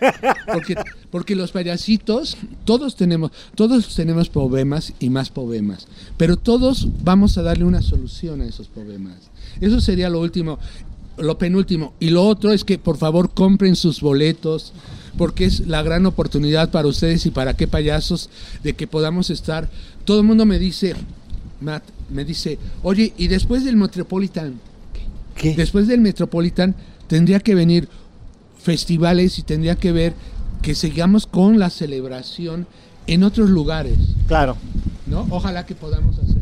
[0.52, 0.76] Porque,
[1.12, 5.88] porque los payasitos, todos tenemos, todos tenemos problemas y más problemas.
[6.18, 9.18] Pero todos vamos a darle una solución a esos problemas.
[9.60, 10.58] Eso sería lo último,
[11.18, 11.94] lo penúltimo.
[12.00, 14.72] Y lo otro es que por favor compren sus boletos,
[15.18, 18.30] porque es la gran oportunidad para ustedes y para qué payasos
[18.64, 19.70] de que podamos estar.
[20.06, 20.96] Todo el mundo me dice,
[21.60, 24.60] Matt, me dice, oye, y después del Metropolitan,
[25.36, 25.56] ¿Qué?
[25.56, 26.76] después del Metropolitan
[27.08, 27.88] tendría que venir
[28.62, 30.14] festivales y tendría que ver
[30.62, 32.68] que sigamos con la celebración
[33.08, 33.98] en otros lugares,
[34.28, 34.58] Claro,
[35.06, 35.26] ¿no?
[35.30, 36.36] Ojalá que podamos hacer.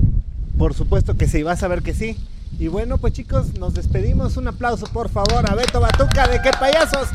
[0.57, 2.15] por supuesto que sí, vas a ver que sí.
[2.57, 4.37] Y bueno, pues chicos, nos despedimos.
[4.37, 7.09] Un aplauso, por favor, a Beto Batuca de qué payasos.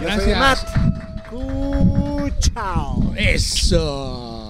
[0.00, 0.38] Yo soy Gracias.
[0.38, 1.28] Matt.
[1.30, 3.12] Cu- Chao.
[3.16, 4.43] Eso.